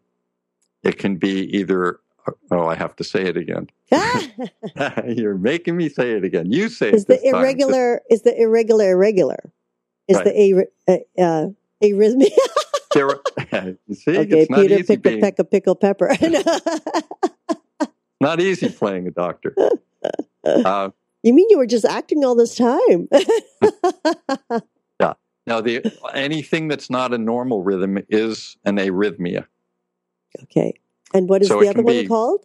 it 0.84 0.98
can 0.98 1.16
be 1.16 1.56
either. 1.58 2.00
Oh, 2.52 2.68
I 2.68 2.76
have 2.76 2.96
to 2.98 3.04
say 3.04 3.24
it 3.24 3.38
again. 3.38 3.70
You're 5.08 5.36
making 5.36 5.78
me 5.78 5.90
say 5.90 6.12
it 6.12 6.24
again. 6.24 6.52
You 6.52 6.70
say 6.70 6.92
is 6.92 7.04
it. 7.04 7.08
the 7.08 7.14
this 7.16 7.32
time. 7.32 7.42
irregular? 7.42 8.02
Is 8.10 8.22
the 8.22 8.40
irregular 8.40 8.92
irregular? 8.92 9.52
Is 10.10 10.18
Right. 10.18 10.26
the 10.26 10.66
a, 10.90 10.98
uh, 11.20 11.22
uh, 11.22 11.48
arrhythmia? 11.84 12.30
There 12.96 13.06
were- 13.06 13.22
see, 13.94 14.18
okay, 14.18 14.48
Peter, 14.52 14.84
picked 14.84 15.04
pick 15.04 15.06
a 15.06 15.20
peck 15.20 15.38
of 15.38 15.52
pickle 15.52 15.76
pepper. 15.76 16.10
not 18.20 18.42
easy 18.42 18.68
playing 18.70 19.06
a 19.06 19.12
doctor. 19.12 19.54
Uh, 20.44 20.90
you 21.22 21.32
mean 21.32 21.46
you 21.52 21.60
were 21.60 21.68
just 21.68 21.86
acting 21.86 22.26
all 22.26 22.34
this 22.34 22.56
time? 22.56 23.08
Yeah. 25.00 25.14
Now, 25.46 25.62
the 25.62 25.86
anything 26.16 26.68
that's 26.68 26.90
not 26.90 27.14
a 27.14 27.20
normal 27.20 27.62
rhythm 27.62 28.00
is 28.10 28.58
an 28.66 28.78
arrhythmia. 28.78 29.46
Okay. 30.44 30.74
And 31.14 31.30
what 31.30 31.44
is 31.44 31.48
So 31.50 31.60
the 31.62 31.70
other 31.70 31.84
one 31.84 31.94
be- 31.94 32.08
called? 32.08 32.44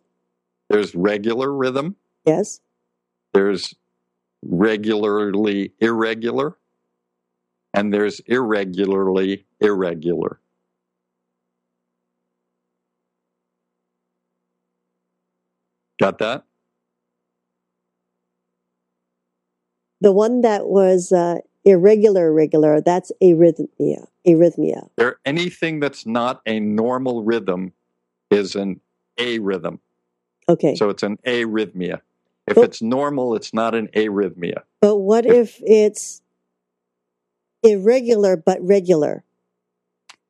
There's 0.68 0.94
regular 0.94 1.50
rhythm. 1.50 1.96
Yes. 2.26 2.60
There's 3.32 3.74
regularly 4.42 5.72
irregular, 5.80 6.58
and 7.74 7.92
there's 7.92 8.20
irregularly 8.20 9.44
irregular. 9.60 10.38
Got 16.00 16.18
that? 16.18 16.44
The 20.00 20.12
one 20.12 20.42
that 20.42 20.66
was 20.66 21.12
uh, 21.12 21.36
irregular, 21.64 22.32
regular, 22.32 22.80
that's 22.80 23.10
arrhythmia. 23.22 24.06
Arrhythmia. 24.26 24.88
There, 24.96 25.18
anything 25.24 25.80
that's 25.80 26.04
not 26.06 26.40
a 26.46 26.60
normal 26.60 27.22
rhythm 27.24 27.72
is 28.30 28.54
an 28.54 28.80
arrhythm. 29.18 29.78
Okay. 30.48 30.74
So 30.74 30.90
it's 30.90 31.02
an 31.02 31.18
arrhythmia. 31.26 32.00
If 32.46 32.56
Well- 32.56 32.66
it's 32.66 32.82
normal, 32.82 33.34
it's 33.34 33.54
not 33.54 33.74
an 33.74 33.88
arrhythmia. 33.94 34.62
but 34.80 34.96
what 34.96 35.24
if 35.24 35.62
it's 35.64 36.20
irregular 37.64 38.36
but 38.36 38.58
regular? 38.62 39.24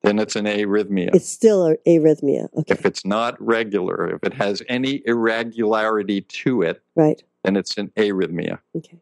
Then 0.03 0.19
it's 0.19 0.37
an 0.37 0.45
arrhythmia. 0.45 1.15
It's 1.15 1.29
still 1.29 1.67
a 1.67 1.77
arrhythmia. 1.87 2.49
Okay. 2.55 2.75
If 2.75 2.85
it's 2.85 3.07
not 3.07 3.41
regular, 3.41 4.15
if 4.15 4.23
it 4.23 4.35
has 4.35 4.63
any 4.69 5.03
irregularity 5.07 6.21
to 6.23 6.63
it, 6.63 6.83
Right. 6.95 7.23
then 7.43 7.57
it's 7.57 7.77
an 7.79 7.91
arrhythmia. 7.97 8.59
Okay. 8.77 8.99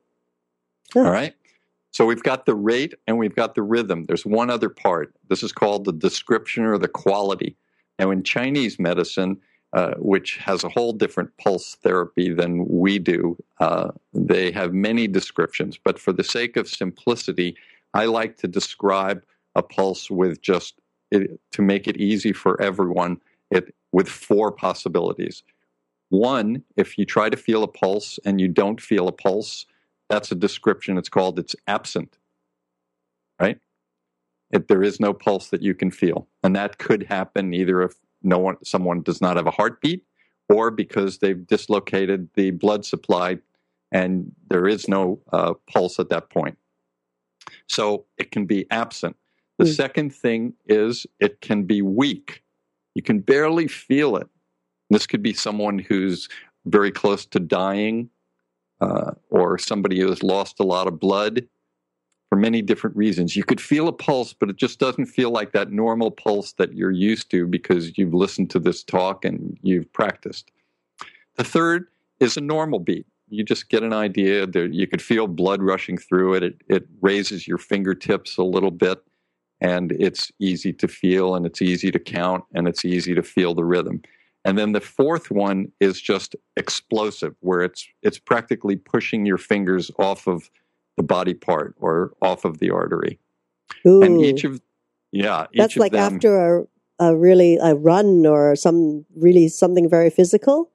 All 0.95 1.11
right. 1.11 1.35
So 1.91 2.07
we've 2.07 2.23
got 2.23 2.47
the 2.47 2.55
rate 2.55 2.95
and 3.07 3.19
we've 3.19 3.35
got 3.35 3.55
the 3.55 3.63
rhythm. 3.63 4.05
There's 4.07 4.25
one 4.25 4.49
other 4.49 4.69
part. 4.69 5.13
This 5.29 5.43
is 5.43 5.53
called 5.53 5.85
the 5.85 5.93
description 5.93 6.65
or 6.65 6.79
the 6.79 6.89
quality. 6.89 7.57
Now, 7.99 8.11
in 8.11 8.23
Chinese 8.23 8.79
medicine, 8.79 9.39
uh, 9.75 9.95
which 9.99 10.37
has 10.37 10.65
a 10.65 10.69
whole 10.69 10.93
different 10.93 11.37
pulse 11.37 11.77
therapy 11.83 12.33
than 12.33 12.67
we 12.69 12.99
do, 12.99 13.37
uh, 13.59 13.91
they 14.15 14.51
have 14.53 14.73
many 14.73 15.07
descriptions. 15.09 15.79
But 15.83 15.99
for 15.99 16.13
the 16.13 16.25
sake 16.25 16.57
of 16.57 16.69
simplicity, 16.69 17.57
I 17.95 18.07
like 18.07 18.37
to 18.39 18.49
describe 18.49 19.25
a 19.55 19.63
pulse 19.63 20.11
with 20.11 20.41
just 20.41 20.75
it, 21.11 21.39
to 21.53 21.63
make 21.63 21.87
it 21.87 21.97
easy 21.97 22.33
for 22.33 22.61
everyone. 22.61 23.21
It 23.51 23.75
with 23.93 24.09
four 24.09 24.51
possibilities. 24.51 25.43
One, 26.09 26.65
if 26.77 26.99
you 26.99 27.05
try 27.05 27.29
to 27.29 27.37
feel 27.37 27.63
a 27.63 27.69
pulse 27.69 28.19
and 28.25 28.41
you 28.41 28.49
don't 28.49 28.81
feel 28.81 29.09
a 29.09 29.13
pulse, 29.13 29.67
that's 30.09 30.33
a 30.33 30.35
description. 30.35 30.99
It's 30.99 31.09
called 31.09 31.39
it's 31.39 31.57
absent. 31.67 32.19
Right? 33.41 33.59
If 34.51 34.67
there 34.67 34.83
is 34.83 35.01
no 35.01 35.13
pulse 35.15 35.49
that 35.49 35.63
you 35.63 35.75
can 35.75 35.91
feel, 35.91 36.29
and 36.43 36.55
that 36.55 36.79
could 36.79 37.05
happen 37.05 37.55
either 37.55 37.83
if 37.83 37.95
no 38.23 38.39
one, 38.39 38.57
someone 38.65 39.03
does 39.03 39.21
not 39.21 39.37
have 39.37 39.47
a 39.47 39.51
heartbeat, 39.51 40.05
or 40.49 40.71
because 40.71 41.19
they've 41.19 41.47
dislocated 41.47 42.29
the 42.35 42.51
blood 42.51 42.85
supply, 42.85 43.39
and 43.91 44.33
there 44.49 44.69
is 44.69 44.89
no 44.89 45.21
uh, 45.33 45.55
pulse 45.71 45.99
at 45.99 46.11
that 46.11 46.31
point. 46.31 46.59
So 47.67 48.05
it 48.19 48.31
can 48.31 48.47
be 48.47 48.67
absent. 48.71 49.17
The 49.59 49.65
Mm. 49.65 49.75
second 49.77 50.15
thing 50.15 50.55
is 50.67 51.07
it 51.21 51.41
can 51.41 51.65
be 51.65 51.83
weak. 51.83 52.43
You 52.95 53.03
can 53.03 53.21
barely 53.21 53.69
feel 53.69 54.17
it. 54.17 54.29
This 54.91 55.07
could 55.07 55.23
be 55.23 55.33
someone 55.33 55.79
who's 55.79 56.29
very 56.67 56.91
close 56.91 57.27
to 57.27 57.41
dying, 57.41 58.11
uh, 58.81 59.13
or 59.31 59.59
somebody 59.59 60.01
who 60.01 60.09
has 60.09 60.23
lost 60.23 60.59
a 60.61 60.65
lot 60.65 60.87
of 60.87 60.99
blood 60.99 61.47
for 62.29 62.37
many 62.37 62.63
different 62.63 62.97
reasons. 62.97 63.37
You 63.37 63.45
could 63.45 63.61
feel 63.61 63.89
a 63.89 63.93
pulse, 63.93 64.33
but 64.33 64.49
it 64.51 64.57
just 64.57 64.79
doesn't 64.79 65.07
feel 65.07 65.31
like 65.31 65.53
that 65.53 65.71
normal 65.71 66.11
pulse 66.11 66.53
that 66.55 66.75
you're 66.75 66.91
used 66.91 67.31
to 67.31 67.47
because 67.47 67.97
you've 67.99 68.15
listened 68.15 68.51
to 68.51 68.59
this 68.59 68.83
talk 68.83 69.25
and 69.25 69.59
you've 69.63 69.93
practiced. 69.93 70.51
The 71.37 71.45
third 71.45 71.89
is 72.21 72.37
a 72.37 72.41
normal 72.41 72.79
beat. 72.79 73.07
You 73.33 73.45
just 73.45 73.71
get 73.71 73.83
an 73.83 73.95
idea 73.95 74.47
that 74.47 74.75
you 74.75 74.87
could 74.87 75.01
feel 75.01 75.27
blood 75.27 75.63
rushing 75.63 75.97
through 75.97 76.35
it. 76.35 76.43
It, 76.43 76.57
it 76.69 76.87
raises 77.01 77.49
your 77.49 77.57
fingertips 77.57 78.37
a 78.37 78.43
little 78.45 78.71
bit, 78.71 79.03
and 79.59 79.93
it's 79.93 80.31
easy 80.39 80.73
to 80.75 80.87
feel, 80.87 81.35
and 81.35 81.47
it's 81.47 81.63
easy 81.63 81.91
to 81.93 81.99
count, 81.99 82.45
and 82.55 82.69
it's 82.69 82.85
easy 82.85 83.15
to 83.15 83.23
feel 83.23 83.55
the 83.55 83.65
rhythm. 83.65 84.03
And 84.45 84.59
then 84.59 84.73
the 84.73 84.81
fourth 84.81 85.31
one 85.31 85.73
is 85.81 86.01
just 86.01 86.37
explosive, 86.57 87.35
where 87.41 87.63
it's 87.63 87.89
it's 88.03 88.19
practically 88.19 88.77
pushing 88.77 89.25
your 89.25 89.39
fingers 89.39 89.91
off 89.99 90.27
of 90.27 90.51
the 90.97 91.03
body 91.03 91.33
part 91.33 91.75
or 91.81 92.13
off 92.21 92.45
of 92.45 92.59
the 92.59 92.71
artery. 92.71 93.19
Ooh. 93.87 94.03
And 94.03 94.21
each 94.21 94.45
of 94.45 94.61
yeah, 95.11 95.47
each 95.53 95.59
that's 95.59 95.77
like 95.77 95.93
them, 95.93 96.17
after 96.17 96.59
a, 96.59 96.67
a 96.99 97.17
really 97.17 97.57
a 97.63 97.75
run 97.77 98.27
or 98.27 98.57
some 98.57 99.07
really 99.17 99.49
something 99.49 99.89
very 99.89 100.11
physical. 100.11 100.72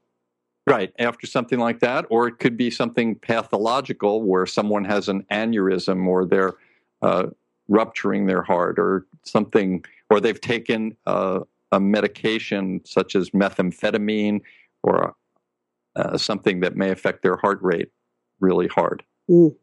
Right, 0.68 0.92
after 1.00 1.26
something 1.26 1.60
like 1.60 1.80
that, 1.80 2.06
or 2.10 2.28
it 2.28 2.40
could 2.40 2.58
be 2.58 2.70
something 2.70 3.16
pathological 3.16 4.22
where 4.22 4.46
someone 4.46 4.84
has 4.84 5.08
an 5.08 5.26
aneurysm 5.32 6.06
or 6.06 6.26
they're 6.26 6.56
uh, 7.02 7.28
rupturing 7.70 8.26
their 8.26 8.42
heart 8.42 8.78
or 8.78 9.06
something, 9.24 9.86
or 10.10 10.20
they've 10.20 10.42
taken 10.42 10.98
uh, 11.06 11.40
a 11.72 11.80
medication 11.80 12.82
such 12.84 13.16
as 13.16 13.30
methamphetamine 13.30 14.42
or 14.84 15.16
uh, 15.96 16.18
something 16.18 16.60
that 16.60 16.76
may 16.76 16.92
affect 16.92 17.24
their 17.24 17.38
heart 17.38 17.60
rate 17.62 17.90
really 18.42 18.68
hard. 18.68 19.04
Mm. 19.30 19.56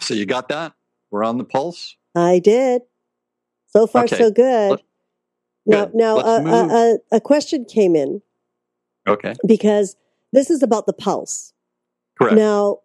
So 0.00 0.14
you 0.14 0.26
got 0.26 0.48
that? 0.48 0.72
We're 1.12 1.22
on 1.22 1.38
the 1.38 1.44
pulse? 1.44 1.96
I 2.16 2.40
did. 2.40 2.82
So 3.68 3.86
far, 3.86 4.04
Okay. 4.04 4.16
so 4.16 4.32
good. 4.32 4.70
Let- 4.72 4.80
Now, 5.64 5.84
good. 5.86 5.94
now 5.94 6.18
uh, 6.18 6.42
uh, 6.44 6.66
uh, 6.66 6.92
a 7.12 7.20
question 7.20 7.64
came 7.66 7.94
in 7.94 8.20
Okay, 9.06 9.34
because 9.46 9.96
this 10.32 10.50
is 10.50 10.62
about 10.62 10.86
the 10.86 10.92
pulse. 10.92 11.52
correct. 12.18 12.36
Now, 12.36 12.78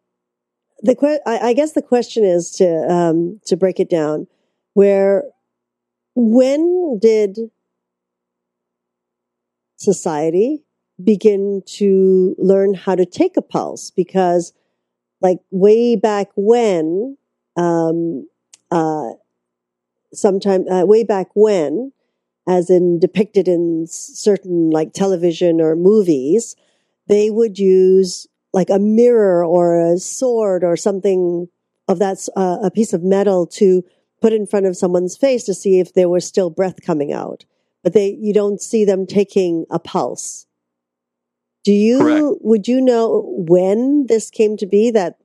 the 0.81 0.95
que- 0.95 1.19
I, 1.25 1.49
I 1.49 1.53
guess 1.53 1.73
the 1.73 1.81
question 1.81 2.23
is 2.23 2.51
to 2.51 2.67
um, 2.91 3.39
to 3.45 3.57
break 3.57 3.79
it 3.79 3.89
down. 3.89 4.27
Where, 4.73 5.23
when 6.15 6.99
did 6.99 7.37
society 9.77 10.63
begin 11.03 11.63
to 11.65 12.35
learn 12.37 12.73
how 12.73 12.95
to 12.95 13.05
take 13.05 13.37
a 13.37 13.41
pulse? 13.41 13.91
Because, 13.91 14.53
like 15.21 15.39
way 15.51 15.95
back 15.95 16.27
when, 16.35 17.17
um, 17.57 18.27
uh, 18.71 19.11
sometime 20.13 20.67
uh, 20.67 20.85
way 20.85 21.03
back 21.03 21.27
when, 21.33 21.91
as 22.49 22.71
in 22.71 22.97
depicted 22.97 23.47
in 23.47 23.85
certain 23.87 24.71
like 24.71 24.91
television 24.91 25.61
or 25.61 25.75
movies, 25.75 26.55
they 27.07 27.29
would 27.29 27.59
use 27.59 28.25
like 28.53 28.71
a 28.71 28.79
mirror 28.79 29.45
or 29.45 29.79
a 29.79 29.99
sword 29.99 30.63
or 30.63 30.75
something 30.75 31.47
of 31.87 31.99
that, 31.99 32.27
uh, 32.35 32.57
a 32.63 32.71
piece 32.71 32.91
of 32.91 33.03
metal 33.03 33.45
to 33.45 33.83
put 34.19 34.33
in 34.33 34.47
front 34.47 34.65
of 34.65 34.75
someone's 34.75 35.15
face 35.15 35.43
to 35.43 35.53
see 35.53 35.79
if 35.79 35.93
there 35.93 36.09
was 36.09 36.25
still 36.25 36.49
breath 36.49 36.81
coming 36.83 37.13
out. 37.13 37.45
But 37.83 37.93
they, 37.93 38.17
you 38.19 38.33
don't 38.33 38.59
see 38.59 38.83
them 38.83 39.05
taking 39.05 39.65
a 39.69 39.77
pulse. 39.77 40.47
Do 41.63 41.71
you, 41.71 41.99
Correct. 41.99 42.37
would 42.41 42.67
you 42.67 42.81
know 42.81 43.31
when 43.37 44.07
this 44.07 44.31
came 44.31 44.57
to 44.57 44.65
be 44.65 44.89
that 44.89 45.19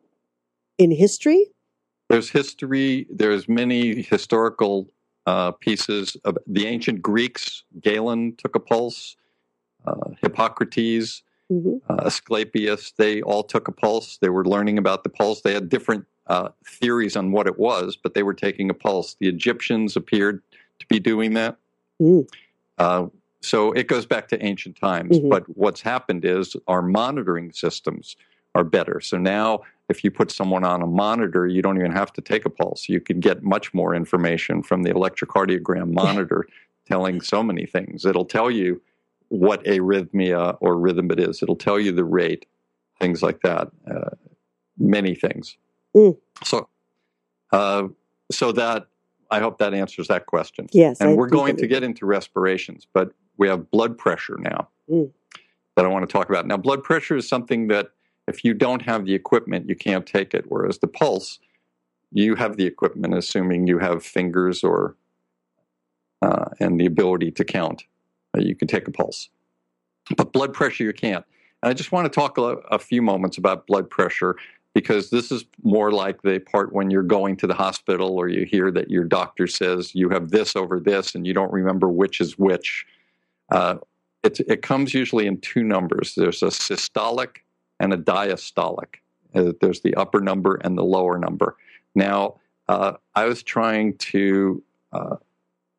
in 0.77 0.91
history? 0.91 1.47
There's 2.11 2.29
history. 2.29 3.07
There's 3.09 3.49
many 3.49 4.03
historical 4.03 4.93
uh, 5.27 5.53
pieces 5.53 6.17
of 6.25 6.39
the 6.47 6.67
ancient 6.67 7.03
Greeks. 7.03 7.65
Galen 7.81 8.37
took 8.37 8.55
a 8.55 8.61
pulse. 8.61 9.17
Uh, 9.87 10.11
Hippocrates, 10.23 11.23
hmm 11.51 11.77
uh, 11.91 11.97
Asclepius, 12.07 12.93
they 12.97 13.21
all 13.21 13.43
took 13.43 13.69
a 13.69 13.73
pulse. 13.73 14.17
They 14.17 14.31
were 14.31 14.47
learning 14.47 14.79
about 14.79 15.05
the 15.05 15.11
pulse. 15.11 15.43
They 15.43 15.53
had 15.53 15.69
different 15.69 16.07
uh, 16.27 16.49
theories 16.67 17.17
on 17.17 17.33
what 17.33 17.47
it 17.47 17.59
was, 17.59 17.97
but 18.03 18.15
they 18.15 18.23
were 18.23 18.33
taking 18.33 18.71
a 18.71 18.75
pulse. 18.75 19.17
The 19.21 19.29
Egyptians 19.29 19.95
appeared 19.95 20.43
to 20.79 20.87
be 20.87 20.99
doing 20.99 21.35
that. 21.35 21.59
Mm. 22.01 22.27
Uh, 22.79 23.07
so 23.43 23.73
it 23.73 23.89
goes 23.89 24.07
back 24.07 24.29
to 24.29 24.43
ancient 24.43 24.77
times. 24.77 25.19
Mhm. 25.19 25.29
But 25.29 25.45
what's 25.55 25.83
happened 25.83 26.25
is 26.25 26.57
our 26.67 26.81
monitoring 26.81 27.53
systems 27.53 28.17
are 28.55 28.65
better. 28.65 29.01
So 29.01 29.19
now, 29.19 29.61
if 29.89 30.03
you 30.03 30.11
put 30.11 30.31
someone 30.31 30.65
on 30.65 30.83
a 30.83 30.87
monitor, 30.87 31.47
you 31.47 31.63
don't 31.63 31.77
even 31.79 31.93
have 31.93 32.13
to 32.15 32.21
take 32.21 32.45
a 32.45 32.51
pulse. 32.51 32.89
You 32.89 33.01
can 33.01 33.21
get 33.21 33.43
much 33.43 33.75
more 33.75 33.95
information 33.95 34.63
from 34.63 34.83
the 34.83 34.91
electrocardiogram 34.91 35.93
monitor 35.93 36.47
telling 36.87 37.21
so 37.21 37.43
many 37.43 37.67
things. 37.67 38.05
It'll 38.05 38.25
tell 38.25 38.51
you 38.51 38.81
what 39.29 39.65
arrhythmia 39.65 40.57
or 40.61 40.77
rhythm 40.79 41.11
it 41.11 41.19
is, 41.19 41.43
it'll 41.43 41.57
tell 41.57 41.81
you 41.81 41.93
the 41.93 42.05
rate, 42.05 42.47
things 43.01 43.23
like 43.23 43.41
that, 43.41 43.69
uh, 43.91 44.11
many 44.79 45.15
things. 45.15 45.57
Mm. 45.97 46.17
So, 46.45 46.69
uh, 47.53 47.89
so 48.31 48.53
that 48.53 48.87
I 49.31 49.41
hope 49.41 49.59
that 49.59 49.75
answers 49.75 50.09
that 50.09 50.27
question. 50.27 50.69
Yes. 50.73 51.01
And 51.01 51.11
I 51.11 51.15
we're 51.15 51.29
going 51.29 51.57
to 51.57 51.67
get 51.67 51.83
into 51.83 52.07
respirations, 52.07 52.87
but 52.93 53.13
we 53.37 53.49
have 53.49 53.71
blood 53.71 53.99
pressure 53.99 54.37
now 54.39 54.69
Mm. 54.91 55.11
that 55.77 55.85
I 55.87 55.89
want 55.89 56.07
to 56.07 56.13
talk 56.13 56.29
about. 56.29 56.47
Now, 56.47 56.59
blood 56.59 56.85
pressure 56.85 57.17
is 57.17 57.27
something 57.27 57.69
that 57.69 57.89
if 58.27 58.45
you 58.45 58.55
don't 58.55 58.83
have 58.83 59.05
the 59.05 59.15
equipment, 59.15 59.69
you 59.69 59.77
can't 59.77 60.07
take 60.07 60.35
it. 60.35 60.47
Whereas 60.49 60.79
the 60.79 60.87
pulse, 60.87 61.39
you 62.11 62.37
have 62.37 62.57
the 62.57 62.67
equipment, 62.67 63.15
assuming 63.15 63.67
you 63.67 63.79
have 63.79 64.05
fingers 64.05 64.65
or 64.65 64.97
uh, 66.23 66.47
and 66.61 66.81
the 66.81 66.87
ability 66.87 67.31
to 67.33 67.45
count. 67.45 67.85
Uh, 68.37 68.41
you 68.41 68.55
can 68.55 68.67
take 68.67 68.89
a 68.89 68.91
pulse, 68.91 69.29
but 70.17 70.33
blood 70.33 70.55
pressure 70.55 70.85
you 70.85 70.93
can't. 70.93 71.25
And 71.63 71.71
I 71.71 71.75
just 71.75 71.93
want 71.93 72.05
to 72.05 72.11
talk 72.11 72.39
a, 72.39 72.57
a 72.71 72.79
few 72.79 73.03
moments 73.03 73.37
about 73.37 73.67
blood 73.67 73.91
pressure 73.91 74.37
because 74.75 75.11
this 75.11 75.31
is 75.31 75.45
more 75.63 75.93
like 75.93 76.23
the 76.23 76.41
part 76.41 76.73
when 76.73 76.91
you're 76.91 77.03
going 77.03 77.37
to 77.37 77.47
the 77.47 77.55
hospital 77.55 78.17
or 78.17 78.29
you 78.29 78.45
hear 78.45 78.71
that 78.73 78.91
your 78.91 79.05
doctor 79.05 79.47
says 79.47 79.95
you 79.95 80.09
have 80.09 80.31
this 80.31 80.57
over 80.57 80.81
this 80.81 81.15
and 81.15 81.27
you 81.27 81.33
don't 81.33 81.53
remember 81.53 81.89
which 81.89 82.21
is 82.21 82.39
which. 82.39 82.87
Uh, 83.53 83.77
it, 84.25 84.41
it 84.41 84.63
comes 84.63 84.95
usually 84.95 85.27
in 85.27 85.39
two 85.41 85.63
numbers 85.63 86.15
there's 86.17 86.43
a 86.43 86.47
systolic 86.47 87.44
and 87.85 87.93
a 87.93 87.99
diastolic. 87.99 88.97
Uh, 89.35 89.53
there's 89.61 89.83
the 89.83 89.95
upper 89.95 90.19
number 90.19 90.55
and 90.65 90.79
the 90.79 90.83
lower 90.83 91.19
number. 91.19 91.55
Now, 91.95 92.41
uh, 92.67 92.95
I 93.15 93.27
was 93.27 93.43
trying 93.43 93.99
to 93.99 94.63
uh, 94.93 95.17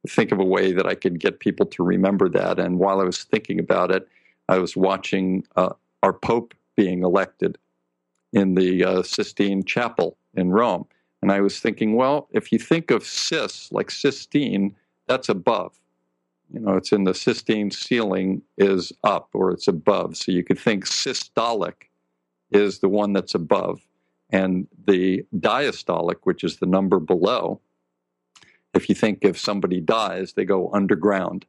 think 0.08 0.32
of 0.32 0.40
a 0.40 0.46
way 0.46 0.72
that 0.72 0.86
I 0.86 0.94
could 0.94 1.20
get 1.20 1.40
people 1.40 1.66
to 1.66 1.84
remember 1.84 2.30
that. 2.30 2.60
And 2.60 2.78
while 2.78 3.02
I 3.02 3.06
was 3.06 3.24
thinking 3.24 3.60
about 3.60 3.90
it, 3.90 4.08
I 4.48 4.60
was 4.60 4.78
watching 4.78 5.48
uh, 5.56 5.74
our 6.04 6.14
Pope 6.14 6.54
being 6.76 7.04
elected 7.04 7.58
in 8.34 8.54
the 8.54 8.84
uh, 8.84 9.02
Sistine 9.02 9.64
Chapel 9.64 10.16
in 10.36 10.52
Rome. 10.52 10.86
And 11.24 11.32
I 11.32 11.42
was 11.42 11.60
thinking, 11.60 11.96
well, 11.96 12.28
if 12.32 12.52
you 12.52 12.60
think 12.60 12.92
of 12.92 13.04
cis, 13.04 13.72
like 13.72 13.90
Sistine, 13.90 14.76
that's 15.08 15.28
above. 15.28 15.74
You 16.54 16.60
know, 16.60 16.76
it's 16.76 16.92
in 16.92 17.06
the 17.06 17.16
Sistine 17.16 17.72
ceiling 17.72 18.44
is 18.60 18.94
up 19.04 19.30
or 19.34 19.50
it's 19.50 19.68
above. 19.68 20.18
So 20.18 20.32
you 20.32 20.44
could 20.44 20.60
think 20.60 20.86
systolic 20.86 21.88
is 22.56 22.80
the 22.80 22.90
one 22.90 23.14
that's 23.14 23.36
above. 23.36 23.82
And 24.32 24.68
the 24.88 25.26
diastolic, 25.36 26.18
which 26.24 26.44
is 26.44 26.58
the 26.58 26.66
number 26.66 27.00
below, 27.00 27.62
if 28.74 28.90
you 28.90 28.96
think 28.96 29.20
if 29.22 29.40
somebody 29.40 29.80
dies, 29.80 30.34
they 30.34 30.46
go 30.46 30.70
underground 30.74 31.46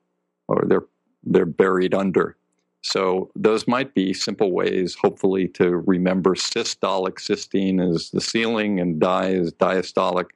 or 0.49 0.64
they're 0.66 0.85
they're 1.25 1.47
buried 1.47 1.92
under. 1.95 2.37
So 2.83 3.33
those 3.35 3.66
might 3.66 3.95
be 3.95 4.14
simple 4.14 4.53
ways, 4.53 4.95
hopefully, 4.95 5.49
to 5.49 5.79
remember 5.79 6.37
systolic. 6.37 7.19
Sistine 7.19 7.81
is 7.81 8.11
the 8.11 8.21
ceiling, 8.21 8.79
and 8.79 9.01
di 9.01 9.31
is 9.31 9.53
diastolic, 9.55 10.27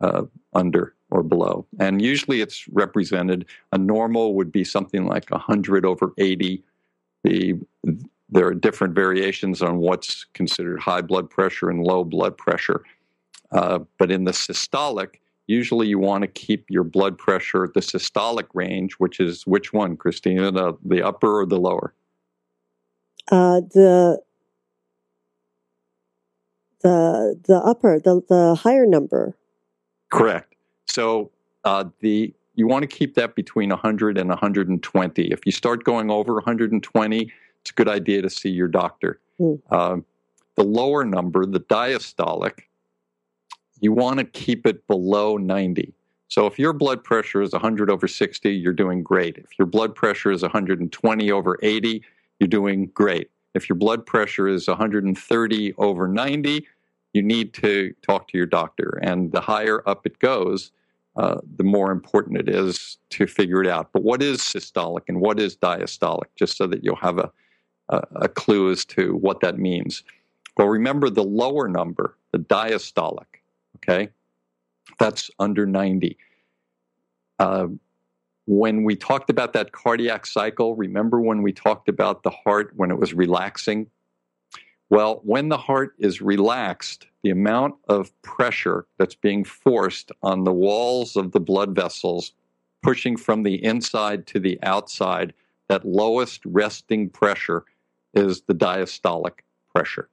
uh, 0.00 0.22
under 0.54 0.94
or 1.10 1.24
below. 1.24 1.66
And 1.80 2.00
usually, 2.00 2.40
it's 2.40 2.68
represented. 2.68 3.46
A 3.72 3.78
normal 3.78 4.34
would 4.34 4.52
be 4.52 4.62
something 4.62 5.06
like 5.06 5.28
100 5.30 5.84
over 5.84 6.12
80. 6.18 6.62
The 7.24 7.54
there 8.28 8.46
are 8.46 8.54
different 8.54 8.94
variations 8.94 9.62
on 9.62 9.78
what's 9.78 10.26
considered 10.34 10.80
high 10.80 11.00
blood 11.00 11.30
pressure 11.30 11.70
and 11.70 11.82
low 11.82 12.04
blood 12.04 12.36
pressure. 12.36 12.84
Uh, 13.52 13.80
but 13.98 14.10
in 14.10 14.24
the 14.24 14.32
systolic, 14.32 15.16
usually 15.46 15.88
you 15.88 15.98
want 15.98 16.22
to 16.22 16.28
keep 16.28 16.66
your 16.68 16.84
blood 16.84 17.16
pressure 17.16 17.64
at 17.64 17.74
the 17.74 17.80
systolic 17.80 18.46
range, 18.52 18.94
which 18.94 19.18
is 19.18 19.46
which 19.46 19.72
one, 19.72 19.96
Christina, 19.96 20.50
the, 20.50 20.74
the 20.84 21.02
upper 21.02 21.40
or 21.40 21.46
the 21.46 21.58
lower? 21.58 21.94
Uh, 23.30 23.60
the 23.60 24.20
the 26.82 27.38
the 27.46 27.56
upper, 27.56 27.98
the 27.98 28.22
the 28.28 28.54
higher 28.54 28.86
number. 28.86 29.36
Correct. 30.10 30.54
So 30.86 31.30
uh, 31.64 31.84
the 32.00 32.32
you 32.54 32.66
want 32.66 32.82
to 32.82 32.86
keep 32.88 33.14
that 33.14 33.34
between 33.36 33.70
100 33.70 34.18
and 34.18 34.28
120. 34.30 35.30
If 35.30 35.46
you 35.46 35.52
start 35.52 35.84
going 35.84 36.10
over 36.10 36.34
120, 36.34 37.32
it's 37.68 37.72
a 37.72 37.84
good 37.84 37.88
idea 37.88 38.22
to 38.22 38.30
see 38.30 38.48
your 38.48 38.68
doctor. 38.68 39.20
Mm. 39.38 39.60
Uh, 39.70 39.96
the 40.56 40.64
lower 40.64 41.04
number, 41.04 41.44
the 41.44 41.60
diastolic, 41.60 42.60
you 43.80 43.92
want 43.92 44.18
to 44.18 44.24
keep 44.24 44.66
it 44.66 44.86
below 44.86 45.36
90. 45.36 45.92
So 46.28 46.46
if 46.46 46.58
your 46.58 46.72
blood 46.72 47.04
pressure 47.04 47.42
is 47.42 47.52
100 47.52 47.90
over 47.90 48.08
60, 48.08 48.50
you're 48.50 48.72
doing 48.72 49.02
great. 49.02 49.36
If 49.36 49.58
your 49.58 49.66
blood 49.66 49.94
pressure 49.94 50.30
is 50.30 50.40
120 50.40 51.30
over 51.30 51.58
80, 51.62 52.02
you're 52.40 52.48
doing 52.48 52.86
great. 52.94 53.30
If 53.54 53.68
your 53.68 53.76
blood 53.76 54.06
pressure 54.06 54.48
is 54.48 54.66
130 54.66 55.74
over 55.74 56.08
90, 56.08 56.66
you 57.12 57.22
need 57.22 57.52
to 57.54 57.94
talk 58.00 58.28
to 58.28 58.38
your 58.38 58.46
doctor. 58.46 58.98
And 59.02 59.30
the 59.30 59.42
higher 59.42 59.86
up 59.86 60.06
it 60.06 60.18
goes, 60.20 60.72
uh, 61.16 61.40
the 61.56 61.64
more 61.64 61.90
important 61.90 62.38
it 62.38 62.48
is 62.48 62.96
to 63.10 63.26
figure 63.26 63.62
it 63.62 63.68
out. 63.68 63.90
But 63.92 64.04
what 64.04 64.22
is 64.22 64.38
systolic 64.38 65.02
and 65.08 65.20
what 65.20 65.38
is 65.38 65.56
diastolic, 65.56 66.28
just 66.34 66.56
so 66.56 66.66
that 66.66 66.82
you'll 66.82 66.96
have 66.96 67.18
a, 67.18 67.30
a, 67.88 68.28
clue 68.28 68.70
as 68.70 68.84
to 68.84 69.16
what 69.16 69.40
that 69.40 69.58
means. 69.58 70.02
Well, 70.56 70.68
remember 70.68 71.08
the 71.08 71.24
lower 71.24 71.68
number, 71.68 72.16
the 72.32 72.38
diastolic 72.38 73.24
Okay, 73.78 74.10
that's 74.98 75.30
under 75.38 75.66
90. 75.66 76.16
Uh, 77.38 77.68
when 78.46 78.82
we 78.82 78.96
talked 78.96 79.30
about 79.30 79.52
that 79.52 79.72
cardiac 79.72 80.26
cycle, 80.26 80.74
remember 80.74 81.20
when 81.20 81.42
we 81.42 81.52
talked 81.52 81.88
about 81.88 82.22
the 82.22 82.30
heart 82.30 82.72
when 82.76 82.90
it 82.90 82.98
was 82.98 83.14
relaxing? 83.14 83.88
Well, 84.90 85.20
when 85.22 85.48
the 85.48 85.58
heart 85.58 85.94
is 85.98 86.22
relaxed, 86.22 87.06
the 87.22 87.30
amount 87.30 87.74
of 87.88 88.10
pressure 88.22 88.86
that's 88.98 89.14
being 89.14 89.44
forced 89.44 90.10
on 90.22 90.44
the 90.44 90.52
walls 90.52 91.14
of 91.14 91.32
the 91.32 91.40
blood 91.40 91.74
vessels, 91.74 92.32
pushing 92.82 93.16
from 93.16 93.42
the 93.42 93.62
inside 93.62 94.26
to 94.28 94.40
the 94.40 94.58
outside, 94.62 95.34
that 95.68 95.84
lowest 95.84 96.40
resting 96.46 97.10
pressure 97.10 97.64
is 98.14 98.42
the 98.42 98.54
diastolic 98.54 99.40
pressure. 99.74 100.08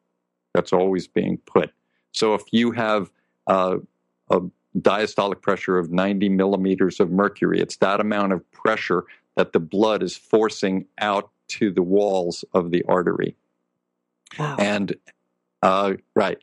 That's 0.54 0.74
always 0.74 1.08
being 1.08 1.38
put. 1.46 1.72
So 2.12 2.34
if 2.34 2.44
you 2.52 2.72
have 2.72 3.12
uh, 3.48 3.78
a 4.30 4.42
diastolic 4.80 5.42
pressure 5.42 5.78
of 5.78 5.92
90 5.92 6.30
millimeters 6.30 7.00
of 7.00 7.12
mercury. 7.12 7.60
It's 7.60 7.78
that 7.78 8.00
amount 8.00 8.34
of 8.34 8.50
pressure 8.52 9.06
that 9.36 9.54
the 9.54 9.60
blood 9.60 10.04
is 10.04 10.16
forcing 10.18 10.86
out 11.00 11.30
to 11.48 11.72
the 11.72 11.82
walls 11.82 12.44
of 12.54 12.72
the 12.72 12.84
artery. 12.88 13.36
Wow. 14.38 14.56
And, 14.60 14.96
uh, 15.62 15.94
right. 16.16 16.40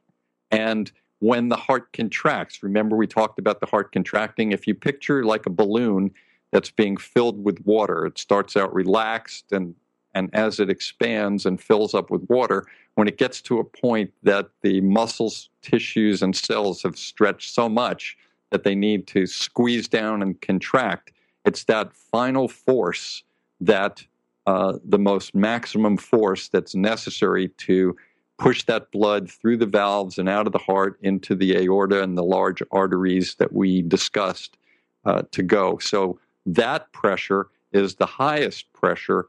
And 0.51 0.91
when 1.19 1.49
the 1.49 1.57
heart 1.57 1.93
contracts, 1.93 2.63
remember 2.63 2.97
we 2.97 3.07
talked 3.07 3.39
about 3.39 3.61
the 3.61 3.67
heart 3.67 3.93
contracting? 3.93 4.53
If 4.53 4.67
you 4.67 4.75
picture 4.75 5.25
like 5.25 5.47
a 5.47 5.51
balloon 5.51 6.13
that's 6.53 6.71
being 6.71 6.97
filled 6.97 7.43
with 7.43 7.65
water, 7.65 8.07
it 8.07 8.19
starts 8.19 8.57
out 8.57 8.75
relaxed 8.75 9.53
and 9.53 9.75
and 10.15 10.31
as 10.35 10.61
it 10.61 10.71
expands 10.71 11.47
and 11.47 11.61
fills 11.61 11.95
up 11.95 12.11
with 12.11 12.29
water, 12.29 12.67
when 12.95 13.09
it 13.09 13.19
gets 13.19 13.41
to 13.43 13.59
a 13.59 13.65
point 13.65 14.13
that 14.23 14.51
the 14.63 14.81
muscles, 14.83 15.49
tissues, 15.63 16.23
and 16.23 16.37
cells 16.37 16.83
have 16.83 16.99
stretched 16.99 17.55
so 17.55 17.69
much 17.69 18.17
that 18.51 18.65
they 18.65 18.75
need 18.75 19.07
to 19.07 19.27
squeeze 19.27 19.89
down 19.89 20.23
and 20.23 20.41
contract, 20.43 21.13
it's 21.45 21.65
that 21.65 21.95
final 21.95 22.49
force 22.49 23.23
that 23.61 24.05
uh, 24.47 24.75
the 24.85 24.99
most 24.99 25.35
maximum 25.35 25.97
force 25.97 26.49
that's 26.49 26.75
necessary 26.75 27.49
to 27.49 27.97
push 28.39 28.65
that 28.65 28.91
blood 28.91 29.31
through 29.31 29.57
the 29.57 29.67
valves 29.67 30.19
and 30.19 30.29
out 30.29 30.47
of 30.47 30.53
the 30.53 30.59
heart 30.59 30.99
into 31.03 31.35
the 31.35 31.57
aorta 31.57 32.03
and 32.03 32.19
the 32.19 32.25
large 32.25 32.63
arteries 32.73 33.37
that 33.37 33.53
we 33.53 33.83
discussed 33.83 34.57
uh, 35.05 35.23
to 35.31 35.43
go. 35.43 35.79
So 35.79 36.19
that 36.45 36.93
pressure 36.93 37.49
is 37.73 37.95
the 37.95 38.07
highest 38.07 38.73
pressure 38.73 39.27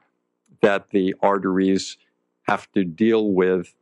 that 0.63 0.89
the 0.91 1.13
arteries 1.21 1.97
have 2.43 2.71
to 2.71 2.83
deal 2.83 3.31
with 3.31 3.75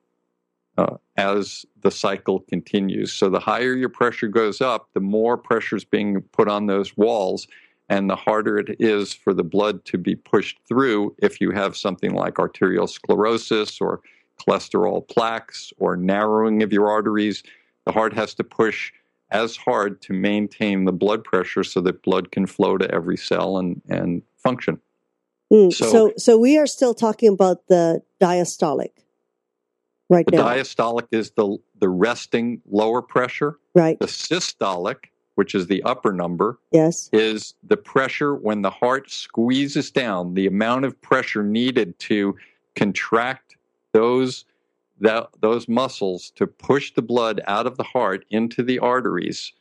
uh, 0.77 0.97
as 1.15 1.65
the 1.81 1.91
cycle 1.91 2.39
continues. 2.39 3.13
So 3.13 3.29
the 3.29 3.39
higher 3.39 3.73
your 3.73 3.89
pressure 3.89 4.27
goes 4.27 4.61
up, 4.61 4.89
the 4.93 4.99
more 4.99 5.37
pressure 5.37 5.75
is 5.75 5.85
being 5.85 6.21
put 6.31 6.47
on 6.47 6.65
those 6.65 6.97
walls, 6.97 7.47
and 7.87 8.09
the 8.09 8.15
harder 8.15 8.57
it 8.57 8.77
is 8.79 9.13
for 9.13 9.33
the 9.33 9.43
blood 9.43 9.85
to 9.85 9.97
be 9.97 10.15
pushed 10.15 10.57
through 10.67 11.15
if 11.21 11.39
you 11.39 11.51
have 11.51 11.77
something 11.77 12.13
like 12.13 12.39
arterial 12.39 12.87
sclerosis 12.87 13.79
or 13.79 14.01
cholesterol 14.39 15.07
plaques 15.07 15.71
or 15.77 15.95
narrowing 15.95 16.63
of 16.63 16.73
your 16.73 16.89
arteries. 16.89 17.43
The 17.85 17.91
heart 17.91 18.13
has 18.13 18.33
to 18.35 18.43
push 18.43 18.91
as 19.29 19.55
hard 19.55 20.01
to 20.01 20.13
maintain 20.13 20.85
the 20.85 20.91
blood 20.91 21.23
pressure 21.23 21.63
so 21.63 21.79
that 21.81 22.01
blood 22.01 22.31
can 22.31 22.47
flow 22.47 22.77
to 22.77 22.89
every 22.91 23.17
cell 23.17 23.57
and, 23.57 23.81
and 23.87 24.23
function. 24.37 24.79
Mm, 25.51 25.73
so, 25.73 25.85
so, 25.85 26.13
so 26.17 26.37
we 26.37 26.57
are 26.57 26.67
still 26.67 26.93
talking 26.93 27.29
about 27.29 27.67
the 27.67 28.01
diastolic 28.21 28.91
right 30.09 30.25
the 30.25 30.37
now. 30.37 30.47
diastolic 30.47 31.07
is 31.11 31.31
the 31.31 31.57
the 31.79 31.89
resting 31.89 32.61
lower 32.69 33.01
pressure. 33.01 33.57
Right. 33.73 33.99
The 33.99 34.05
systolic, 34.05 35.05
which 35.35 35.55
is 35.55 35.67
the 35.67 35.83
upper 35.83 36.13
number, 36.13 36.59
yes, 36.71 37.09
is 37.11 37.55
the 37.63 37.77
pressure 37.77 38.35
when 38.35 38.61
the 38.61 38.69
heart 38.69 39.11
squeezes 39.11 39.91
down. 39.91 40.35
The 40.35 40.47
amount 40.47 40.85
of 40.85 41.01
pressure 41.01 41.43
needed 41.43 41.97
to 41.99 42.37
contract 42.75 43.57
those 43.93 44.45
that 45.01 45.29
those 45.41 45.67
muscles 45.67 46.31
to 46.35 46.47
push 46.47 46.93
the 46.93 47.01
blood 47.01 47.41
out 47.47 47.67
of 47.67 47.75
the 47.75 47.83
heart 47.83 48.23
into 48.29 48.63
the 48.63 48.79
arteries 48.79 49.51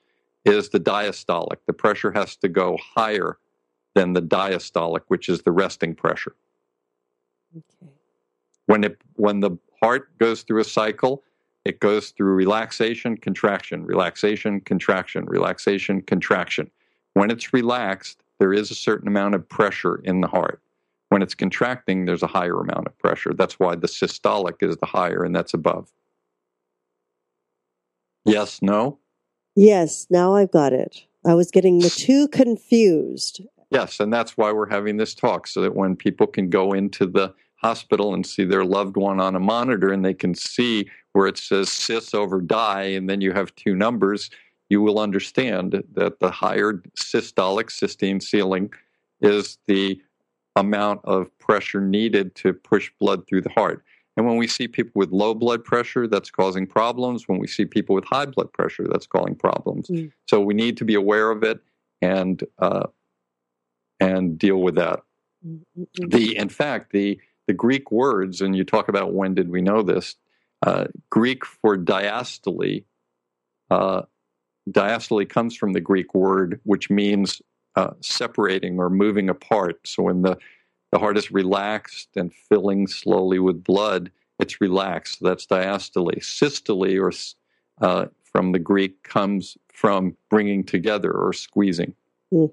is 0.44 0.68
the 0.68 0.81
diastolic. 0.81 1.57
The 1.66 1.72
pressure 1.72 2.12
has 2.12 2.37
to 2.37 2.48
go 2.48 2.79
higher 2.94 3.38
than 3.94 4.12
the 4.12 4.22
diastolic, 4.22 5.03
which 5.09 5.29
is 5.29 5.42
the 5.42 5.53
resting 5.53 5.94
pressure. 5.94 6.35
Okay. 7.57 7.92
When 8.66 8.85
it 8.85 9.00
when 9.16 9.40
the 9.40 9.59
heart 9.83 10.16
goes 10.18 10.42
through 10.42 10.61
a 10.61 10.64
cycle, 10.64 11.24
it 11.64 11.81
goes 11.81 12.11
through 12.11 12.35
relaxation, 12.35 13.16
contraction, 13.16 13.85
relaxation, 13.85 14.61
contraction, 14.61 15.26
relaxation, 15.26 16.03
contraction. 16.03 16.70
When 17.14 17.31
it's 17.31 17.53
relaxed, 17.53 18.22
there 18.38 18.53
is 18.53 18.70
a 18.70 18.74
certain 18.74 19.09
amount 19.09 19.35
of 19.35 19.48
pressure 19.48 19.96
in 20.05 20.20
the 20.20 20.29
heart. 20.29 20.62
When 21.09 21.22
it's 21.22 21.35
contracting, 21.35 22.05
there's 22.05 22.22
a 22.22 22.29
higher 22.29 22.61
amount 22.61 22.87
of 22.87 22.96
pressure. 22.98 23.35
That's 23.35 23.59
why 23.59 23.74
the 23.74 23.88
systolic 23.88 24.62
is 24.62 24.76
the 24.76 24.87
higher, 24.87 25.24
and 25.24 25.35
that's 25.35 25.53
above. 25.53 25.90
Yes, 28.24 28.62
no? 28.62 28.98
Yes, 29.57 30.07
now 30.09 30.37
I've 30.37 30.53
got 30.53 30.72
it. 30.72 31.05
I 31.26 31.35
was 31.35 31.50
getting 31.50 31.81
the 31.81 31.90
two 31.90 32.29
confused. 32.29 33.42
Yes, 33.70 34.00
and 34.00 34.12
that's 34.12 34.37
why 34.37 34.52
we're 34.52 34.68
having 34.68 34.96
this 34.96 35.14
talk 35.14 35.46
so 35.46 35.61
that 35.61 35.76
when 35.76 35.94
people 35.94 36.26
can 36.26 36.50
go 36.50 36.72
into 36.72 37.06
the 37.06 37.35
hospital 37.56 38.14
and 38.14 38.26
see 38.26 38.44
their 38.44 38.64
loved 38.64 38.96
one 38.96 39.20
on 39.20 39.37
a 39.37 39.40
monitor 39.40 39.92
and 39.92 40.04
they 40.04 40.14
can 40.14 40.35
see 40.35 40.88
where 41.12 41.26
it 41.26 41.38
says 41.38 41.70
cis 41.70 42.14
over 42.14 42.40
die 42.40 42.83
and 42.83 43.09
then 43.09 43.20
you 43.20 43.33
have 43.33 43.54
two 43.54 43.74
numbers, 43.76 44.30
you 44.68 44.80
will 44.80 44.98
understand 44.98 45.83
that 45.92 46.20
the 46.20 46.30
higher 46.30 46.83
systolic 46.96 47.66
cysteine 47.66 48.22
ceiling 48.22 48.70
is 49.20 49.59
the 49.66 50.00
amount 50.56 51.00
of 51.04 51.37
pressure 51.38 51.80
needed 51.80 52.35
to 52.35 52.52
push 52.52 52.90
blood 52.98 53.26
through 53.26 53.42
the 53.42 53.50
heart. 53.50 53.85
And 54.16 54.26
when 54.26 54.37
we 54.37 54.46
see 54.46 54.66
people 54.66 54.92
with 54.98 55.11
low 55.11 55.35
blood 55.35 55.64
pressure, 55.64 56.06
that's 56.09 56.30
causing 56.30 56.66
problems. 56.66 57.28
When 57.28 57.38
we 57.38 57.46
see 57.46 57.64
people 57.64 57.94
with 57.94 58.04
high 58.04 58.26
blood 58.26 58.52
pressure, 58.52 58.87
that's 58.88 59.06
causing 59.06 59.35
problems. 59.35 59.88
Mm. 59.88 60.12
So 60.26 60.40
we 60.40 60.54
need 60.54 60.76
to 60.78 60.85
be 60.85 60.94
aware 60.94 61.30
of 61.30 61.42
it 61.42 61.61
and 62.02 62.42
uh, 62.59 62.87
and 64.11 64.38
deal 64.38 64.61
with 64.61 64.77
that. 64.77 65.01
Mm-hmm. 65.46 66.09
The 66.09 66.37
in 66.37 66.49
fact 66.49 66.92
the 66.92 67.20
the 67.46 67.55
Greek 67.55 67.90
words, 67.90 68.40
and 68.40 68.55
you 68.55 68.64
talk 68.64 68.88
about 68.88 69.14
when 69.14 69.35
did 69.35 69.51
we 69.51 69.61
know 69.61 69.83
this? 69.83 70.16
Uh, 70.64 70.87
Greek 71.11 71.44
for 71.44 71.77
diastole. 71.77 72.85
Uh, 73.70 74.03
diastole 74.70 75.29
comes 75.29 75.57
from 75.57 75.73
the 75.73 75.81
Greek 75.81 76.14
word 76.14 76.61
which 76.64 76.90
means 76.90 77.40
uh, 77.77 77.90
separating 78.01 78.79
or 78.79 78.90
moving 78.90 79.29
apart. 79.29 79.81
So 79.87 80.05
when 80.05 80.23
the 80.23 80.38
the 80.92 80.99
heart 80.99 81.16
is 81.16 81.31
relaxed 81.31 82.09
and 82.16 82.35
filling 82.35 82.88
slowly 82.88 83.38
with 83.38 83.62
blood, 83.62 84.11
it's 84.40 84.61
relaxed. 84.61 85.20
So 85.20 85.29
That's 85.29 85.46
diastole. 85.46 86.23
Systole, 86.23 86.99
or 87.01 87.12
uh, 87.81 88.07
from 88.25 88.53
the 88.53 88.59
Greek, 88.59 89.03
comes 89.05 89.57
from 89.73 90.16
bringing 90.29 90.64
together 90.64 91.12
or 91.12 91.33
squeezing. 91.33 91.94
Mm-hmm. 92.33 92.53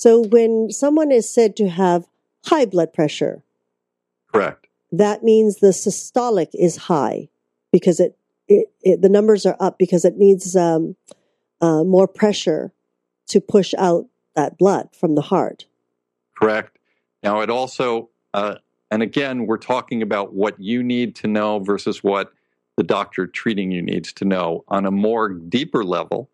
So 0.00 0.22
when 0.22 0.70
someone 0.70 1.12
is 1.12 1.28
said 1.28 1.56
to 1.56 1.68
have 1.68 2.06
high 2.46 2.64
blood 2.64 2.94
pressure, 2.94 3.42
correct, 4.32 4.66
that 4.90 5.22
means 5.22 5.56
the 5.56 5.72
systolic 5.72 6.48
is 6.54 6.78
high 6.88 7.28
because 7.70 8.00
it, 8.00 8.16
it, 8.48 8.70
it 8.80 9.02
the 9.02 9.10
numbers 9.10 9.44
are 9.44 9.58
up 9.60 9.78
because 9.78 10.06
it 10.06 10.16
needs 10.16 10.56
um, 10.56 10.96
uh, 11.60 11.84
more 11.84 12.08
pressure 12.08 12.72
to 13.26 13.42
push 13.42 13.74
out 13.76 14.06
that 14.36 14.56
blood 14.56 14.88
from 14.98 15.16
the 15.16 15.20
heart. 15.20 15.66
Correct. 16.34 16.78
Now, 17.22 17.42
it 17.42 17.50
also, 17.50 18.08
uh, 18.32 18.54
and 18.90 19.02
again, 19.02 19.44
we're 19.44 19.58
talking 19.58 20.00
about 20.00 20.32
what 20.32 20.58
you 20.58 20.82
need 20.82 21.14
to 21.16 21.26
know 21.26 21.58
versus 21.58 22.02
what 22.02 22.32
the 22.78 22.84
doctor 22.84 23.26
treating 23.26 23.70
you 23.70 23.82
needs 23.82 24.14
to 24.14 24.24
know. 24.24 24.64
On 24.68 24.86
a 24.86 24.90
more 24.90 25.28
deeper 25.28 25.84
level, 25.84 26.30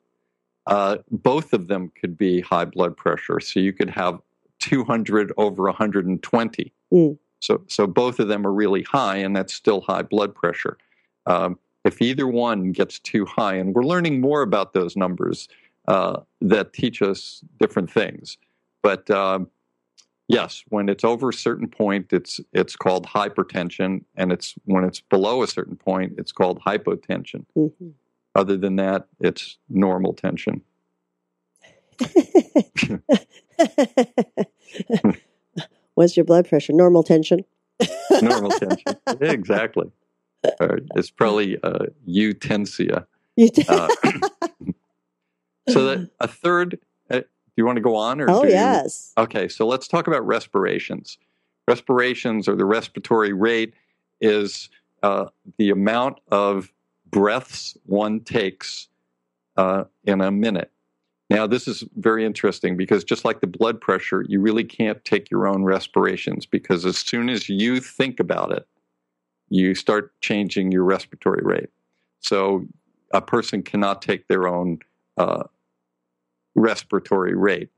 uh, 0.67 0.99
both 1.11 1.53
of 1.53 1.69
them 1.69 1.93
could 2.01 2.17
be 2.17 2.41
high 2.41 2.65
blood 2.65 2.97
pressure. 2.97 3.41
So 3.41 3.61
you 3.61 3.73
could 3.73 3.91
have 3.91 4.21
200 4.61 5.33
over 5.37 5.65
120. 5.65 6.73
Mm. 6.93 7.19
So, 7.41 7.63
so 7.69 7.87
both 7.87 8.19
of 8.19 8.29
them 8.29 8.47
are 8.47 8.53
really 8.53 8.83
high, 8.83 9.17
and 9.17 9.37
that's 9.37 9.55
still 9.55 9.81
high 9.83 10.03
blood 10.03 10.35
pressure. 10.35 10.79
Um, 11.27 11.59
if 11.85 12.03
either 12.03 12.27
one 12.27 12.73
gets 12.73 12.99
too 12.99 13.27
high, 13.27 13.55
and 13.55 13.75
we're 13.75 13.85
learning 13.85 14.21
more 14.21 14.43
about 14.43 14.73
those 14.73 14.97
numbers 14.97 15.49
uh, 15.87 16.21
that 16.41 16.73
teach 16.73 17.03
us 17.03 17.43
different 17.61 17.91
things, 17.91 18.39
but 18.83 19.09
um, 19.11 19.49
Yes, 20.29 20.65
when 20.71 20.89
it's 20.89 21.05
over 21.05 21.29
a 21.29 21.33
certain 21.33 21.69
point, 21.69 22.13
it's 22.13 22.41
it's 22.53 22.75
called 22.75 23.07
hypertension, 23.07 24.03
and 24.17 24.33
it's 24.33 24.55
when 24.65 24.83
it's 24.83 25.01
below 25.01 25.43
a 25.43 25.47
certain 25.47 25.77
point, 25.77 26.15
it's 26.19 26.33
called 26.33 26.61
hypotension. 26.63 27.45
Mm-hmm. 27.57 27.91
Other 28.37 28.57
than 28.59 28.77
that, 28.77 29.09
it's 29.19 29.57
normal 29.71 30.13
tension. 30.13 30.61
What's 35.95 36.17
your 36.19 36.25
blood 36.25 36.47
pressure? 36.47 36.75
Normal 36.75 37.03
tension. 37.03 37.47
normal 38.21 38.51
tension. 38.51 38.85
exactly. 39.23 39.91
Uh, 40.45 40.77
it's 40.95 41.11
probably 41.11 41.57
uh, 41.63 41.87
eutensia. 42.05 43.07
uh, 43.69 43.89
so 45.71 45.85
that 45.87 46.11
a 46.21 46.29
third 46.29 46.79
Do 47.57 47.63
you 47.63 47.65
want 47.65 47.77
to 47.77 47.83
go 47.83 47.97
on? 47.97 48.21
Or 48.21 48.31
oh, 48.31 48.45
yes. 48.45 49.15
You... 49.17 49.23
Okay, 49.23 49.49
so 49.49 49.67
let's 49.67 49.89
talk 49.89 50.07
about 50.07 50.27
respirations. 50.27 51.17
Respirations 51.67 52.49
or 52.49 52.55
the 52.55 52.67
respiratory 52.67 53.33
rate 53.33 53.73
is 54.21 54.69
uh, 55.03 55.25
the 55.57 55.71
amount 55.71 56.19
of 56.31 56.71
breaths 57.11 57.77
one 57.85 58.21
takes 58.21 58.89
uh, 59.57 59.85
in 60.05 60.21
a 60.21 60.31
minute. 60.31 60.71
Now, 61.29 61.47
this 61.47 61.67
is 61.67 61.83
very 61.97 62.25
interesting 62.25 62.77
because 62.77 63.03
just 63.03 63.25
like 63.25 63.41
the 63.41 63.49
blood 63.49 63.81
pressure, 63.81 64.25
you 64.29 64.41
really 64.41 64.65
can't 64.65 65.05
take 65.05 65.31
your 65.31 65.49
own 65.49 65.65
respirations 65.65 66.47
because 66.47 66.85
as 66.85 66.99
soon 66.99 67.29
as 67.29 67.49
you 67.49 67.81
think 67.81 68.21
about 68.21 68.53
it, 68.53 68.67
you 69.49 69.75
start 69.75 70.13
changing 70.21 70.71
your 70.71 70.85
respiratory 70.85 71.43
rate. 71.45 71.71
So 72.21 72.67
a 73.13 73.21
person 73.21 73.63
cannot 73.63 74.03
take 74.03 74.29
their 74.29 74.47
own 74.47 74.79
uh, 75.17 75.45
respiratory 76.55 77.35
rate. 77.35 77.71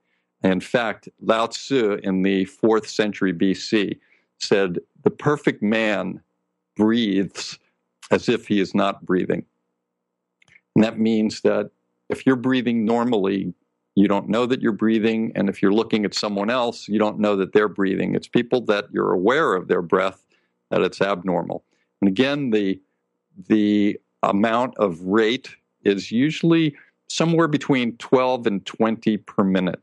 In 0.42 0.60
fact, 0.60 1.08
Lao 1.20 1.46
Tzu 1.46 2.00
in 2.02 2.22
the 2.22 2.44
fourth 2.44 2.88
century 2.88 3.32
BC 3.32 3.98
said, 4.38 4.78
The 5.02 5.10
perfect 5.10 5.62
man 5.62 6.22
breathes 6.76 7.58
as 8.10 8.28
if 8.28 8.46
he 8.46 8.60
is 8.60 8.74
not 8.74 9.04
breathing. 9.04 9.44
And 10.74 10.84
that 10.84 10.98
means 10.98 11.40
that 11.42 11.70
if 12.08 12.24
you're 12.24 12.36
breathing 12.36 12.84
normally, 12.84 13.52
you 13.94 14.08
don't 14.08 14.28
know 14.28 14.46
that 14.46 14.62
you're 14.62 14.72
breathing. 14.72 15.32
And 15.34 15.48
if 15.48 15.60
you're 15.60 15.72
looking 15.72 16.04
at 16.04 16.14
someone 16.14 16.50
else, 16.50 16.88
you 16.88 16.98
don't 16.98 17.18
know 17.18 17.36
that 17.36 17.52
they're 17.52 17.68
breathing. 17.68 18.14
It's 18.14 18.28
people 18.28 18.60
that 18.66 18.86
you're 18.92 19.12
aware 19.12 19.54
of 19.54 19.68
their 19.68 19.82
breath 19.82 20.24
that 20.70 20.82
it's 20.82 21.00
abnormal. 21.00 21.64
And 22.00 22.08
again, 22.08 22.50
the, 22.50 22.80
the 23.48 23.98
amount 24.22 24.76
of 24.76 25.00
rate 25.02 25.56
is 25.82 26.12
usually 26.12 26.76
somewhere 27.08 27.48
between 27.48 27.96
12 27.96 28.46
and 28.46 28.64
20 28.64 29.16
per 29.16 29.42
minute. 29.42 29.80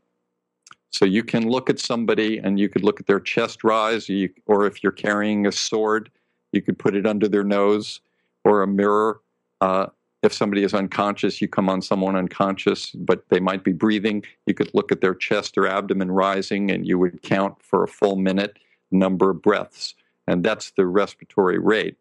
So 0.90 1.04
you 1.04 1.22
can 1.22 1.48
look 1.48 1.68
at 1.68 1.78
somebody 1.78 2.38
and 2.38 2.58
you 2.58 2.70
could 2.70 2.84
look 2.84 3.00
at 3.00 3.06
their 3.06 3.20
chest 3.20 3.64
rise, 3.64 4.08
or 4.46 4.66
if 4.66 4.82
you're 4.82 4.92
carrying 4.92 5.46
a 5.46 5.52
sword, 5.52 6.10
you 6.52 6.62
could 6.62 6.78
put 6.78 6.96
it 6.96 7.06
under 7.06 7.28
their 7.28 7.44
nose 7.44 8.00
or 8.46 8.62
a 8.62 8.66
mirror. 8.66 9.20
Uh, 9.60 9.86
if 10.22 10.32
somebody 10.32 10.62
is 10.62 10.72
unconscious, 10.72 11.40
you 11.40 11.48
come 11.48 11.68
on 11.68 11.82
someone 11.82 12.14
unconscious, 12.16 12.92
but 12.92 13.28
they 13.28 13.40
might 13.40 13.64
be 13.64 13.72
breathing. 13.72 14.24
You 14.46 14.54
could 14.54 14.72
look 14.72 14.92
at 14.92 15.00
their 15.00 15.14
chest 15.14 15.58
or 15.58 15.66
abdomen 15.66 16.12
rising 16.12 16.70
and 16.70 16.86
you 16.86 16.98
would 16.98 17.22
count 17.22 17.60
for 17.60 17.82
a 17.82 17.88
full 17.88 18.16
minute 18.16 18.58
number 18.92 19.30
of 19.30 19.42
breaths. 19.42 19.94
And 20.28 20.44
that's 20.44 20.70
the 20.76 20.86
respiratory 20.86 21.58
rate. 21.58 21.96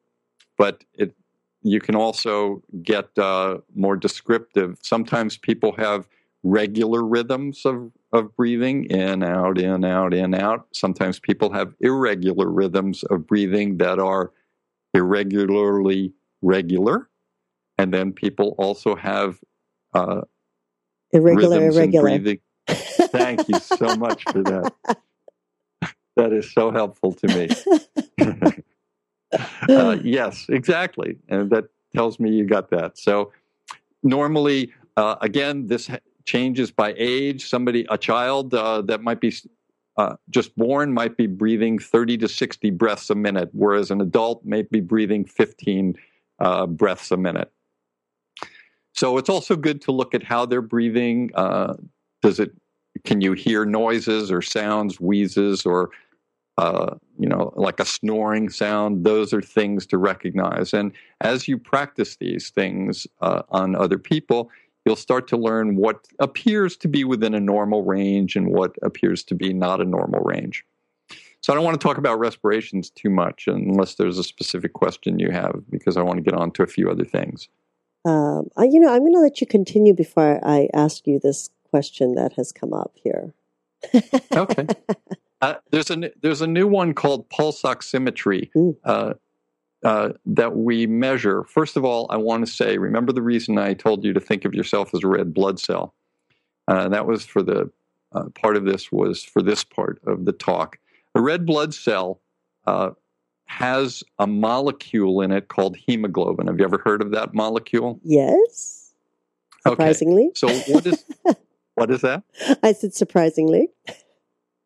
But 0.57 0.83
it, 0.93 1.15
you 1.63 1.79
can 1.79 1.95
also 1.95 2.61
get 2.83 3.09
uh, 3.17 3.57
more 3.75 3.97
descriptive. 3.97 4.77
Sometimes 4.81 5.37
people 5.37 5.73
have 5.77 6.07
regular 6.43 7.03
rhythms 7.03 7.65
of, 7.65 7.91
of 8.13 8.35
breathing 8.35 8.85
in, 8.85 9.23
out, 9.23 9.59
in, 9.59 9.83
out, 9.83 10.13
in, 10.13 10.35
out. 10.35 10.67
Sometimes 10.73 11.19
people 11.19 11.51
have 11.53 11.73
irregular 11.79 12.49
rhythms 12.51 13.03
of 13.05 13.25
breathing 13.25 13.77
that 13.77 13.97
are 13.97 14.31
irregularly 14.93 16.13
regular. 16.45 17.09
And 17.77 17.93
then 17.93 18.13
people 18.13 18.55
also 18.57 18.95
have 18.95 19.39
uh, 19.93 20.21
irregular, 21.11 21.69
irregular. 21.69 22.01
breathing. 22.09 22.39
Thank 22.67 23.49
you 23.49 23.59
so 23.59 23.95
much 23.95 24.23
for 24.31 24.43
that. 24.43 24.73
that 26.15 26.31
is 26.31 26.51
so 26.53 26.71
helpful 26.71 27.13
to 27.13 27.27
me. 27.27 27.49
uh, 29.69 29.97
yes, 30.03 30.45
exactly. 30.49 31.17
And 31.27 31.49
that 31.49 31.65
tells 31.93 32.19
me 32.19 32.31
you 32.31 32.45
got 32.45 32.69
that. 32.69 32.97
So 32.97 33.33
normally, 34.03 34.73
uh, 34.95 35.15
again, 35.21 35.67
this 35.67 35.89
changes 36.25 36.71
by 36.71 36.93
age. 36.97 37.47
Somebody, 37.47 37.85
a 37.89 37.97
child 37.97 38.53
uh, 38.53 38.81
that 38.83 39.01
might 39.01 39.19
be 39.19 39.33
uh, 39.97 40.15
just 40.29 40.55
born 40.55 40.93
might 40.93 41.15
be 41.17 41.27
breathing 41.27 41.79
30 41.79 42.17
to 42.17 42.27
60 42.27 42.69
breaths 42.71 43.09
a 43.09 43.15
minute, 43.15 43.49
whereas 43.53 43.91
an 43.91 44.01
adult 44.01 44.43
may 44.45 44.61
be 44.63 44.79
breathing 44.79 45.25
15 45.25 45.95
uh, 46.39 46.65
breaths 46.65 47.11
a 47.11 47.17
minute. 47.17 47.51
So 48.93 49.17
it's 49.17 49.29
also 49.29 49.55
good 49.55 49.81
to 49.83 49.91
look 49.91 50.15
at 50.15 50.23
how 50.23 50.45
they're 50.45 50.61
breathing. 50.61 51.31
Uh, 51.35 51.75
does 52.21 52.39
it? 52.39 52.51
Can 53.03 53.19
you 53.19 53.33
hear 53.33 53.65
noises 53.65 54.31
or 54.31 54.41
sounds, 54.41 55.01
wheezes, 55.01 55.65
or 55.65 55.89
uh, 56.57 56.95
you 57.19 57.27
know, 57.27 57.51
like 57.55 57.79
a 57.79 57.85
snoring 57.85 58.49
sound. 58.49 59.03
Those 59.03 59.33
are 59.33 59.41
things 59.41 59.85
to 59.87 59.97
recognize. 59.97 60.73
And 60.73 60.93
as 61.21 61.47
you 61.47 61.57
practice 61.57 62.15
these 62.15 62.49
things 62.49 63.05
uh, 63.21 63.43
on 63.49 63.75
other 63.75 63.97
people, 63.97 64.49
you'll 64.85 64.95
start 64.95 65.27
to 65.29 65.37
learn 65.37 65.75
what 65.75 66.07
appears 66.19 66.77
to 66.77 66.87
be 66.87 67.03
within 67.03 67.33
a 67.33 67.39
normal 67.39 67.83
range 67.83 68.35
and 68.35 68.53
what 68.53 68.75
appears 68.83 69.23
to 69.25 69.35
be 69.35 69.51
not 69.53 69.81
a 69.81 69.85
normal 69.85 70.21
range. 70.21 70.63
So 71.45 71.53
I 71.53 71.55
don't 71.57 71.63
want 71.63 71.79
to 71.79 71.87
talk 71.87 71.99
about 71.99 72.17
respirations 72.17 72.89
too 72.89 73.11
much 73.11 73.45
unless 73.45 73.93
there's 73.93 74.17
a 74.17 74.23
specific 74.23 74.73
question 74.73 75.19
you 75.19 75.29
have, 75.29 75.61
because 75.69 75.95
I 75.95 76.01
want 76.01 76.17
to 76.17 76.23
get 76.23 76.33
on 76.33 76.49
to 76.53 76.63
a 76.63 76.65
few 76.65 76.89
other 76.89 77.05
things. 77.05 77.49
Um, 78.03 78.49
I, 78.57 78.63
you 78.63 78.79
know, 78.79 78.91
I'm 78.91 79.01
going 79.01 79.13
to 79.13 79.19
let 79.19 79.41
you 79.41 79.45
continue 79.45 79.93
before 79.93 80.39
I 80.43 80.69
ask 80.73 81.05
you 81.05 81.19
this 81.19 81.51
question 81.69 82.15
that 82.15 82.33
has 82.33 82.51
come 82.51 82.73
up 82.73 82.93
here. 82.95 83.31
okay. 84.35 84.65
Uh, 85.39 85.53
there's 85.69 85.91
a 85.91 86.11
there's 86.23 86.41
a 86.41 86.47
new 86.47 86.65
one 86.67 86.95
called 86.95 87.29
pulse 87.29 87.61
oximetry 87.61 88.49
uh, 88.83 89.13
uh, 89.83 90.13
that 90.25 90.55
we 90.55 90.87
measure. 90.87 91.43
First 91.43 91.77
of 91.77 91.85
all, 91.85 92.07
I 92.09 92.17
want 92.17 92.43
to 92.47 92.51
say, 92.51 92.79
remember 92.79 93.11
the 93.11 93.21
reason 93.21 93.59
I 93.59 93.75
told 93.75 94.03
you 94.03 94.13
to 94.13 94.19
think 94.19 94.45
of 94.45 94.55
yourself 94.55 94.95
as 94.95 95.03
a 95.03 95.07
red 95.07 95.31
blood 95.31 95.59
cell. 95.59 95.93
Uh, 96.67 96.89
that 96.89 97.05
was 97.05 97.23
for 97.23 97.43
the 97.43 97.69
uh, 98.13 98.29
part 98.33 98.57
of 98.57 98.65
this 98.65 98.91
was 98.91 99.23
for 99.23 99.43
this 99.43 99.63
part 99.63 100.01
of 100.07 100.25
the 100.25 100.31
talk. 100.31 100.79
A 101.15 101.21
red 101.21 101.45
blood 101.45 101.73
cell 101.73 102.21
uh, 102.67 102.91
has 103.45 104.03
a 104.19 104.27
molecule 104.27 105.21
in 105.21 105.31
it 105.31 105.47
called 105.47 105.77
hemoglobin. 105.77 106.47
Have 106.47 106.59
you 106.59 106.65
ever 106.65 106.81
heard 106.83 107.01
of 107.01 107.11
that 107.11 107.33
molecule? 107.33 107.99
Yes. 108.03 108.93
Surprisingly. 109.65 110.27
Okay. 110.27 110.33
So 110.35 110.73
what 110.73 110.85
is 110.85 111.05
what 111.75 111.91
is 111.91 112.01
that? 112.01 112.23
I 112.61 112.73
said 112.73 112.93
surprisingly. 112.93 113.69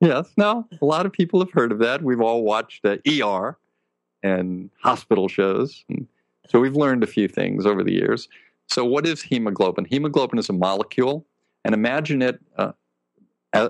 Yes. 0.01 0.29
No, 0.37 0.67
a 0.81 0.85
lot 0.85 1.05
of 1.05 1.11
people 1.11 1.39
have 1.39 1.51
heard 1.51 1.71
of 1.71 1.79
that. 1.79 2.01
We've 2.01 2.21
all 2.21 2.43
watched 2.43 2.85
uh, 2.85 2.97
ER 3.07 3.57
and 4.23 4.69
hospital 4.81 5.27
shows. 5.27 5.83
And 5.89 6.07
so 6.47 6.59
we've 6.59 6.75
learned 6.75 7.03
a 7.03 7.07
few 7.07 7.27
things 7.27 7.65
over 7.65 7.83
the 7.83 7.93
years. 7.93 8.27
So, 8.67 8.85
what 8.85 9.07
is 9.07 9.21
hemoglobin? 9.21 9.85
Hemoglobin 9.85 10.37
is 10.37 10.49
a 10.49 10.53
molecule, 10.53 11.25
and 11.65 11.73
imagine 11.73 12.21
it 12.21 12.39
uh, 12.57 12.71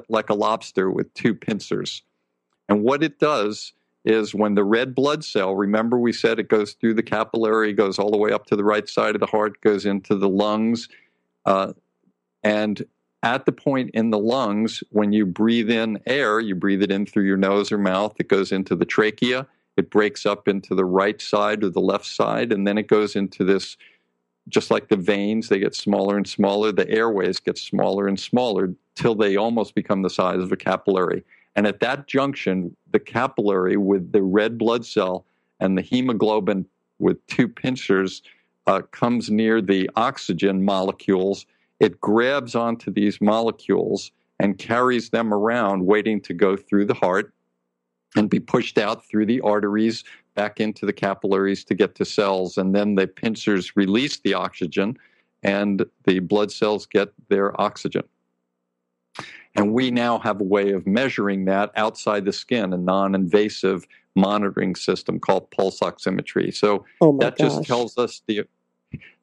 like 0.10 0.30
a 0.30 0.34
lobster 0.34 0.92
with 0.92 1.14
two 1.14 1.34
pincers. 1.34 2.04
And 2.70 2.84
what 2.84 3.04
it 3.04 3.20
does 3.20 3.74
is 4.06 4.34
when 4.34 4.56
the 4.56 4.64
red 4.64 4.96
blood 4.96 5.26
cell, 5.26 5.56
remember 5.56 6.00
we 6.00 6.14
said 6.14 6.40
it 6.40 6.48
goes 6.48 6.74
through 6.74 6.94
the 6.94 7.04
capillary, 7.04 7.74
goes 7.74 8.00
all 8.00 8.12
the 8.12 8.18
way 8.18 8.32
up 8.32 8.46
to 8.46 8.56
the 8.56 8.64
right 8.64 8.88
side 8.88 9.16
of 9.16 9.20
the 9.20 9.28
heart, 9.28 9.60
goes 9.62 9.86
into 9.86 10.16
the 10.16 10.30
lungs. 10.30 10.88
Uh, 11.46 11.74
and 12.44 12.86
at 13.24 13.46
the 13.46 13.52
point 13.52 13.90
in 13.94 14.12
the 14.12 14.20
lungs, 14.20 14.84
when 14.92 15.12
you 15.12 15.26
breathe 15.26 15.70
in 15.70 16.00
air, 16.06 16.40
you 16.40 16.56
breathe 16.56 16.82
it 16.82 16.92
in 16.92 17.06
through 17.06 17.26
your 17.26 17.38
nose 17.38 17.72
or 17.72 17.78
mouth, 17.78 18.16
it 18.20 18.30
goes 18.30 18.52
into 18.52 18.76
the 18.76 18.86
trachea, 18.86 19.46
it 19.76 19.90
breaks 19.90 20.26
up 20.26 20.48
into 20.48 20.74
the 20.74 20.86
right 20.86 21.22
side 21.22 21.64
or 21.64 21.70
the 21.70 21.82
left 21.82 22.06
side, 22.06 22.54
and 22.54 22.66
then 22.66 22.78
it 22.78 22.88
goes 22.88 23.16
into 23.16 23.44
this, 23.44 23.76
just 24.48 24.72
like 24.72 24.88
the 24.88 24.96
veins, 24.96 25.50
they 25.50 25.60
get 25.60 25.76
smaller 25.76 26.16
and 26.16 26.28
smaller, 26.28 26.72
the 26.72 26.90
airways 26.90 27.40
get 27.40 27.58
smaller 27.58 28.08
and 28.08 28.20
smaller 28.20 28.74
till 28.96 29.16
they 29.16 29.36
almost 29.36 29.76
become 29.76 30.02
the 30.02 30.10
size 30.10 30.40
of 30.40 30.52
a 30.52 30.58
capillary. 30.58 31.24
And 31.56 31.68
at 31.68 31.80
that 31.80 32.08
junction, 32.08 32.76
the 32.92 33.00
capillary 33.00 33.78
with 33.78 34.12
the 34.12 34.22
red 34.22 34.58
blood 34.58 34.86
cell 34.86 35.26
and 35.60 35.78
the 35.78 35.82
hemoglobin 35.82 36.66
with 37.00 37.26
two 37.28 37.48
pincers 37.48 38.22
uh, 38.68 38.82
comes 38.92 39.30
near 39.30 39.62
the 39.62 39.90
oxygen 39.96 40.64
molecules 40.64 41.46
it 41.80 42.02
grabs 42.02 42.56
onto 42.56 42.92
these 42.92 43.22
molecules 43.22 44.12
and 44.40 44.58
carries 44.58 45.10
them 45.10 45.34
around, 45.34 45.86
waiting 45.86 46.22
to 46.22 46.34
go 46.34 46.56
through 46.56 46.86
the 46.86 46.94
heart 46.94 47.34
and 48.16 48.30
be 48.30 48.40
pushed 48.40 48.78
out 48.78 49.06
through 49.06 49.26
the 49.26 49.42
arteries 49.42 50.04
back 50.36 50.60
into 50.60 50.86
the 50.86 50.94
capillaries 50.94 51.64
to 51.66 51.76
get 51.76 51.96
to 51.96 52.06
cells. 52.06 52.58
And 52.58 52.76
then 52.76 52.96
the 52.96 53.08
pincers 53.08 53.76
release 53.76 54.20
the 54.20 54.34
oxygen, 54.34 54.98
and 55.44 55.86
the 56.06 56.20
blood 56.20 56.52
cells 56.52 56.86
get 56.86 57.10
their 57.30 57.60
oxygen. 57.60 58.04
And 59.56 59.74
we 59.74 59.92
now 59.92 60.20
have 60.20 60.40
a 60.40 60.44
way 60.44 60.72
of 60.72 60.86
measuring 60.86 61.46
that 61.46 61.72
outside 61.76 62.26
the 62.26 62.34
skin, 62.34 62.72
a 62.72 62.78
non 62.78 63.16
invasive 63.16 63.88
monitoring 64.16 64.76
system 64.76 65.20
called 65.20 65.50
pulse 65.52 65.80
oximetry. 65.80 66.54
So 66.54 66.86
oh 67.02 67.18
that 67.20 67.38
gosh. 67.38 67.48
just 67.48 67.64
tells 67.64 67.98
us 67.98 68.22
the 68.28 68.46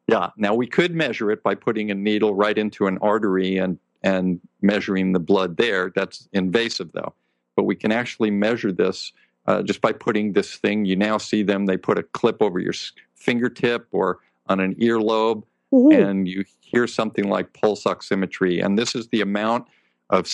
yeah. 0.07 0.29
Now 0.37 0.53
we 0.53 0.67
could 0.67 0.93
measure 0.93 1.31
it 1.31 1.43
by 1.43 1.55
putting 1.55 1.91
a 1.91 1.95
needle 1.95 2.33
right 2.33 2.57
into 2.57 2.87
an 2.87 2.97
artery 2.99 3.57
and 3.57 3.77
and 4.03 4.39
measuring 4.61 5.13
the 5.13 5.19
blood 5.19 5.57
there. 5.57 5.91
That's 5.95 6.27
invasive 6.33 6.91
though. 6.93 7.13
But 7.55 7.63
we 7.63 7.75
can 7.75 7.91
actually 7.91 8.31
measure 8.31 8.71
this 8.71 9.11
uh, 9.47 9.63
just 9.63 9.81
by 9.81 9.91
putting 9.91 10.33
this 10.33 10.55
thing. 10.55 10.85
You 10.85 10.95
now 10.95 11.17
see 11.17 11.43
them. 11.43 11.65
They 11.65 11.77
put 11.77 11.97
a 11.97 12.03
clip 12.03 12.41
over 12.41 12.59
your 12.59 12.73
fingertip 13.15 13.87
or 13.91 14.19
on 14.47 14.59
an 14.59 14.75
earlobe, 14.75 15.43
mm-hmm. 15.73 16.01
and 16.01 16.27
you 16.27 16.45
hear 16.59 16.87
something 16.87 17.27
like 17.27 17.53
pulse 17.53 17.83
oximetry. 17.85 18.63
And 18.63 18.77
this 18.77 18.93
is 18.95 19.07
the 19.07 19.21
amount 19.21 19.67
of 20.09 20.33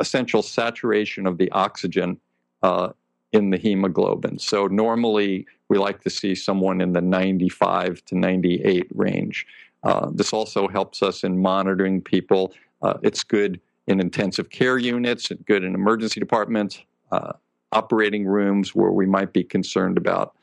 essential 0.00 0.42
saturation 0.42 1.26
of 1.26 1.38
the 1.38 1.50
oxygen 1.52 2.20
uh, 2.62 2.90
in 3.32 3.50
the 3.50 3.56
hemoglobin. 3.56 4.38
So 4.38 4.66
normally 4.66 5.46
we 5.68 5.78
like 5.78 6.02
to 6.02 6.10
see 6.10 6.34
someone 6.34 6.80
in 6.80 6.92
the 6.92 7.00
95 7.00 8.04
to 8.06 8.18
98 8.18 8.86
range. 8.94 9.46
Uh, 9.82 10.10
this 10.12 10.32
also 10.32 10.68
helps 10.68 11.02
us 11.02 11.24
in 11.24 11.40
monitoring 11.40 12.00
people. 12.00 12.52
Uh, 12.82 12.94
it's 13.02 13.22
good 13.22 13.60
in 13.86 14.00
intensive 14.00 14.50
care 14.50 14.78
units, 14.78 15.30
it's 15.30 15.42
good 15.42 15.62
in 15.62 15.74
emergency 15.74 16.18
departments, 16.18 16.82
uh, 17.12 17.32
operating 17.72 18.26
rooms 18.26 18.74
where 18.74 18.90
we 18.90 19.06
might 19.06 19.32
be 19.32 19.44
concerned 19.44 19.96
about 19.96 20.34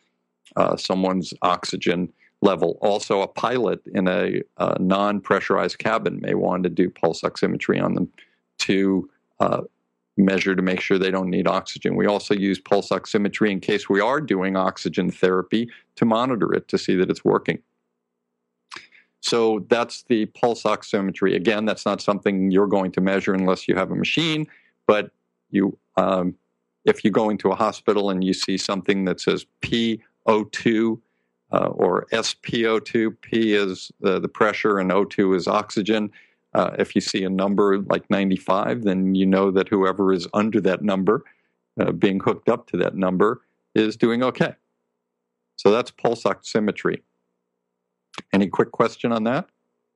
uh, 0.56 0.78
someone's 0.78 1.34
oxygen 1.42 2.12
level. 2.42 2.78
Also, 2.82 3.22
a 3.22 3.28
pilot 3.28 3.82
in 3.94 4.08
a, 4.08 4.42
a 4.58 4.80
non 4.80 5.20
pressurized 5.20 5.78
cabin 5.78 6.22
may 6.22 6.36
want 6.36 6.64
to 6.64 6.70
do 6.70 6.90
pulse 6.90 7.22
oximetry 7.22 7.84
on 7.84 7.96
them 7.96 8.10
to 8.64 9.09
uh, 9.39 9.61
measure 10.18 10.55
to 10.55 10.61
make 10.61 10.80
sure 10.80 10.97
they 10.97 11.11
don't 11.11 11.30
need 11.30 11.47
oxygen. 11.47 11.95
We 11.95 12.05
also 12.05 12.34
use 12.34 12.59
pulse 12.59 12.89
oximetry 12.89 13.51
in 13.51 13.59
case 13.59 13.89
we 13.89 13.99
are 13.99 14.22
doing 14.22 14.55
oxygen 14.55 15.09
therapy 15.09 15.70
to 15.95 16.05
monitor 16.05 16.53
it 16.53 16.68
to 16.68 16.78
see 16.78 16.95
that 16.95 17.09
it's 17.09 17.26
working. 17.26 17.59
So 19.22 19.66
that's 19.70 20.03
the 20.03 20.26
pulse 20.28 20.64
oximetry. 20.64 21.36
Again, 21.36 21.66
that's 21.66 21.86
not 21.86 22.01
something 22.01 22.51
you're 22.51 22.68
going 22.68 22.91
to 22.91 23.01
measure 23.01 23.34
unless 23.34 23.68
you 23.68 23.76
have 23.76 23.89
a 23.89 23.95
machine, 23.95 24.47
but 24.86 25.11
you 25.49 25.78
um, 25.95 26.36
if 26.86 27.05
you 27.05 27.11
go 27.11 27.30
into 27.30 27.49
a 27.49 27.55
hospital 27.55 28.09
and 28.09 28.24
you 28.24 28.34
see 28.34 28.57
something 28.57 29.05
that 29.05 29.22
says 29.22 29.45
PO2 29.61 30.99
uh, 31.53 31.68
or 31.68 32.05
SPO2, 32.11 33.16
P 33.22 33.53
is 33.53 33.91
the 34.01 34.28
pressure 34.28 34.80
and 34.80 34.91
O2 34.91 35.38
is 35.38 35.47
oxygen, 35.47 36.11
uh, 36.54 36.72
if 36.78 36.95
you 36.95 37.01
see 37.01 37.24
a 37.24 37.30
number 37.30 37.80
like 37.80 38.10
95, 38.10 38.84
then 38.84 39.16
you 39.16 39.26
know 39.26 39.51
that 39.51 39.70
whoever 39.70 40.14
is 40.14 40.28
under 40.34 40.62
that 40.62 40.82
number, 40.82 41.24
uh, 41.80 41.91
being 41.91 42.20
hooked 42.20 42.49
up 42.49 42.68
to 42.68 42.78
that 42.78 42.95
number, 42.95 43.41
is 43.76 43.97
doing 43.97 44.24
okay. 44.24 44.56
So 45.56 45.72
that's 45.72 45.91
pulse 45.91 46.24
oximetry. 46.24 47.01
Any 48.32 48.47
quick 48.47 48.72
question 48.72 49.12
on 49.12 49.24
that? 49.24 49.47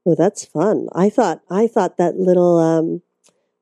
Oh, 0.06 0.16
that's 0.16 0.46
fun. 0.46 0.88
I 0.96 1.10
thought 1.10 1.42
I 1.50 1.68
thought 1.68 1.98
that 1.98 2.16
little 2.16 2.58
um, 2.58 3.02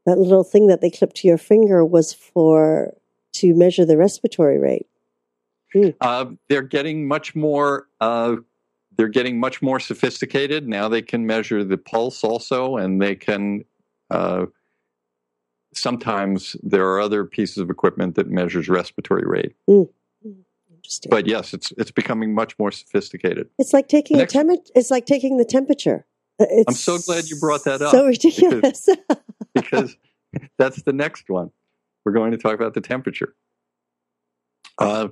that 0.05 0.19
little 0.19 0.43
thing 0.43 0.67
that 0.67 0.81
they 0.81 0.91
clipped 0.91 1.17
to 1.17 1.27
your 1.27 1.37
finger 1.37 1.83
was 1.83 2.13
for 2.13 2.93
to 3.33 3.53
measure 3.53 3.85
the 3.85 3.97
respiratory 3.97 4.59
rate. 4.59 4.87
Mm. 5.73 5.95
Uh, 5.99 6.25
they're 6.47 6.61
getting 6.61 7.07
much 7.07 7.35
more 7.35 7.87
uh, 7.99 8.35
they're 8.97 9.07
getting 9.07 9.39
much 9.39 9.61
more 9.61 9.79
sophisticated. 9.79 10.67
Now 10.67 10.87
they 10.87 11.01
can 11.01 11.25
measure 11.25 11.63
the 11.63 11.77
pulse 11.77 12.23
also, 12.23 12.77
and 12.77 13.01
they 13.01 13.15
can. 13.15 13.65
Uh, 14.09 14.45
sometimes 15.73 16.55
there 16.63 16.87
are 16.87 16.99
other 16.99 17.25
pieces 17.25 17.57
of 17.57 17.69
equipment 17.69 18.15
that 18.15 18.29
measures 18.29 18.69
respiratory 18.69 19.25
rate. 19.25 19.55
Mm. 19.69 19.89
Interesting. 20.85 21.09
But 21.09 21.27
yes, 21.27 21.53
it's 21.53 21.71
it's 21.77 21.91
becoming 21.91 22.33
much 22.33 22.57
more 22.59 22.71
sophisticated. 22.71 23.49
It's 23.57 23.73
like 23.73 23.87
taking 23.87 24.17
Next, 24.17 24.33
a 24.33 24.37
temp- 24.37 24.67
It's 24.75 24.91
like 24.91 25.05
taking 25.05 25.37
the 25.37 25.45
temperature. 25.45 26.05
It's 26.37 26.67
I'm 26.67 26.73
so 26.73 26.97
glad 26.99 27.29
you 27.29 27.37
brought 27.39 27.63
that 27.63 27.81
up. 27.81 27.91
So 27.91 28.05
ridiculous. 28.05 28.87
Because, 28.87 29.17
because 29.55 29.97
that's 30.57 30.83
the 30.83 30.93
next 30.93 31.29
one. 31.29 31.49
We're 32.03 32.11
going 32.11 32.31
to 32.31 32.37
talk 32.37 32.53
about 32.53 32.73
the 32.73 32.81
temperature. 32.81 33.35
Uh, 34.77 35.07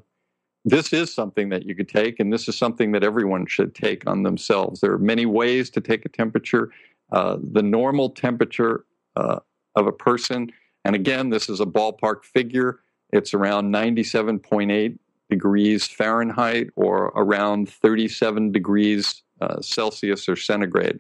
this 0.65 0.93
is 0.93 1.13
something 1.13 1.49
that 1.49 1.65
you 1.65 1.75
could 1.75 1.89
take, 1.89 2.19
and 2.19 2.31
this 2.31 2.47
is 2.47 2.57
something 2.57 2.91
that 2.93 3.03
everyone 3.03 3.45
should 3.45 3.75
take 3.75 4.07
on 4.07 4.23
themselves. 4.23 4.81
There 4.81 4.93
are 4.93 4.99
many 4.99 5.25
ways 5.25 5.69
to 5.71 5.81
take 5.81 6.05
a 6.05 6.09
temperature. 6.09 6.71
Uh, 7.11 7.37
the 7.41 7.63
normal 7.63 8.09
temperature 8.09 8.85
uh, 9.15 9.39
of 9.75 9.87
a 9.87 9.91
person, 9.91 10.51
and 10.85 10.95
again, 10.95 11.29
this 11.29 11.49
is 11.49 11.59
a 11.59 11.65
ballpark 11.65 12.23
figure, 12.23 12.79
it's 13.11 13.33
around 13.33 13.71
97.8 13.71 14.97
degrees 15.29 15.87
Fahrenheit 15.87 16.69
or 16.75 17.05
around 17.15 17.69
37 17.69 18.51
degrees 18.51 19.21
uh, 19.41 19.61
Celsius 19.61 20.27
or 20.27 20.35
centigrade. 20.35 20.99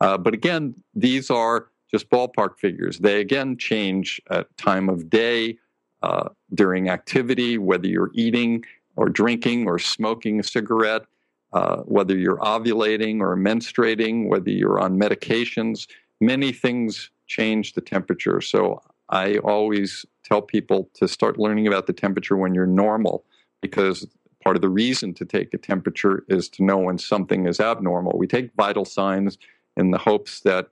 Uh, 0.00 0.16
but 0.16 0.32
again, 0.32 0.74
these 0.94 1.30
are 1.30 1.68
just 1.90 2.08
ballpark 2.08 2.58
figures. 2.58 2.98
They 2.98 3.20
again 3.20 3.58
change 3.58 4.20
at 4.30 4.56
time 4.56 4.88
of 4.88 5.10
day, 5.10 5.58
uh, 6.02 6.28
during 6.54 6.88
activity, 6.88 7.58
whether 7.58 7.86
you're 7.86 8.10
eating 8.14 8.64
or 8.96 9.08
drinking 9.08 9.66
or 9.66 9.78
smoking 9.78 10.40
a 10.40 10.42
cigarette, 10.42 11.02
uh, 11.52 11.78
whether 11.82 12.16
you're 12.16 12.38
ovulating 12.38 13.20
or 13.20 13.36
menstruating, 13.36 14.28
whether 14.28 14.50
you're 14.50 14.80
on 14.80 14.98
medications. 14.98 15.86
Many 16.20 16.52
things 16.52 17.10
change 17.26 17.72
the 17.74 17.80
temperature. 17.80 18.40
So 18.40 18.82
I 19.08 19.38
always 19.38 20.04
tell 20.24 20.42
people 20.42 20.90
to 20.94 21.08
start 21.08 21.38
learning 21.38 21.66
about 21.66 21.86
the 21.86 21.92
temperature 21.92 22.36
when 22.36 22.54
you're 22.54 22.66
normal 22.66 23.24
because 23.60 24.06
part 24.42 24.56
of 24.56 24.62
the 24.62 24.68
reason 24.68 25.12
to 25.14 25.24
take 25.24 25.52
a 25.52 25.58
temperature 25.58 26.24
is 26.28 26.48
to 26.50 26.64
know 26.64 26.78
when 26.78 26.98
something 26.98 27.46
is 27.46 27.60
abnormal. 27.60 28.16
We 28.16 28.26
take 28.26 28.52
vital 28.54 28.84
signs 28.84 29.38
in 29.76 29.90
the 29.90 29.98
hopes 29.98 30.40
that 30.40 30.70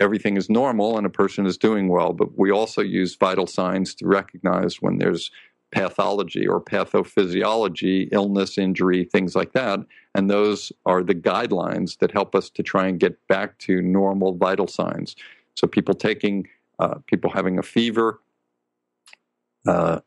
everything 0.00 0.36
is 0.36 0.50
normal 0.50 0.96
and 0.96 1.06
a 1.06 1.10
person 1.10 1.46
is 1.46 1.56
doing 1.56 1.88
well, 1.88 2.12
but 2.12 2.38
we 2.38 2.50
also 2.50 2.82
use 2.82 3.14
vital 3.16 3.46
signs 3.46 3.94
to 3.96 4.06
recognize 4.06 4.80
when 4.80 4.98
there's 4.98 5.30
pathology 5.72 6.46
or 6.46 6.60
pathophysiology, 6.60 8.08
illness, 8.12 8.58
injury, 8.58 9.04
things 9.04 9.34
like 9.34 9.52
that. 9.52 9.80
And 10.14 10.30
those 10.30 10.70
are 10.84 11.02
the 11.02 11.14
guidelines 11.14 11.98
that 11.98 12.12
help 12.12 12.34
us 12.34 12.50
to 12.50 12.62
try 12.62 12.86
and 12.86 13.00
get 13.00 13.26
back 13.26 13.58
to 13.60 13.80
normal 13.80 14.34
vital 14.34 14.66
signs. 14.66 15.16
So 15.54 15.66
people 15.66 15.94
taking, 15.94 16.46
uh, 16.78 16.96
people 17.06 17.30
having 17.30 17.58
a 17.58 17.62
fever, 17.62 18.20
uh, 19.66 20.00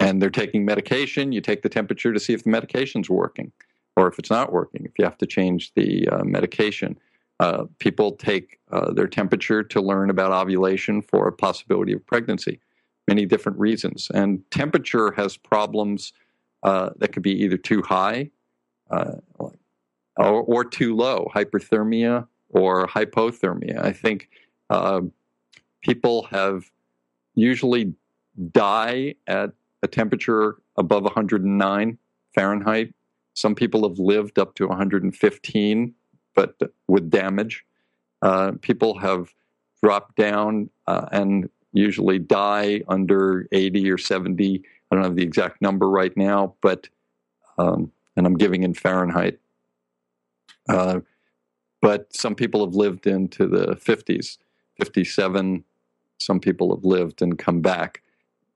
and 0.00 0.20
they're 0.20 0.30
taking 0.30 0.64
medication, 0.64 1.30
you 1.30 1.40
take 1.40 1.62
the 1.62 1.68
temperature 1.68 2.12
to 2.12 2.18
see 2.18 2.32
if 2.32 2.42
the 2.42 2.50
medication's 2.50 3.08
working 3.08 3.52
or 3.96 4.08
if 4.08 4.18
it's 4.18 4.30
not 4.30 4.52
working, 4.52 4.84
if 4.84 4.92
you 4.98 5.04
have 5.04 5.18
to 5.18 5.26
change 5.26 5.72
the 5.74 6.08
uh, 6.08 6.24
medication. 6.24 6.98
Uh, 7.42 7.66
people 7.80 8.12
take 8.12 8.60
uh, 8.70 8.92
their 8.92 9.08
temperature 9.08 9.64
to 9.64 9.80
learn 9.80 10.10
about 10.10 10.30
ovulation 10.30 11.02
for 11.02 11.26
a 11.26 11.32
possibility 11.32 11.92
of 11.92 12.06
pregnancy, 12.06 12.60
many 13.08 13.26
different 13.26 13.58
reasons. 13.58 14.08
And 14.14 14.48
temperature 14.52 15.10
has 15.16 15.36
problems 15.36 16.12
uh, 16.62 16.90
that 16.98 17.08
could 17.08 17.24
be 17.24 17.32
either 17.42 17.56
too 17.56 17.82
high 17.82 18.30
uh, 18.92 19.14
or, 19.40 19.52
or, 20.16 20.64
too 20.64 20.94
low, 20.94 21.28
hyperthermia 21.34 22.28
or 22.50 22.86
hypothermia. 22.86 23.84
I 23.84 23.92
think 23.92 24.28
uh, 24.70 25.00
people 25.80 26.28
have 26.30 26.70
usually 27.34 27.92
die 28.52 29.16
at 29.26 29.50
a 29.82 29.88
temperature 29.88 30.58
above 30.76 31.02
109 31.02 31.98
Fahrenheit. 32.36 32.94
Some 33.34 33.56
people 33.56 33.88
have 33.88 33.98
lived 33.98 34.38
up 34.38 34.54
to 34.54 34.68
115, 34.68 35.94
but 36.34 36.56
with 36.88 37.10
damage. 37.10 37.64
Uh, 38.20 38.52
people 38.60 38.98
have 38.98 39.32
dropped 39.82 40.16
down 40.16 40.70
uh, 40.86 41.06
and 41.10 41.50
usually 41.72 42.18
die 42.18 42.82
under 42.88 43.48
80 43.52 43.90
or 43.90 43.98
70. 43.98 44.62
I 44.90 44.94
don't 44.94 45.04
have 45.04 45.16
the 45.16 45.22
exact 45.22 45.60
number 45.60 45.88
right 45.88 46.16
now, 46.16 46.54
but 46.60 46.88
um, 47.58 47.90
and 48.16 48.26
I'm 48.26 48.36
giving 48.36 48.62
in 48.62 48.74
Fahrenheit. 48.74 49.38
Uh, 50.68 51.00
but 51.80 52.14
some 52.14 52.34
people 52.34 52.64
have 52.64 52.74
lived 52.74 53.06
into 53.06 53.46
the 53.46 53.74
50s, 53.74 54.38
57. 54.78 55.64
Some 56.18 56.40
people 56.40 56.74
have 56.74 56.84
lived 56.84 57.22
and 57.22 57.38
come 57.38 57.60
back. 57.60 58.02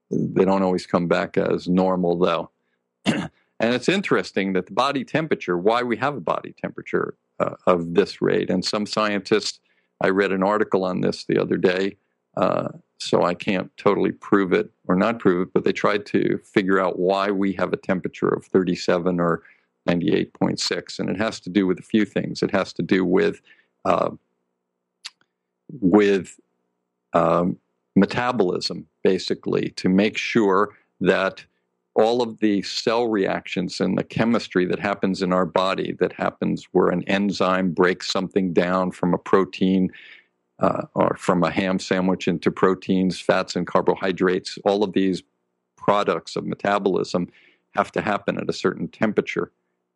They 0.09 0.45
don't 0.45 0.63
always 0.63 0.87
come 0.87 1.07
back 1.07 1.37
as 1.37 1.67
normal, 1.67 2.17
though. 2.17 2.49
and 3.05 3.29
it's 3.59 3.89
interesting 3.89 4.53
that 4.53 4.67
the 4.67 4.73
body 4.73 5.03
temperature, 5.03 5.57
why 5.57 5.83
we 5.83 5.97
have 5.97 6.15
a 6.15 6.21
body 6.21 6.55
temperature 6.59 7.15
uh, 7.39 7.55
of 7.65 7.93
this 7.93 8.21
rate. 8.21 8.49
And 8.49 8.63
some 8.63 8.85
scientists, 8.85 9.59
I 10.01 10.09
read 10.09 10.31
an 10.31 10.43
article 10.43 10.83
on 10.83 11.01
this 11.01 11.25
the 11.25 11.41
other 11.41 11.57
day, 11.57 11.97
uh, 12.35 12.69
so 12.99 13.23
I 13.23 13.33
can't 13.33 13.75
totally 13.77 14.11
prove 14.11 14.53
it 14.53 14.69
or 14.87 14.95
not 14.95 15.19
prove 15.19 15.47
it, 15.47 15.53
but 15.53 15.63
they 15.63 15.71
tried 15.71 16.05
to 16.07 16.39
figure 16.43 16.79
out 16.79 16.99
why 16.99 17.29
we 17.29 17.53
have 17.53 17.73
a 17.73 17.77
temperature 17.77 18.29
of 18.29 18.45
37 18.45 19.19
or 19.19 19.43
98.6. 19.87 20.99
And 20.99 21.09
it 21.09 21.17
has 21.17 21.39
to 21.41 21.49
do 21.49 21.67
with 21.67 21.79
a 21.79 21.83
few 21.83 22.05
things. 22.05 22.41
It 22.41 22.51
has 22.51 22.73
to 22.73 22.81
do 22.81 23.05
with 23.05 23.41
uh, 23.85 24.11
with 25.81 26.39
um, 27.13 27.57
metabolism, 27.95 28.87
basically, 29.03 29.69
to 29.75 29.89
make 29.89 30.17
sure 30.17 30.69
that 30.99 31.45
all 31.97 32.21
of 32.21 32.39
the 32.39 32.61
cell 32.61 33.07
reactions 33.07 33.81
and 33.81 33.97
the 33.97 34.03
chemistry 34.03 34.65
that 34.65 34.79
happens 34.79 35.23
in 35.23 35.33
our 35.33 35.47
body 35.47 35.95
that 35.99 36.13
happens 36.13 36.67
where 36.71 36.89
an 36.89 37.03
enzyme 37.07 37.71
breaks 37.71 38.11
something 38.11 38.53
down 38.53 38.91
from 38.91 39.15
a 39.15 39.17
protein 39.17 39.89
uh, 40.59 40.83
or 40.93 41.15
from 41.17 41.43
a 41.43 41.49
ham 41.49 41.79
sandwich 41.79 42.27
into 42.27 42.51
proteins, 42.51 43.19
fats, 43.19 43.55
and 43.55 43.65
carbohydrates, 43.65 44.59
all 44.63 44.83
of 44.83 44.93
these 44.93 45.23
products 45.75 46.35
of 46.35 46.45
metabolism 46.45 47.27
have 47.71 47.91
to 47.91 48.01
happen 48.01 48.37
at 48.37 48.49
a 48.49 48.53
certain 48.53 48.87
temperature. 48.87 49.51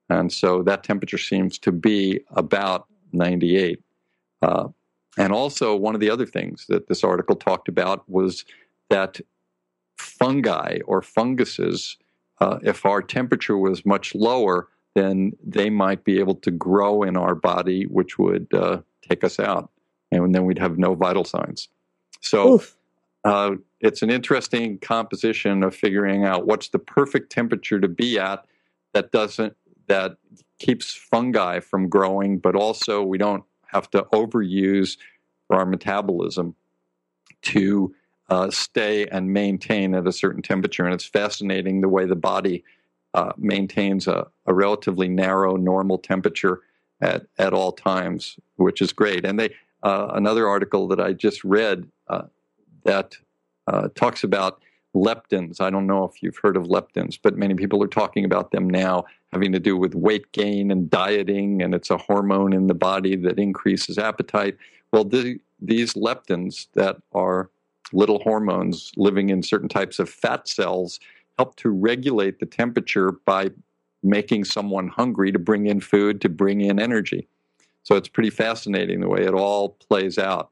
And 0.10 0.34
so 0.34 0.64
that 0.64 0.84
temperature 0.84 1.20
seems 1.20 1.60
to 1.60 1.72
be 1.72 2.22
about 2.32 2.88
98. 3.14 3.80
Uh, 4.42 4.70
and 5.18 5.32
also, 5.32 5.76
one 5.76 5.94
of 5.94 6.02
the 6.02 6.10
other 6.10 6.26
things 6.26 6.66
that 6.68 6.88
this 6.88 7.04
article 7.04 7.36
talked 7.36 7.68
about 7.68 8.10
was 8.10 8.44
that 8.90 9.20
fungi 10.22 10.80
or 10.86 11.02
funguses, 11.02 11.98
uh, 12.40 12.60
if 12.62 12.86
our 12.86 13.02
temperature 13.02 13.58
was 13.58 13.86
much 13.86 14.14
lower, 14.14 14.68
then 14.94 15.32
they 15.44 15.70
might 15.70 16.04
be 16.04 16.20
able 16.20 16.36
to 16.36 16.52
grow 16.52 17.02
in 17.02 17.18
our 17.18 17.34
body, 17.34 17.86
which 17.86 18.20
would 18.20 18.48
uh, 18.54 18.82
take 19.08 19.24
us 19.24 19.40
out. 19.40 19.72
And 20.12 20.36
then 20.36 20.46
we'd 20.46 20.60
have 20.60 20.78
no 20.78 20.94
vital 20.94 21.24
signs. 21.24 21.70
So 22.20 22.62
uh, 23.24 23.52
it's 23.80 24.02
an 24.02 24.10
interesting 24.10 24.78
composition 24.78 25.64
of 25.64 25.74
figuring 25.74 26.26
out 26.26 26.46
what's 26.46 26.70
the 26.70 26.80
perfect 26.80 27.32
temperature 27.32 27.80
to 27.80 27.88
be 27.88 28.20
at 28.20 28.46
that 28.94 29.12
doesn't, 29.12 29.56
that 29.88 30.18
keeps 30.60 30.94
fungi 30.94 31.60
from 31.62 31.90
growing, 31.90 32.38
but 32.38 32.56
also 32.56 33.02
we 33.02 33.18
don't 33.18 33.44
have 33.68 33.90
to 33.92 34.04
overuse 34.14 34.98
our 35.50 35.66
metabolism 35.66 36.56
to 37.42 37.96
uh, 38.32 38.50
stay 38.50 39.06
and 39.08 39.34
maintain 39.34 39.94
at 39.94 40.08
a 40.08 40.12
certain 40.12 40.42
temperature. 40.42 40.86
And 40.86 40.94
it's 40.94 41.06
fascinating 41.06 41.82
the 41.82 41.90
way 41.90 42.06
the 42.06 42.16
body 42.16 42.64
uh, 43.14 43.34
maintains 43.38 44.08
a, 44.08 44.26
a, 44.46 44.54
relatively 44.54 45.10
narrow 45.10 45.58
normal 45.58 45.98
temperature 45.98 46.62
at, 47.02 47.26
at 47.38 47.54
all 47.54 47.74
times, 47.74 48.38
which 48.56 48.82
is 48.82 48.94
great. 48.94 49.26
And 49.26 49.38
they 49.38 49.54
uh, 49.84 50.12
another 50.14 50.48
article 50.48 50.88
that 50.88 51.02
I 51.02 51.12
just 51.12 51.44
read 51.44 51.90
uh, 52.08 52.24
that 52.86 53.18
uh, 53.68 53.90
talks 53.96 54.24
about 54.24 54.62
leptins. 54.96 55.60
I 55.60 55.70
don't 55.70 55.88
know 55.88 56.06
if 56.06 56.24
you've 56.24 56.38
heard 56.38 56.56
of 56.56 56.64
leptins, 56.64 57.20
but 57.22 57.38
many 57.38 57.56
people 57.56 57.84
are 57.84 57.88
talking 57.88 58.24
about 58.24 58.52
them 58.52 58.70
now, 58.70 59.04
having 59.34 59.52
to 59.52 59.60
do 59.60 59.76
with 59.76 59.94
weight 59.94 60.32
gain 60.32 60.72
and 60.72 60.90
dieting, 60.90 61.62
and 61.62 61.74
it's 61.74 61.90
a 61.90 61.98
hormone 61.98 62.54
in 62.54 62.68
the 62.68 62.74
body 62.74 63.18
that 63.18 63.40
increases 63.40 63.98
appetite. 63.98 64.56
Well, 64.94 65.04
the, 65.04 65.40
these 65.60 65.96
leptins 65.96 66.68
that 66.76 66.98
are 67.12 67.50
little 67.94 68.20
hormones 68.20 68.92
living 68.98 69.30
in 69.30 69.44
certain 69.44 69.70
types 69.70 70.00
of 70.00 70.10
fat 70.10 70.48
cells 70.48 71.00
help 71.38 71.56
to 71.56 71.70
regulate 71.70 72.40
the 72.40 72.46
temperature 72.46 73.14
by 73.26 73.50
making 74.04 74.44
someone 74.44 74.88
hungry 74.88 75.32
to 75.32 75.40
bring 75.40 75.68
in 75.68 75.80
food 75.80 76.22
to 76.22 76.30
bring 76.30 76.62
in 76.62 76.80
energy. 76.80 77.28
So 77.84 77.96
it's 77.96 78.08
pretty 78.08 78.30
fascinating 78.30 79.02
the 79.02 79.10
way 79.10 79.24
it 79.24 79.34
all 79.34 79.70
plays 79.70 80.18
out 80.18 80.52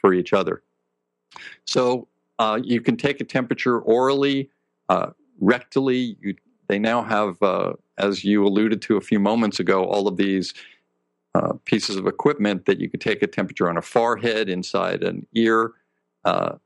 for 0.00 0.12
each 0.12 0.32
other. 0.32 0.62
So 1.64 2.08
uh, 2.38 2.60
you 2.62 2.80
can 2.80 2.96
take 2.96 3.20
a 3.20 3.24
temperature 3.24 3.78
orally, 3.80 4.50
uh, 4.88 5.10
rectally. 5.42 6.16
You, 6.20 6.34
they 6.68 6.78
now 6.78 7.02
have, 7.02 7.42
uh, 7.42 7.74
as 7.98 8.24
you 8.24 8.46
alluded 8.46 8.82
to 8.82 8.96
a 8.96 9.00
few 9.00 9.18
moments 9.18 9.58
ago, 9.60 9.84
all 9.84 10.06
of 10.06 10.16
these 10.16 10.54
uh, 11.34 11.54
pieces 11.64 11.96
of 11.96 12.06
equipment 12.06 12.66
that 12.66 12.80
you 12.80 12.88
could 12.88 13.00
take 13.00 13.22
a 13.22 13.26
temperature 13.26 13.68
on 13.68 13.76
a 13.76 13.82
forehead, 13.82 14.48
inside 14.48 15.02
an 15.02 15.26
ear, 15.34 15.72
uh, 16.28 16.56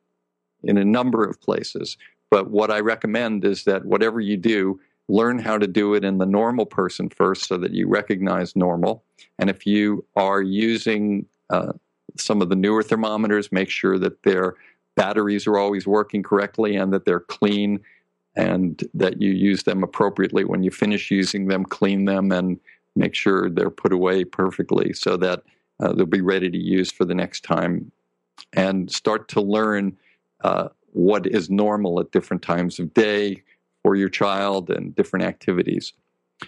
in 0.65 0.77
a 0.77 0.85
number 0.85 1.25
of 1.25 1.41
places. 1.41 1.97
But 2.31 2.51
what 2.51 2.71
I 2.71 2.81
recommend 2.81 3.45
is 3.45 3.65
that 3.65 3.85
whatever 3.85 4.21
you 4.21 4.37
do, 4.37 4.81
learn 5.09 5.39
how 5.39 5.59
to 5.59 5.67
do 5.67 5.95
it 5.95 6.05
in 6.05 6.19
the 6.19 6.27
normal 6.27 6.67
person 6.67 7.09
first 7.09 7.47
so 7.47 7.57
that 7.59 7.73
you 7.73 7.87
recognize 7.89 8.57
normal. 8.57 9.05
And 9.39 9.51
if 9.51 9.67
you 9.67 10.05
are 10.17 10.43
using 10.43 11.27
uh, 11.51 11.73
some 12.17 12.43
of 12.43 12.49
the 12.49 12.57
newer 12.57 12.83
thermometers, 12.83 13.53
make 13.53 13.71
sure 13.71 13.99
that 13.99 14.23
their 14.23 14.57
batteries 14.97 15.47
are 15.47 15.59
always 15.59 15.87
working 15.87 16.23
correctly 16.23 16.77
and 16.77 16.93
that 16.93 17.05
they're 17.05 17.21
clean 17.21 17.81
and 18.35 18.83
that 18.95 19.21
you 19.21 19.31
use 19.31 19.63
them 19.65 19.83
appropriately. 19.83 20.45
When 20.45 20.63
you 20.63 20.71
finish 20.71 21.11
using 21.11 21.49
them, 21.49 21.65
clean 21.65 22.07
them 22.07 22.33
and 22.33 22.59
make 22.97 23.15
sure 23.15 23.51
they're 23.51 23.71
put 23.71 23.93
away 23.93 24.25
perfectly 24.25 24.93
so 24.93 25.17
that 25.19 25.43
uh, 25.81 25.93
they'll 25.93 26.07
be 26.07 26.21
ready 26.21 26.51
to 26.51 26.59
use 26.59 26.91
for 26.91 27.05
the 27.05 27.15
next 27.15 27.45
time 27.45 27.93
and 28.53 28.91
start 28.91 29.29
to 29.29 29.41
learn 29.41 29.97
uh, 30.43 30.69
what 30.93 31.27
is 31.27 31.51
normal 31.51 32.01
at 32.01 32.13
different 32.13 32.43
times 32.43 32.79
of 32.79 32.93
day 32.95 33.43
for 33.83 33.95
your 33.97 34.09
child 34.09 34.71
and 34.71 34.95
different 34.95 35.25
activities. 35.25 35.93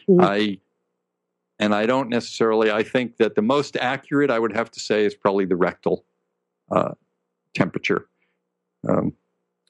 Mm-hmm. 0.09 0.21
I 0.21 0.59
and 1.59 1.75
I 1.75 1.87
don't 1.87 2.09
necessarily. 2.09 2.71
I 2.71 2.83
think 2.83 3.17
that 3.19 3.37
the 3.37 3.43
most 3.43 3.77
accurate 3.77 4.31
I 4.31 4.39
would 4.39 4.55
have 4.57 4.71
to 4.73 4.81
say 4.81 5.05
is 5.05 5.15
probably 5.15 5.45
the 5.45 5.57
rectal 5.57 6.05
uh, 6.71 6.95
temperature. 7.55 8.09
Um, 8.89 9.15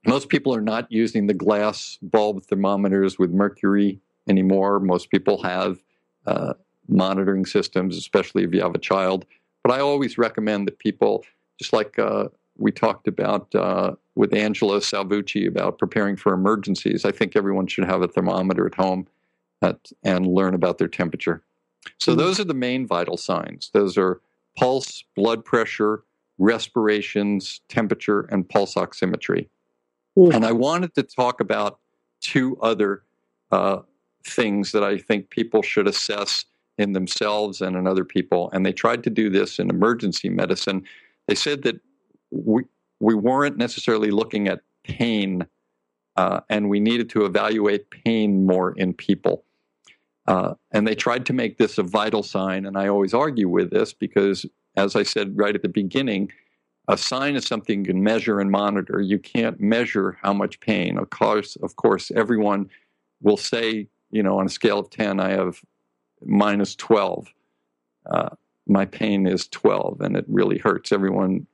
most 0.07 0.29
people 0.29 0.55
are 0.55 0.61
not 0.61 0.91
using 0.91 1.27
the 1.27 1.35
glass 1.35 1.99
bulb 2.03 2.43
thermometers 2.45 3.19
with 3.19 3.31
mercury 3.31 4.01
anymore. 4.29 4.81
Most 4.81 5.11
people 5.11 5.43
have 5.43 5.79
uh, 6.27 6.55
monitoring 6.89 7.47
systems, 7.47 7.97
especially 7.97 8.45
if 8.45 8.53
you 8.53 8.61
have 8.61 8.75
a 8.75 8.79
child. 8.79 9.27
But 9.63 9.73
I 9.73 9.81
always 9.81 10.19
recommend 10.19 10.67
that 10.69 10.79
people, 10.79 11.25
just 11.59 11.73
like 11.73 11.99
uh, 11.99 12.29
we 12.57 12.73
talked 12.73 13.09
about 13.09 13.55
uh, 13.55 13.95
with 14.15 14.35
Angela 14.35 14.79
Salvucci 14.79 15.47
about 15.47 15.79
preparing 15.79 16.17
for 16.17 16.33
emergencies, 16.33 17.05
I 17.05 17.13
think 17.13 17.37
everyone 17.37 17.67
should 17.67 17.85
have 17.85 18.03
a 18.03 18.09
thermometer 18.09 18.67
at 18.67 18.75
home 18.75 19.07
at, 19.63 19.91
and 20.03 20.27
learn 20.27 20.55
about 20.55 20.79
their 20.79 20.89
temperature. 20.89 21.43
So 21.99 22.13
mm-hmm. 22.13 22.21
those 22.21 22.41
are 22.41 22.45
the 22.45 22.55
main 22.55 22.87
vital 22.87 23.17
signs. 23.17 23.71
Those 23.73 23.99
are 23.99 24.21
pulse, 24.57 25.05
blood 25.17 25.45
pressure, 25.45 26.05
respirations, 26.39 27.61
temperature, 27.69 28.23
and 28.31 28.49
pulse 28.49 28.75
oximetry. 28.75 29.49
And 30.17 30.45
I 30.45 30.53
wanted 30.53 30.95
to 30.95 31.03
talk 31.03 31.41
about 31.41 31.81
two 32.21 32.57
other 32.61 33.03
uh, 33.51 33.81
things 34.25 34.73
that 34.73 34.85
I 34.85 34.99
think 34.99 35.31
people 35.31 35.63
should 35.63 35.89
assess 35.89 36.45
in 36.79 36.93
themselves 36.93 37.61
and 37.61 37.77
in 37.77 37.87
other 37.87 38.05
people. 38.05 38.51
And 38.53 38.65
they 38.65 38.73
tried 38.73 39.03
to 39.05 39.11
do 39.11 39.29
this 39.29 39.59
in 39.59 39.71
emergency 39.71 40.29
medicine. 40.29 40.85
They 41.27 41.35
said 41.35 41.63
that 41.63 41.81
we, 42.31 42.65
we 43.01 43.15
weren't 43.15 43.57
necessarily 43.57 44.11
looking 44.11 44.49
at 44.49 44.61
pain 44.83 45.47
uh, 46.17 46.41
and 46.49 46.69
we 46.69 46.81
needed 46.81 47.11
to 47.11 47.25
evaluate 47.25 47.91
pain 47.91 48.47
more 48.47 48.73
in 48.73 48.93
people. 48.93 49.45
Uh, 50.27 50.55
and 50.71 50.87
they 50.87 50.95
tried 50.95 51.27
to 51.27 51.33
make 51.33 51.59
this 51.59 51.77
a 51.77 51.83
vital 51.83 52.23
sign. 52.23 52.67
And 52.67 52.79
I 52.79 52.89
always 52.89 53.13
argue 53.13 53.49
with 53.49 53.71
this 53.71 53.93
because, 53.93 54.47
as 54.77 54.97
I 54.97 55.03
said 55.03 55.37
right 55.37 55.55
at 55.55 55.63
the 55.63 55.69
beginning, 55.69 56.31
a 56.89 56.97
sign 56.97 57.35
is 57.35 57.47
something 57.47 57.81
you 57.81 57.93
can 57.93 58.03
measure 58.03 58.41
and 58.41 58.51
monitor. 58.51 59.01
You 59.01 59.19
can't 59.19 59.61
measure 59.61 60.19
how 60.23 60.33
much 60.33 60.61
pain. 60.61 60.99
Of 60.99 61.11
course, 61.11 61.57
of 61.57 61.77
course, 61.77 62.11
everyone 62.15 62.71
will 63.23 63.37
say, 63.37 63.89
you 64.11 64.23
know, 64.23 64.39
on 64.39 64.47
a 64.47 64.51
scale 64.51 64.79
of 64.79 64.91
10, 64.91 65.19
I 65.19 65.31
have 65.31 65.61
minus 66.25 66.77
12. 66.77 67.33
Uh, 68.07 68.31
my 68.67 68.85
pain 68.85 69.27
is 69.27 69.49
12 69.49 70.01
and 70.01 70.17
it 70.17 70.25
really 70.29 70.59
hurts. 70.59 70.93
Everyone 70.93 71.47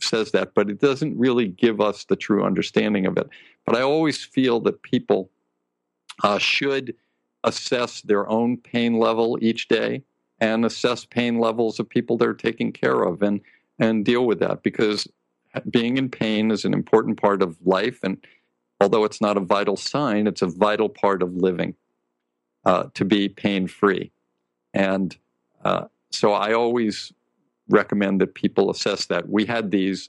says 0.00 0.30
that, 0.32 0.54
but 0.54 0.70
it 0.70 0.80
doesn't 0.80 1.18
really 1.18 1.48
give 1.48 1.80
us 1.80 2.04
the 2.04 2.16
true 2.16 2.44
understanding 2.44 3.06
of 3.06 3.16
it. 3.16 3.28
But 3.66 3.76
I 3.76 3.82
always 3.82 4.24
feel 4.24 4.60
that 4.60 4.82
people 4.82 5.30
uh, 6.22 6.38
should 6.38 6.94
assess 7.44 8.02
their 8.02 8.28
own 8.28 8.56
pain 8.56 8.98
level 8.98 9.38
each 9.40 9.68
day 9.68 10.02
and 10.40 10.64
assess 10.64 11.04
pain 11.04 11.38
levels 11.38 11.78
of 11.78 11.88
people 11.88 12.16
they're 12.16 12.34
taking 12.34 12.72
care 12.72 13.02
of 13.02 13.22
and 13.22 13.40
and 13.78 14.04
deal 14.04 14.26
with 14.26 14.40
that 14.40 14.62
because 14.62 15.06
being 15.70 15.96
in 15.96 16.08
pain 16.08 16.50
is 16.50 16.64
an 16.64 16.74
important 16.74 17.20
part 17.20 17.42
of 17.42 17.56
life 17.64 18.00
and 18.02 18.18
although 18.80 19.04
it's 19.04 19.20
not 19.20 19.36
a 19.36 19.40
vital 19.40 19.76
sign 19.76 20.26
it's 20.26 20.42
a 20.42 20.46
vital 20.46 20.88
part 20.88 21.22
of 21.22 21.34
living 21.36 21.74
uh, 22.64 22.84
to 22.94 23.04
be 23.04 23.28
pain 23.28 23.68
free 23.68 24.10
and 24.74 25.16
uh, 25.64 25.84
so 26.10 26.32
i 26.32 26.52
always 26.52 27.12
recommend 27.68 28.20
that 28.20 28.34
people 28.34 28.70
assess 28.70 29.06
that. 29.06 29.28
We 29.28 29.44
had 29.44 29.70
these 29.70 30.08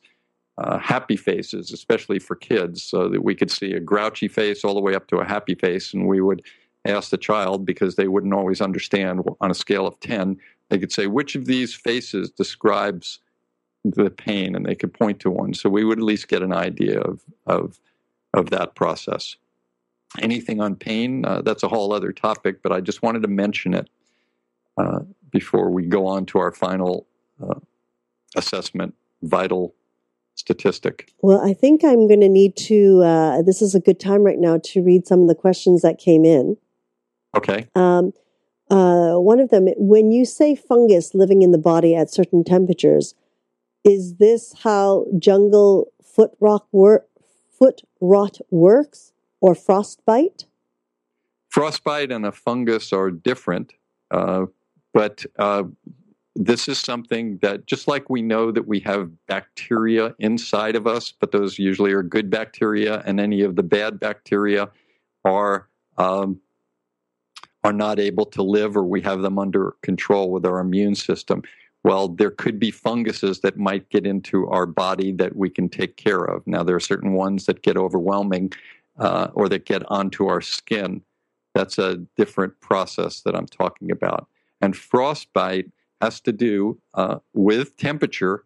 uh, 0.58 0.78
happy 0.78 1.16
faces 1.16 1.72
especially 1.72 2.20
for 2.20 2.36
kids 2.36 2.84
so 2.84 3.08
that 3.08 3.24
we 3.24 3.34
could 3.34 3.50
see 3.50 3.74
a 3.74 3.80
grouchy 3.80 4.28
face 4.28 4.66
all 4.66 4.74
the 4.74 4.82
way 4.82 4.94
up 4.94 5.08
to 5.08 5.18
a 5.18 5.26
happy 5.26 5.56
face 5.56 5.94
and 5.94 6.06
we 6.06 6.20
would 6.20 6.42
ask 6.86 7.12
the 7.12 7.18
child 7.18 7.66
because 7.66 7.96
they 7.96 8.10
wouldn't 8.10 8.34
always 8.34 8.60
understand 8.60 9.22
on 9.40 9.52
a 9.52 9.54
scale 9.56 9.88
of 9.88 9.98
10 10.02 10.38
they 10.70 10.78
could 10.78 10.92
say 10.92 11.08
which 11.08 11.36
of 11.36 11.46
these 11.46 11.74
faces 11.74 12.30
describes 12.30 13.20
the 13.84 14.10
pain? 14.10 14.56
And 14.56 14.66
they 14.66 14.76
could 14.76 14.94
point 14.94 15.20
to 15.22 15.30
one. 15.32 15.54
So 15.54 15.70
we 15.70 15.84
would 15.84 15.98
at 15.98 16.04
least 16.04 16.28
get 16.28 16.44
an 16.44 16.54
idea 16.54 17.00
of 17.00 17.22
of 17.48 17.80
of 18.34 18.50
that 18.52 18.76
process. 18.76 19.36
Anything 20.20 20.62
on 20.62 20.76
pain? 20.76 21.26
Uh, 21.26 21.42
that's 21.42 21.64
a 21.64 21.68
whole 21.68 21.94
other 21.94 22.12
topic 22.12 22.62
but 22.62 22.72
i 22.72 22.82
just 22.82 23.02
wanted 23.02 23.22
to 23.24 23.28
mention 23.28 23.74
it. 23.74 23.90
Uh, 24.78 25.00
before 25.32 25.70
we 25.70 25.86
go 25.86 26.06
on 26.06 26.26
to 26.26 26.40
our 26.40 26.52
final 26.52 27.08
uh, 27.42 27.60
assessment 28.36 28.94
vital 29.22 29.74
statistic 30.36 31.12
well 31.22 31.42
i 31.46 31.54
think 31.54 31.84
i'm 31.84 32.08
going 32.08 32.22
to 32.22 32.30
need 32.30 32.56
to 32.56 33.02
uh, 33.04 33.42
this 33.42 33.62
is 33.62 33.76
a 33.76 33.80
good 33.80 34.00
time 34.00 34.24
right 34.24 34.40
now 34.40 34.60
to 34.64 34.82
read 34.82 35.06
some 35.06 35.22
of 35.22 35.28
the 35.28 35.36
questions 35.36 35.82
that 35.82 35.98
came 35.98 36.24
in 36.24 36.58
Okay. 37.36 37.68
Um, 37.76 38.14
uh, 38.70 39.16
one 39.16 39.40
of 39.40 39.50
them, 39.50 39.68
when 39.78 40.12
you 40.12 40.26
say 40.26 40.56
fungus 40.56 41.14
living 41.14 41.42
in 41.42 41.52
the 41.52 41.58
body 41.58 41.96
at 41.96 42.12
certain 42.12 42.44
temperatures, 42.44 43.16
is 43.84 44.16
this 44.16 44.54
how 44.64 45.06
jungle 45.18 45.92
foot 46.04 46.32
rot, 46.40 46.68
wor- 46.72 47.06
foot 47.58 47.82
rot 48.02 48.40
works 48.52 49.12
or 49.42 49.56
frostbite? 49.56 50.46
Frostbite 51.50 52.12
and 52.12 52.26
a 52.26 52.32
fungus 52.32 52.94
are 52.94 53.10
different, 53.10 53.74
uh, 54.12 54.46
but 54.94 55.26
uh, 55.38 55.64
this 56.36 56.68
is 56.68 56.80
something 56.80 57.38
that 57.42 57.66
just 57.66 57.88
like 57.88 58.10
we 58.10 58.22
know 58.22 58.52
that 58.52 58.68
we 58.68 58.80
have 58.82 59.12
bacteria 59.28 60.16
inside 60.20 60.76
of 60.76 60.88
us, 60.88 61.12
but 61.12 61.32
those 61.32 61.60
usually 61.60 61.92
are 61.92 62.04
good 62.04 62.30
bacteria, 62.30 63.04
and 63.06 63.20
any 63.20 63.42
of 63.42 63.56
the 63.56 63.64
bad 63.64 64.00
bacteria 64.00 64.70
are 65.26 65.68
um, 65.98 66.40
are 67.64 67.74
not 67.74 68.00
able 68.00 68.26
to 68.26 68.42
live 68.42 68.78
or 68.78 68.84
we 68.84 69.02
have 69.02 69.22
them 69.22 69.38
under 69.38 69.76
control 69.82 70.32
with 70.32 70.46
our 70.46 70.60
immune 70.60 70.96
system. 70.96 71.44
Well, 71.84 72.10
there 72.10 72.32
could 72.32 72.60
be 72.60 72.72
funguses 72.72 73.40
that 73.42 73.58
might 73.58 73.90
get 73.90 74.06
into 74.06 74.48
our 74.48 74.66
body 74.66 75.12
that 75.14 75.36
we 75.36 75.50
can 75.50 75.70
take 75.70 75.96
care 75.98 76.24
of. 76.24 76.46
Now, 76.46 76.64
there 76.64 76.76
are 76.76 76.82
certain 76.82 77.14
ones 77.14 77.46
that 77.46 77.62
get 77.62 77.78
overwhelming 77.78 78.54
uh, 78.98 79.30
or 79.34 79.48
that 79.50 79.66
get 79.66 79.84
onto 79.90 80.28
our 80.28 80.42
skin. 80.42 81.02
That's 81.54 81.78
a 81.78 81.98
different 82.18 82.60
process 82.60 83.22
that 83.22 83.36
I'm 83.36 83.48
talking 83.48 83.92
about. 83.92 84.28
And 84.62 84.76
frostbite 84.76 85.72
has 86.02 86.20
to 86.22 86.32
do 86.32 86.80
uh, 86.94 87.20
with 87.34 87.78
temperature, 87.78 88.44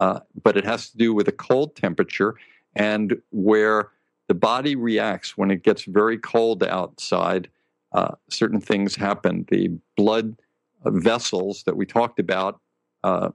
uh, 0.00 0.20
but 0.42 0.56
it 0.56 0.64
has 0.64 0.90
to 0.90 0.96
do 0.96 1.14
with 1.14 1.28
a 1.28 1.32
cold 1.32 1.76
temperature 1.76 2.34
and 2.74 3.20
where 3.30 3.90
the 4.28 4.34
body 4.34 4.76
reacts 4.76 5.36
when 5.36 5.50
it 5.50 5.62
gets 5.62 5.84
very 5.84 6.18
cold 6.18 6.62
outside 6.62 7.48
uh, 7.92 8.14
certain 8.30 8.60
things 8.60 8.96
happen. 8.96 9.44
The 9.50 9.70
blood 9.96 10.36
vessels 10.84 11.64
that 11.64 11.76
we 11.76 11.86
talked 11.86 12.18
about 12.18 12.60
uh, 13.04 13.30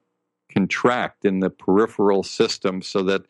contract 0.51 1.25
in 1.25 1.39
the 1.39 1.49
peripheral 1.49 2.23
system 2.23 2.81
so 2.81 3.03
that 3.03 3.23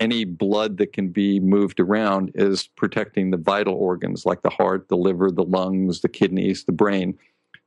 any 0.00 0.24
blood 0.24 0.76
that 0.78 0.92
can 0.92 1.08
be 1.08 1.38
moved 1.38 1.78
around 1.78 2.32
is 2.34 2.66
protecting 2.76 3.30
the 3.30 3.36
vital 3.36 3.74
organs 3.74 4.26
like 4.26 4.42
the 4.42 4.50
heart, 4.50 4.88
the 4.88 4.96
liver, 4.96 5.30
the 5.30 5.44
lungs, 5.44 6.00
the 6.00 6.08
kidneys, 6.08 6.64
the 6.64 6.72
brain. 6.72 7.16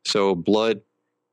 So 0.07 0.35
blood 0.35 0.81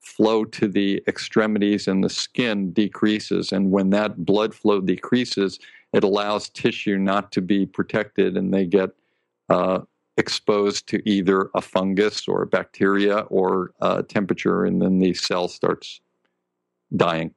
flow 0.00 0.44
to 0.44 0.68
the 0.68 1.02
extremities 1.06 1.88
and 1.88 2.02
the 2.02 2.10
skin 2.10 2.72
decreases. 2.72 3.52
And 3.52 3.70
when 3.70 3.90
that 3.90 4.24
blood 4.26 4.54
flow 4.54 4.80
decreases, 4.80 5.58
it 5.92 6.04
allows 6.04 6.48
tissue 6.50 6.98
not 6.98 7.32
to 7.32 7.40
be 7.40 7.66
protected 7.66 8.36
and 8.36 8.52
they 8.52 8.66
get 8.66 8.90
uh, 9.48 9.80
exposed 10.16 10.88
to 10.88 11.08
either 11.08 11.50
a 11.54 11.60
fungus 11.60 12.26
or 12.28 12.42
a 12.42 12.46
bacteria 12.46 13.20
or 13.30 13.72
a 13.80 14.02
temperature, 14.02 14.64
and 14.64 14.80
then 14.80 14.98
the 14.98 15.14
cell 15.14 15.48
starts 15.48 16.00
dying. 16.94 17.32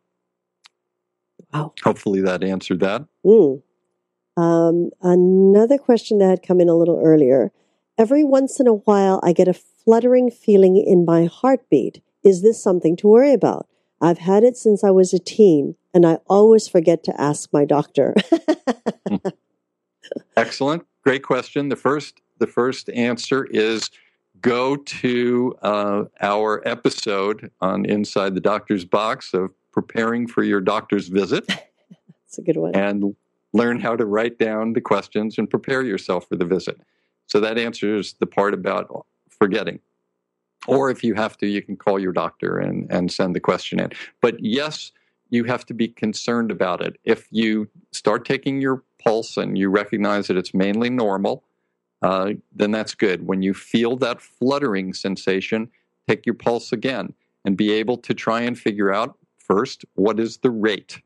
Wow. 1.54 1.74
Hopefully 1.84 2.22
that 2.22 2.44
answered 2.44 2.80
that. 2.82 3.06
Mm. 3.26 3.62
Um, 4.36 4.90
another 5.02 5.78
question 5.78 6.20
that 6.20 6.30
had 6.30 6.44
come 6.44 6.60
in 6.62 6.70
a 6.70 6.76
little 6.76 7.02
earlier. 7.04 7.52
Every 7.98 8.24
once 8.24 8.60
in 8.60 8.68
a 8.68 8.76
while, 8.76 9.20
I 9.24 9.34
get 9.34 9.48
a 9.48 9.56
fluttering 9.88 10.30
feeling 10.30 10.76
in 10.76 11.06
my 11.06 11.24
heartbeat. 11.24 12.04
Is 12.22 12.42
this 12.42 12.62
something 12.62 12.98
to 12.98 13.08
worry 13.08 13.32
about? 13.32 13.70
I've 14.02 14.18
had 14.18 14.44
it 14.44 14.58
since 14.58 14.84
I 14.84 14.92
was 14.92 15.14
a 15.14 15.20
teen, 15.20 15.76
and 15.94 16.06
I 16.06 16.18
always 16.28 16.68
forget 16.68 17.06
to 17.06 17.22
ask 17.22 17.54
my 17.54 17.64
doctor. 17.64 18.14
Excellent. 20.36 20.86
Great 21.06 21.24
question. 21.24 21.70
The 21.70 21.78
first 21.78 22.20
the 22.38 22.48
first 22.48 22.90
answer 22.90 23.46
is 23.46 23.90
go 24.42 24.76
to 24.76 25.58
uh, 25.62 26.04
our 26.20 26.62
episode 26.68 27.50
on 27.62 27.86
Inside 27.86 28.36
the 28.36 28.42
Doctor's 28.42 28.84
Box 28.84 29.34
of 29.34 29.52
preparing 29.72 30.28
for 30.28 30.44
your 30.44 30.60
doctor's 30.60 31.08
visit. 31.08 31.48
That's 31.48 32.38
a 32.38 32.42
good 32.42 32.58
one. 32.58 32.76
And 32.76 33.16
learn 33.54 33.80
how 33.80 33.96
to 33.96 34.06
write 34.06 34.38
down 34.38 34.74
the 34.74 34.82
questions 34.82 35.38
and 35.38 35.50
prepare 35.50 35.82
yourself 35.82 36.28
for 36.28 36.36
the 36.36 36.46
visit. 36.46 36.78
So 37.28 37.40
that 37.40 37.58
answers 37.58 38.16
the 38.20 38.28
part 38.28 38.54
about 38.54 39.06
forgetting. 39.38 39.80
Or 40.68 40.90
if 40.90 41.04
you 41.04 41.14
have 41.14 41.38
to, 41.38 41.48
you 41.48 41.62
can 41.62 41.78
call 41.78 42.00
your 42.00 42.12
doctor 42.12 42.58
and, 42.58 42.92
and 42.92 43.12
send 43.12 43.36
the 43.36 43.40
question 43.40 43.80
in. 43.80 43.92
But 44.22 44.36
yes, 44.40 44.92
you 45.30 45.44
have 45.46 45.66
to 45.68 45.74
be 45.74 45.88
concerned 45.88 46.52
about 46.52 46.82
it. 46.82 46.98
If 47.04 47.28
you 47.32 47.70
start 47.92 48.26
taking 48.26 48.62
your 48.62 48.84
pulse 49.04 49.38
and 49.38 49.58
you 49.58 49.70
recognize 49.70 50.28
that 50.28 50.38
it's 50.38 50.54
mainly 50.54 50.90
normal, 50.90 51.44
uh, 52.02 52.34
then 52.54 52.72
that's 52.72 52.96
good. 52.96 53.26
When 53.28 53.42
you 53.42 53.54
feel 53.54 53.96
that 53.98 54.22
fluttering 54.22 54.94
sensation, 54.94 55.70
take 56.08 56.26
your 56.26 56.36
pulse 56.36 56.72
again 56.72 57.14
and 57.46 57.58
be 57.58 57.72
able 57.72 57.98
to 57.98 58.14
try 58.14 58.42
and 58.42 58.58
figure 58.58 58.94
out 58.94 59.18
first 59.38 59.86
what 59.96 60.20
is 60.20 60.38
the 60.38 60.52
rate. 60.52 61.02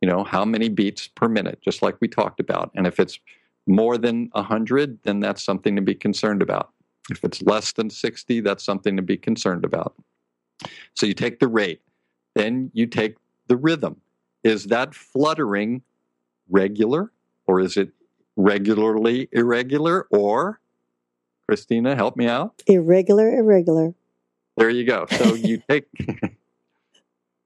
You 0.00 0.08
know, 0.08 0.24
how 0.24 0.44
many 0.44 0.68
beats 0.68 1.08
per 1.08 1.28
minute, 1.28 1.60
just 1.62 1.82
like 1.82 1.96
we 2.00 2.08
talked 2.08 2.40
about. 2.40 2.70
And 2.74 2.86
if 2.86 3.00
it's 3.00 3.18
more 3.66 3.96
than 3.96 4.28
100, 4.32 4.98
then 5.04 5.20
that's 5.20 5.42
something 5.42 5.76
to 5.76 5.82
be 5.82 5.94
concerned 5.94 6.42
about. 6.42 6.73
If 7.10 7.22
it's 7.22 7.42
less 7.42 7.72
than 7.72 7.90
60, 7.90 8.40
that's 8.40 8.64
something 8.64 8.96
to 8.96 9.02
be 9.02 9.16
concerned 9.16 9.64
about. 9.64 9.94
So 10.94 11.06
you 11.06 11.14
take 11.14 11.38
the 11.38 11.48
rate, 11.48 11.82
then 12.34 12.70
you 12.72 12.86
take 12.86 13.16
the 13.48 13.56
rhythm. 13.56 14.00
Is 14.42 14.64
that 14.64 14.94
fluttering 14.94 15.82
regular 16.48 17.12
or 17.46 17.60
is 17.60 17.76
it 17.76 17.90
regularly 18.36 19.28
irregular 19.32 20.06
or 20.10 20.60
Christina, 21.46 21.94
help 21.94 22.16
me 22.16 22.26
out. 22.26 22.62
Irregular, 22.66 23.36
irregular. 23.36 23.94
There 24.56 24.70
you 24.70 24.84
go. 24.84 25.06
So 25.10 25.34
you 25.34 25.62
take 25.68 25.86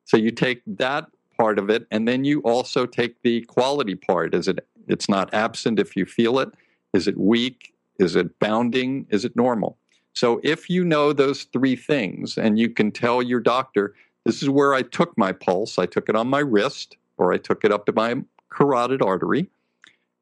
so 0.04 0.16
you 0.16 0.30
take 0.30 0.62
that 0.66 1.06
part 1.36 1.58
of 1.58 1.70
it 1.70 1.86
and 1.90 2.06
then 2.06 2.24
you 2.24 2.40
also 2.40 2.86
take 2.86 3.20
the 3.22 3.42
quality 3.42 3.94
part. 3.94 4.34
Is 4.34 4.48
it 4.48 4.66
it's 4.86 5.08
not 5.08 5.32
absent 5.34 5.78
if 5.78 5.96
you 5.96 6.06
feel 6.06 6.38
it? 6.38 6.50
Is 6.94 7.08
it 7.08 7.18
weak? 7.18 7.74
Is 7.98 8.16
it 8.16 8.38
bounding? 8.38 9.06
Is 9.10 9.24
it 9.24 9.36
normal? 9.36 9.78
So 10.14 10.40
if 10.42 10.68
you 10.68 10.84
know 10.84 11.12
those 11.12 11.44
three 11.44 11.76
things 11.76 12.36
and 12.36 12.58
you 12.58 12.70
can 12.70 12.90
tell 12.90 13.22
your 13.22 13.40
doctor, 13.40 13.94
this 14.24 14.42
is 14.42 14.50
where 14.50 14.74
I 14.74 14.82
took 14.82 15.16
my 15.16 15.32
pulse, 15.32 15.78
I 15.78 15.86
took 15.86 16.08
it 16.08 16.16
on 16.16 16.28
my 16.28 16.40
wrist 16.40 16.96
or 17.18 17.32
I 17.32 17.38
took 17.38 17.64
it 17.64 17.72
up 17.72 17.86
to 17.86 17.92
my 17.92 18.16
carotid 18.50 19.02
artery, 19.02 19.48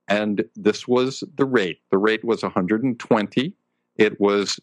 and 0.08 0.44
this 0.54 0.86
was 0.88 1.22
the 1.36 1.44
rate. 1.44 1.80
The 1.90 1.98
rate 1.98 2.24
was 2.24 2.42
120. 2.42 3.54
It 3.96 4.20
was 4.20 4.60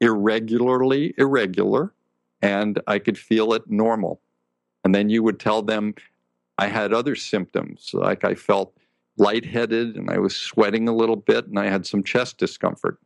irregularly 0.00 1.14
irregular, 1.18 1.92
and 2.40 2.80
I 2.86 2.98
could 2.98 3.18
feel 3.18 3.52
it 3.52 3.70
normal. 3.70 4.20
And 4.84 4.94
then 4.94 5.08
you 5.08 5.22
would 5.22 5.38
tell 5.38 5.62
them 5.62 5.94
I 6.58 6.66
had 6.66 6.92
other 6.92 7.14
symptoms, 7.14 7.90
like 7.92 8.24
I 8.24 8.34
felt 8.34 8.76
lightheaded 9.18 9.96
and 9.96 10.10
I 10.10 10.18
was 10.18 10.34
sweating 10.34 10.88
a 10.88 10.94
little 10.94 11.16
bit 11.16 11.46
and 11.46 11.58
I 11.58 11.66
had 11.66 11.86
some 11.86 12.02
chest 12.02 12.38
discomfort. 12.38 12.98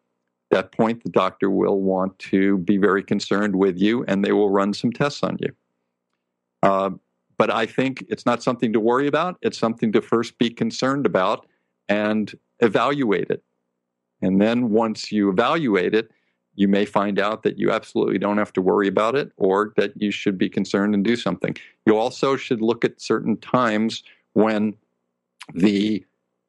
At 0.50 0.56
that 0.56 0.72
point, 0.72 1.02
the 1.02 1.10
doctor 1.10 1.50
will 1.50 1.80
want 1.80 2.18
to 2.20 2.58
be 2.58 2.76
very 2.76 3.02
concerned 3.02 3.56
with 3.56 3.78
you 3.78 4.04
and 4.04 4.24
they 4.24 4.32
will 4.32 4.50
run 4.50 4.72
some 4.72 4.92
tests 4.92 5.22
on 5.22 5.36
you. 5.40 5.52
Uh, 6.62 6.90
but 7.38 7.50
I 7.52 7.66
think 7.66 8.04
it's 8.08 8.24
not 8.24 8.42
something 8.42 8.72
to 8.72 8.80
worry 8.80 9.06
about. 9.06 9.36
It's 9.42 9.58
something 9.58 9.92
to 9.92 10.00
first 10.00 10.38
be 10.38 10.48
concerned 10.48 11.04
about 11.04 11.46
and 11.88 12.32
evaluate 12.60 13.30
it. 13.30 13.42
And 14.22 14.40
then 14.40 14.70
once 14.70 15.12
you 15.12 15.28
evaluate 15.28 15.94
it, 15.94 16.10
you 16.54 16.68
may 16.68 16.86
find 16.86 17.18
out 17.18 17.42
that 17.42 17.58
you 17.58 17.70
absolutely 17.70 18.18
don't 18.18 18.38
have 18.38 18.52
to 18.54 18.62
worry 18.62 18.88
about 18.88 19.14
it 19.14 19.30
or 19.36 19.74
that 19.76 19.92
you 20.00 20.10
should 20.10 20.38
be 20.38 20.48
concerned 20.48 20.94
and 20.94 21.04
do 21.04 21.14
something. 21.14 21.54
You 21.84 21.98
also 21.98 22.36
should 22.36 22.62
look 22.62 22.84
at 22.84 23.00
certain 23.00 23.36
times 23.36 24.02
when 24.32 24.74
the 25.54 26.04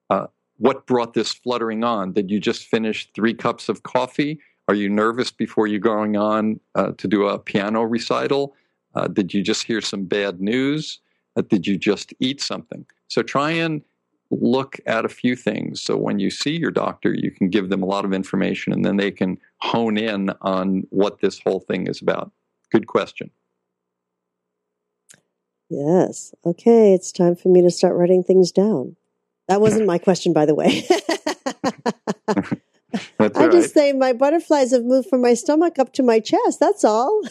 uh, 0.09 0.27
what 0.57 0.87
brought 0.87 1.13
this 1.13 1.33
fluttering 1.33 1.83
on? 1.83 2.13
Did 2.13 2.31
you 2.31 2.39
just 2.39 2.65
finish 2.65 3.09
three 3.13 3.33
cups 3.33 3.69
of 3.69 3.83
coffee? 3.83 4.39
Are 4.67 4.75
you 4.75 4.89
nervous 4.89 5.31
before 5.31 5.67
you 5.67 5.79
going 5.79 6.17
on 6.17 6.59
uh, 6.75 6.91
to 6.97 7.07
do 7.07 7.27
a 7.27 7.39
piano 7.39 7.83
recital? 7.83 8.55
Uh, 8.95 9.07
did 9.07 9.33
you 9.33 9.41
just 9.43 9.63
hear 9.63 9.81
some 9.81 10.05
bad 10.05 10.41
news? 10.41 10.99
Uh, 11.35 11.43
did 11.43 11.67
you 11.67 11.77
just 11.77 12.13
eat 12.19 12.41
something? 12.41 12.85
So 13.07 13.21
try 13.21 13.51
and 13.51 13.81
look 14.29 14.77
at 14.85 15.05
a 15.05 15.09
few 15.09 15.35
things. 15.35 15.81
So 15.81 15.95
when 15.95 16.19
you 16.19 16.29
see 16.29 16.57
your 16.57 16.71
doctor, 16.71 17.13
you 17.13 17.31
can 17.31 17.49
give 17.49 17.69
them 17.69 17.81
a 17.81 17.85
lot 17.85 18.03
of 18.03 18.13
information 18.13 18.73
and 18.73 18.83
then 18.83 18.97
they 18.97 19.11
can 19.11 19.37
hone 19.59 19.97
in 19.97 20.31
on 20.41 20.85
what 20.89 21.21
this 21.21 21.39
whole 21.39 21.61
thing 21.61 21.87
is 21.87 22.01
about. 22.01 22.31
Good 22.71 22.87
question. 22.87 23.31
Yes. 25.69 26.33
Okay, 26.45 26.93
it's 26.93 27.11
time 27.11 27.35
for 27.35 27.49
me 27.49 27.61
to 27.61 27.69
start 27.69 27.95
writing 27.95 28.23
things 28.23 28.51
down. 28.51 28.95
That 29.47 29.61
wasn't 29.61 29.85
my 29.85 29.97
question, 29.97 30.33
by 30.33 30.45
the 30.45 30.55
way. 30.55 30.83
I 33.19 33.27
all 33.35 33.49
just 33.49 33.73
say 33.73 33.93
my 33.93 34.13
butterflies 34.13 34.71
have 34.71 34.83
moved 34.83 35.09
from 35.09 35.21
my 35.21 35.33
stomach 35.33 35.77
up 35.77 35.93
to 35.93 36.03
my 36.03 36.19
chest. 36.19 36.59
That's 36.59 36.83
all. 36.83 37.21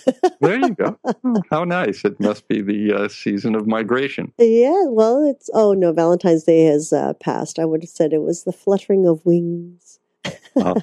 There 0.40 0.58
you 0.58 0.70
go. 0.70 0.98
Oh, 1.04 1.42
how 1.50 1.64
nice. 1.64 2.04
It 2.04 2.20
must 2.20 2.46
be 2.48 2.60
the 2.60 2.92
uh, 2.92 3.08
season 3.08 3.54
of 3.54 3.66
migration. 3.66 4.32
yeah, 4.38 4.84
well, 4.86 5.24
it's 5.24 5.48
oh 5.54 5.72
no, 5.72 5.92
Valentine's 5.92 6.44
Day 6.44 6.64
has 6.64 6.92
uh, 6.92 7.14
passed. 7.14 7.58
I 7.58 7.64
would 7.64 7.82
have 7.82 7.90
said 7.90 8.12
it 8.12 8.22
was 8.22 8.44
the 8.44 8.52
fluttering 8.52 9.06
of 9.06 9.24
wings. 9.24 9.98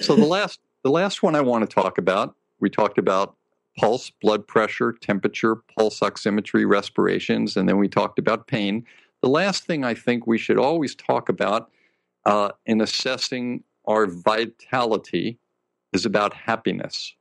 So 0.00 0.16
the 0.16 0.26
last 0.26 0.58
the 0.82 0.90
last 0.90 1.22
one 1.22 1.36
I 1.36 1.42
want 1.42 1.68
to 1.68 1.72
talk 1.72 1.96
about, 1.96 2.34
we 2.58 2.68
talked 2.68 2.98
about 2.98 3.36
pulse, 3.80 4.10
blood 4.10 4.46
pressure, 4.46 4.92
temperature, 4.92 5.56
pulse 5.56 6.00
oximetry, 6.00 6.68
respirations, 6.68 7.56
and 7.56 7.66
then 7.66 7.78
we 7.78 7.88
talked 7.88 8.18
about 8.18 8.46
pain. 8.46 8.84
The 9.22 9.28
last 9.28 9.64
thing 9.64 9.84
I 9.84 9.94
think 9.94 10.26
we 10.26 10.36
should 10.36 10.58
always 10.58 10.94
talk 10.94 11.30
about 11.30 11.70
uh, 12.26 12.50
in 12.66 12.82
assessing 12.82 13.64
our 13.86 14.06
vitality 14.06 15.38
is 15.94 16.04
about 16.04 16.34
happiness. 16.34 17.14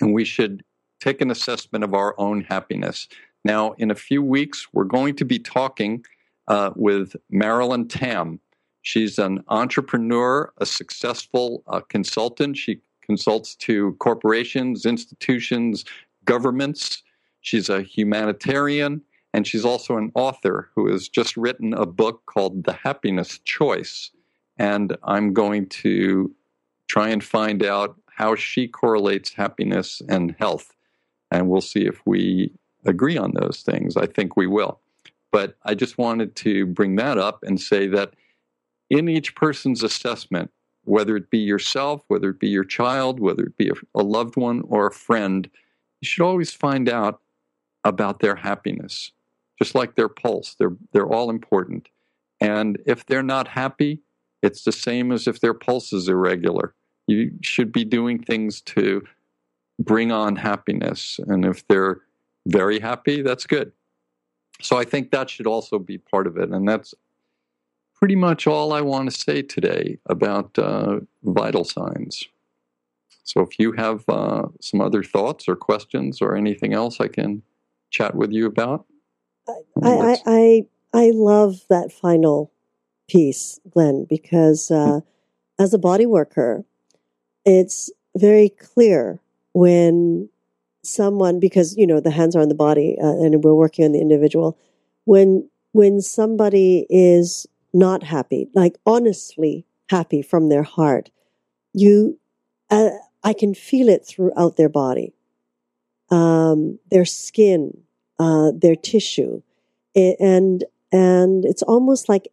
And 0.00 0.14
we 0.14 0.24
should 0.24 0.64
take 1.00 1.20
an 1.20 1.30
assessment 1.30 1.84
of 1.84 1.92
our 1.92 2.14
own 2.18 2.40
happiness. 2.40 3.06
Now, 3.44 3.72
in 3.72 3.90
a 3.90 3.94
few 3.94 4.22
weeks, 4.22 4.66
we're 4.72 4.84
going 4.84 5.16
to 5.16 5.24
be 5.26 5.38
talking 5.38 6.02
uh, 6.48 6.70
with 6.74 7.14
Marilyn 7.28 7.88
Tam. 7.88 8.40
She's 8.80 9.18
an 9.18 9.44
entrepreneur, 9.48 10.52
a 10.56 10.64
successful 10.64 11.62
uh, 11.66 11.80
consultant. 11.80 12.56
She 12.56 12.80
consults 13.06 13.54
to 13.56 13.92
corporations, 13.98 14.84
institutions, 14.84 15.84
governments. 16.24 17.02
She's 17.40 17.68
a 17.68 17.82
humanitarian, 17.82 19.02
and 19.32 19.46
she's 19.46 19.64
also 19.64 19.96
an 19.96 20.10
author 20.14 20.70
who 20.74 20.90
has 20.90 21.08
just 21.08 21.36
written 21.36 21.72
a 21.72 21.86
book 21.86 22.22
called 22.26 22.64
The 22.64 22.72
Happiness 22.72 23.38
Choice. 23.44 24.10
And 24.58 24.96
I'm 25.04 25.32
going 25.32 25.68
to 25.68 26.34
try 26.88 27.08
and 27.08 27.22
find 27.22 27.64
out 27.64 27.96
how 28.08 28.34
she 28.34 28.66
correlates 28.66 29.34
happiness 29.34 30.00
and 30.08 30.34
health. 30.38 30.74
And 31.30 31.48
we'll 31.48 31.60
see 31.60 31.86
if 31.86 32.00
we 32.06 32.52
agree 32.84 33.18
on 33.18 33.32
those 33.34 33.62
things. 33.62 33.96
I 33.96 34.06
think 34.06 34.36
we 34.36 34.46
will. 34.46 34.80
But 35.32 35.56
I 35.64 35.74
just 35.74 35.98
wanted 35.98 36.34
to 36.36 36.66
bring 36.66 36.96
that 36.96 37.18
up 37.18 37.42
and 37.42 37.60
say 37.60 37.86
that 37.88 38.14
in 38.88 39.08
each 39.08 39.34
person's 39.34 39.82
assessment, 39.82 40.50
whether 40.86 41.16
it 41.16 41.30
be 41.30 41.38
yourself, 41.38 42.02
whether 42.08 42.30
it 42.30 42.40
be 42.40 42.48
your 42.48 42.64
child, 42.64 43.20
whether 43.20 43.44
it 43.44 43.56
be 43.56 43.68
a, 43.68 44.00
a 44.00 44.02
loved 44.02 44.36
one 44.36 44.62
or 44.68 44.86
a 44.86 44.92
friend, 44.92 45.50
you 46.00 46.06
should 46.06 46.24
always 46.24 46.52
find 46.52 46.88
out 46.88 47.20
about 47.84 48.20
their 48.20 48.36
happiness, 48.36 49.12
just 49.60 49.74
like 49.74 49.94
their 49.94 50.08
pulse. 50.08 50.54
They're, 50.58 50.76
they're 50.92 51.12
all 51.12 51.30
important. 51.30 51.88
And 52.40 52.78
if 52.86 53.06
they're 53.06 53.22
not 53.22 53.48
happy, 53.48 54.00
it's 54.42 54.64
the 54.64 54.72
same 54.72 55.12
as 55.12 55.26
if 55.26 55.40
their 55.40 55.54
pulse 55.54 55.92
is 55.92 56.08
irregular. 56.08 56.74
You 57.06 57.32
should 57.42 57.72
be 57.72 57.84
doing 57.84 58.22
things 58.22 58.60
to 58.62 59.02
bring 59.80 60.12
on 60.12 60.36
happiness. 60.36 61.18
And 61.26 61.44
if 61.44 61.66
they're 61.68 62.00
very 62.46 62.78
happy, 62.80 63.22
that's 63.22 63.46
good. 63.46 63.72
So 64.60 64.76
I 64.76 64.84
think 64.84 65.10
that 65.10 65.30
should 65.30 65.46
also 65.46 65.78
be 65.78 65.98
part 65.98 66.26
of 66.26 66.36
it. 66.36 66.50
And 66.50 66.68
that's 66.68 66.94
pretty 67.96 68.16
much 68.16 68.46
all 68.46 68.72
I 68.72 68.80
want 68.80 69.10
to 69.10 69.16
say 69.16 69.42
today 69.42 69.98
about 70.06 70.58
uh, 70.58 71.00
vital 71.24 71.64
signs. 71.64 72.24
So 73.24 73.40
if 73.40 73.58
you 73.58 73.72
have 73.72 74.04
uh, 74.08 74.46
some 74.60 74.80
other 74.80 75.02
thoughts 75.02 75.48
or 75.48 75.56
questions 75.56 76.20
or 76.20 76.36
anything 76.36 76.74
else 76.74 77.00
I 77.00 77.08
can 77.08 77.42
chat 77.90 78.14
with 78.14 78.32
you 78.32 78.46
about, 78.46 78.86
I, 79.48 79.52
I, 79.82 80.16
I, 80.26 80.66
I 80.92 81.10
love 81.12 81.60
that 81.68 81.92
final 81.92 82.52
piece, 83.08 83.60
Glenn, 83.70 84.06
because 84.08 84.70
uh, 84.70 85.00
as 85.58 85.72
a 85.72 85.78
body 85.78 86.06
worker, 86.06 86.64
it's 87.44 87.90
very 88.16 88.48
clear 88.48 89.20
when 89.52 90.28
someone, 90.82 91.40
because 91.40 91.76
you 91.76 91.86
know 91.86 92.00
the 92.00 92.10
hands 92.10 92.36
are 92.36 92.42
on 92.42 92.48
the 92.48 92.54
body, 92.54 92.96
uh, 93.02 93.06
and 93.06 93.42
we're 93.42 93.54
working 93.54 93.84
on 93.84 93.92
the 93.92 94.00
individual. 94.00 94.58
When 95.04 95.48
when 95.72 96.00
somebody 96.00 96.86
is 96.88 97.46
not 97.76 98.02
happy, 98.02 98.48
like 98.54 98.76
honestly 98.86 99.66
happy 99.90 100.22
from 100.22 100.48
their 100.48 100.62
heart, 100.62 101.10
you, 101.72 102.18
uh, 102.70 102.90
I 103.22 103.32
can 103.32 103.54
feel 103.54 103.88
it 103.88 104.04
throughout 104.06 104.56
their 104.56 104.68
body, 104.68 105.12
um, 106.10 106.78
their 106.90 107.04
skin, 107.04 107.82
uh, 108.18 108.52
their 108.54 108.76
tissue, 108.76 109.42
and 109.94 110.64
and 110.92 111.44
it's 111.44 111.62
almost 111.62 112.08
like 112.08 112.28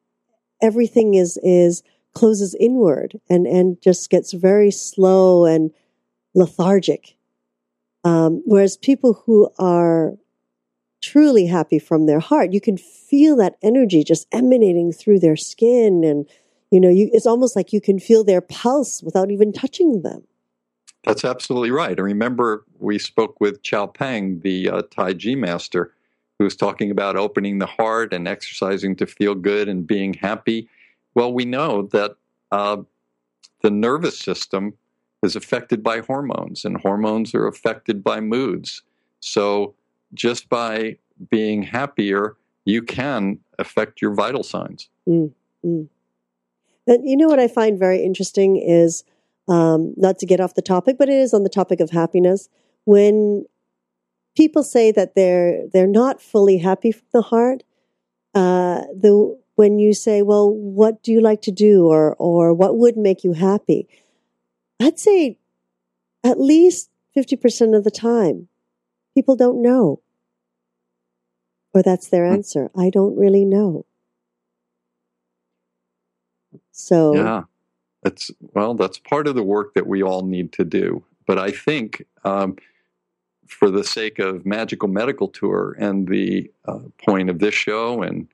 everything 0.62 1.16
is 1.16 1.38
is 1.44 1.84
closes 2.14 2.56
inward 2.56 3.20
and 3.30 3.46
and 3.46 3.82
just 3.82 4.10
gets 4.10 4.32
very 4.34 4.72
slow 4.72 5.46
and 5.46 5.72
lethargic. 6.34 7.16
Um, 8.06 8.44
whereas 8.46 8.78
people 8.78 9.22
who 9.26 9.50
are 9.58 10.14
truly 11.04 11.45
happy 11.45 11.78
from 11.78 12.06
their 12.06 12.22
heart, 12.22 12.54
you 12.54 12.62
can 12.62 12.78
feel 12.78 13.36
that 13.36 13.58
energy 13.62 14.04
just 14.04 14.26
emanating 14.32 14.91
through 14.91 15.20
their 15.20 15.36
skin, 15.36 16.04
and 16.04 16.28
you 16.72 16.80
know, 16.80 16.89
you, 16.89 17.10
it's 17.14 17.28
almost 17.28 17.56
like 17.56 17.74
you 17.74 17.82
can 17.82 17.99
feel 17.99 18.24
their 18.24 18.41
pulse 18.41 19.04
without 19.04 19.30
even 19.30 19.51
touching 19.51 20.01
them. 20.01 20.24
That's 21.04 21.26
absolutely 21.26 21.72
right. 21.72 21.97
And 21.97 22.06
remember, 22.06 22.64
we 22.80 22.97
spoke 22.97 23.39
with 23.41 23.62
Chao 23.62 23.86
Pang, 23.86 24.39
the 24.39 24.70
uh, 24.70 24.82
Tai 24.89 25.16
Chi 25.16 25.36
master, 25.36 25.93
who 26.39 26.45
was 26.45 26.56
talking 26.56 26.89
about 26.89 27.18
opening 27.18 27.60
the 27.60 27.66
heart 27.66 28.14
and 28.14 28.28
exercising 28.28 28.95
to 28.95 29.06
feel 29.06 29.36
good 29.36 29.68
and 29.68 29.86
being 29.86 30.14
happy. 30.14 30.70
Well, 31.14 31.34
we 31.34 31.43
know 31.45 31.84
that 31.91 32.16
uh, 32.51 32.78
the 33.62 33.70
nervous 33.70 34.18
system 34.18 34.74
is 35.22 35.36
affected 35.36 35.84
by 35.84 35.99
hormones, 35.99 36.64
and 36.64 36.78
hormones 36.78 37.36
are 37.36 37.47
affected 37.47 38.04
by 38.04 38.22
moods. 38.22 38.82
So, 39.20 39.76
just 40.14 40.49
by 40.49 40.97
being 41.30 41.64
happier, 41.64 42.38
you 42.66 42.82
can 42.82 43.39
affect 43.59 44.01
your 44.01 44.14
vital 44.14 44.43
signs. 44.43 44.89
Mm, 45.07 45.32
mm. 45.66 45.88
And 46.88 47.09
you 47.09 47.16
know 47.16 47.28
what 47.28 47.39
I 47.39 47.47
find 47.47 47.80
very 47.80 48.03
interesting 48.03 48.57
is 48.57 49.03
um, 49.47 49.93
not 49.97 50.20
to 50.20 50.26
get 50.26 50.39
off 50.39 50.55
the 50.55 50.61
topic, 50.61 50.97
but 50.97 51.09
it 51.09 51.16
is 51.16 51.34
on 51.34 51.43
the 51.43 51.49
topic 51.49 51.80
of 51.80 51.91
happiness. 51.91 52.49
When 52.86 53.45
people 54.36 54.64
say 54.64 54.91
that 54.91 55.16
they're 55.16 55.68
they're 55.72 55.88
not 55.88 56.22
fully 56.22 56.57
happy 56.57 56.91
from 56.91 57.07
the 57.14 57.22
heart, 57.22 57.64
uh, 58.34 58.82
the 58.95 59.38
when 59.55 59.80
you 59.80 59.93
say, 59.93 60.22
"Well, 60.22 60.49
what 60.49 61.03
do 61.03 61.11
you 61.11 61.22
like 61.22 61.41
to 61.43 61.51
do?" 61.51 61.88
or 61.88 62.16
or 62.20 62.53
what 62.53 62.78
would 62.78 62.97
make 62.97 63.24
you 63.24 63.34
happy, 63.34 63.88
I'd 64.82 64.99
say 64.99 65.38
at 66.24 66.39
least 66.39 66.89
fifty 67.14 67.36
percent 67.36 67.76
of 67.76 67.84
the 67.84 67.91
time, 67.91 68.47
people 69.14 69.36
don't 69.36 69.61
know, 69.61 70.01
or 71.74 71.84
that's 71.84 72.07
their 72.07 72.28
hmm. 72.28 72.34
answer. 72.34 72.71
I 72.78 72.89
don't 72.89 73.17
really 73.17 73.45
know. 73.45 73.86
So 76.71 77.15
yeah, 77.15 77.43
that's 78.01 78.32
well, 78.39 78.74
that's 78.74 78.97
part 78.97 79.28
of 79.28 79.36
the 79.36 79.43
work 79.43 79.74
that 79.74 79.88
we 79.88 80.03
all 80.03 80.26
need 80.26 80.51
to 80.53 80.65
do. 80.65 81.03
But 81.26 81.39
I 81.39 81.51
think. 81.51 82.05
Um, 82.24 82.57
for 83.45 83.69
the 83.69 83.84
sake 83.84 84.19
of 84.19 84.45
Magical 84.45 84.88
Medical 84.88 85.28
Tour 85.28 85.76
and 85.78 86.07
the 86.07 86.49
uh, 86.65 86.80
point 87.05 87.30
of 87.30 87.39
this 87.39 87.53
show 87.53 88.01
and 88.01 88.28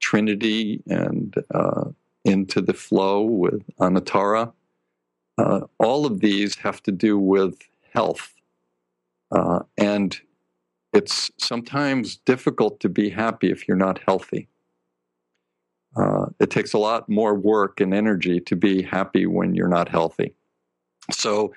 Trinity 0.00 0.82
and 0.86 1.34
uh, 1.54 1.84
Into 2.24 2.60
the 2.60 2.74
Flow 2.74 3.22
with 3.22 3.66
Anatara. 3.78 4.52
Uh, 5.38 5.60
all 5.78 6.06
of 6.06 6.20
these 6.20 6.56
have 6.56 6.82
to 6.82 6.92
do 6.92 7.18
with 7.18 7.58
health. 7.94 8.34
Uh, 9.30 9.60
and 9.78 10.20
it's 10.94 11.32
sometimes 11.38 12.16
difficult 12.18 12.78
to 12.80 12.88
be 12.88 13.10
happy 13.10 13.50
if 13.50 13.66
you're 13.66 13.76
not 13.76 13.98
healthy. 14.06 14.48
Uh, 15.96 16.26
it 16.40 16.50
takes 16.50 16.72
a 16.72 16.78
lot 16.78 17.08
more 17.08 17.34
work 17.34 17.80
and 17.80 17.92
energy 17.92 18.40
to 18.40 18.56
be 18.56 18.82
happy 18.82 19.26
when 19.26 19.54
you're 19.54 19.68
not 19.68 19.88
healthy. 19.88 20.34
So 21.10 21.52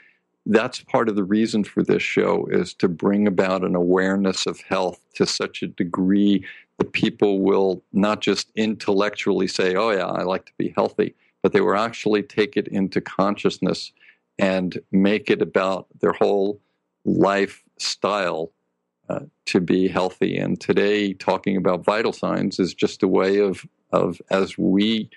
that's 0.47 0.81
part 0.81 1.07
of 1.07 1.15
the 1.15 1.23
reason 1.23 1.63
for 1.63 1.83
this 1.83 2.01
show 2.01 2.47
is 2.51 2.73
to 2.75 2.87
bring 2.87 3.27
about 3.27 3.63
an 3.63 3.75
awareness 3.75 4.45
of 4.45 4.59
health 4.61 4.99
to 5.15 5.25
such 5.25 5.61
a 5.61 5.67
degree 5.67 6.43
that 6.77 6.93
people 6.93 7.41
will 7.41 7.83
not 7.93 8.21
just 8.21 8.51
intellectually 8.55 9.47
say, 9.47 9.75
oh, 9.75 9.91
yeah, 9.91 10.05
I 10.05 10.23
like 10.23 10.45
to 10.45 10.53
be 10.57 10.73
healthy, 10.75 11.15
but 11.43 11.53
they 11.53 11.61
will 11.61 11.77
actually 11.77 12.23
take 12.23 12.57
it 12.57 12.67
into 12.67 13.01
consciousness 13.01 13.91
and 14.39 14.79
make 14.91 15.29
it 15.29 15.41
about 15.41 15.87
their 15.99 16.13
whole 16.13 16.59
lifestyle 17.05 18.51
uh, 19.09 19.21
to 19.45 19.61
be 19.61 19.87
healthy. 19.87 20.37
And 20.37 20.59
today, 20.59 21.13
talking 21.13 21.57
about 21.57 21.85
vital 21.85 22.13
signs 22.13 22.59
is 22.59 22.73
just 22.73 23.03
a 23.03 23.07
way 23.07 23.39
of, 23.39 23.65
of, 23.91 24.21
as 24.29 24.57
we 24.57 25.09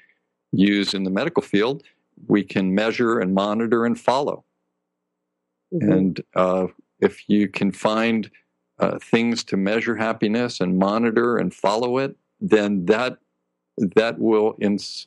use 0.52 0.94
in 0.94 1.04
the 1.04 1.10
medical 1.10 1.42
field, 1.42 1.82
we 2.26 2.42
can 2.42 2.74
measure 2.74 3.18
and 3.18 3.34
monitor 3.34 3.84
and 3.84 3.98
follow. 3.98 4.44
Mm-hmm. 5.72 5.92
And 5.92 6.20
uh, 6.34 6.66
if 7.00 7.28
you 7.28 7.48
can 7.48 7.72
find 7.72 8.30
uh, 8.78 8.98
things 8.98 9.44
to 9.44 9.56
measure 9.56 9.96
happiness 9.96 10.60
and 10.60 10.78
monitor 10.78 11.36
and 11.36 11.54
follow 11.54 11.98
it, 11.98 12.16
then 12.40 12.86
that 12.86 13.18
that 13.76 14.18
will 14.18 14.56
ins, 14.60 15.06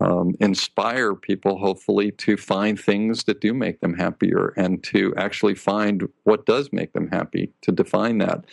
um, 0.00 0.34
inspire 0.40 1.14
people, 1.14 1.58
hopefully, 1.58 2.10
to 2.12 2.36
find 2.36 2.78
things 2.78 3.24
that 3.24 3.40
do 3.40 3.54
make 3.54 3.80
them 3.80 3.94
happier 3.94 4.52
and 4.56 4.82
to 4.84 5.14
actually 5.16 5.54
find 5.54 6.08
what 6.24 6.46
does 6.46 6.72
make 6.72 6.92
them 6.92 7.08
happy. 7.08 7.52
To 7.62 7.72
define 7.72 8.18
that, 8.18 8.44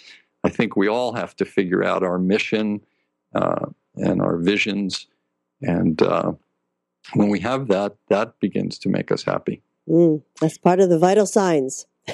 I 0.44 0.50
think 0.50 0.76
we 0.76 0.88
all 0.88 1.14
have 1.14 1.36
to 1.38 1.46
figure 1.46 1.84
out 1.84 2.04
our 2.04 2.20
mission 2.20 2.82
uh, 3.34 3.68
and 3.96 4.22
our 4.22 4.38
visions, 4.38 5.08
and 5.62 6.02
uh, 6.02 6.34
when 7.14 7.30
we 7.30 7.40
have 7.40 7.68
that, 7.70 7.96
that 8.10 8.40
begins 8.40 8.78
to 8.80 8.90
make 8.90 9.12
us 9.12 9.24
happy. 9.24 9.62
Mm, 9.90 10.22
that's 10.40 10.58
part 10.58 10.80
of 10.80 10.90
the 10.90 11.00
vital 11.00 11.26
signs. 11.26 11.88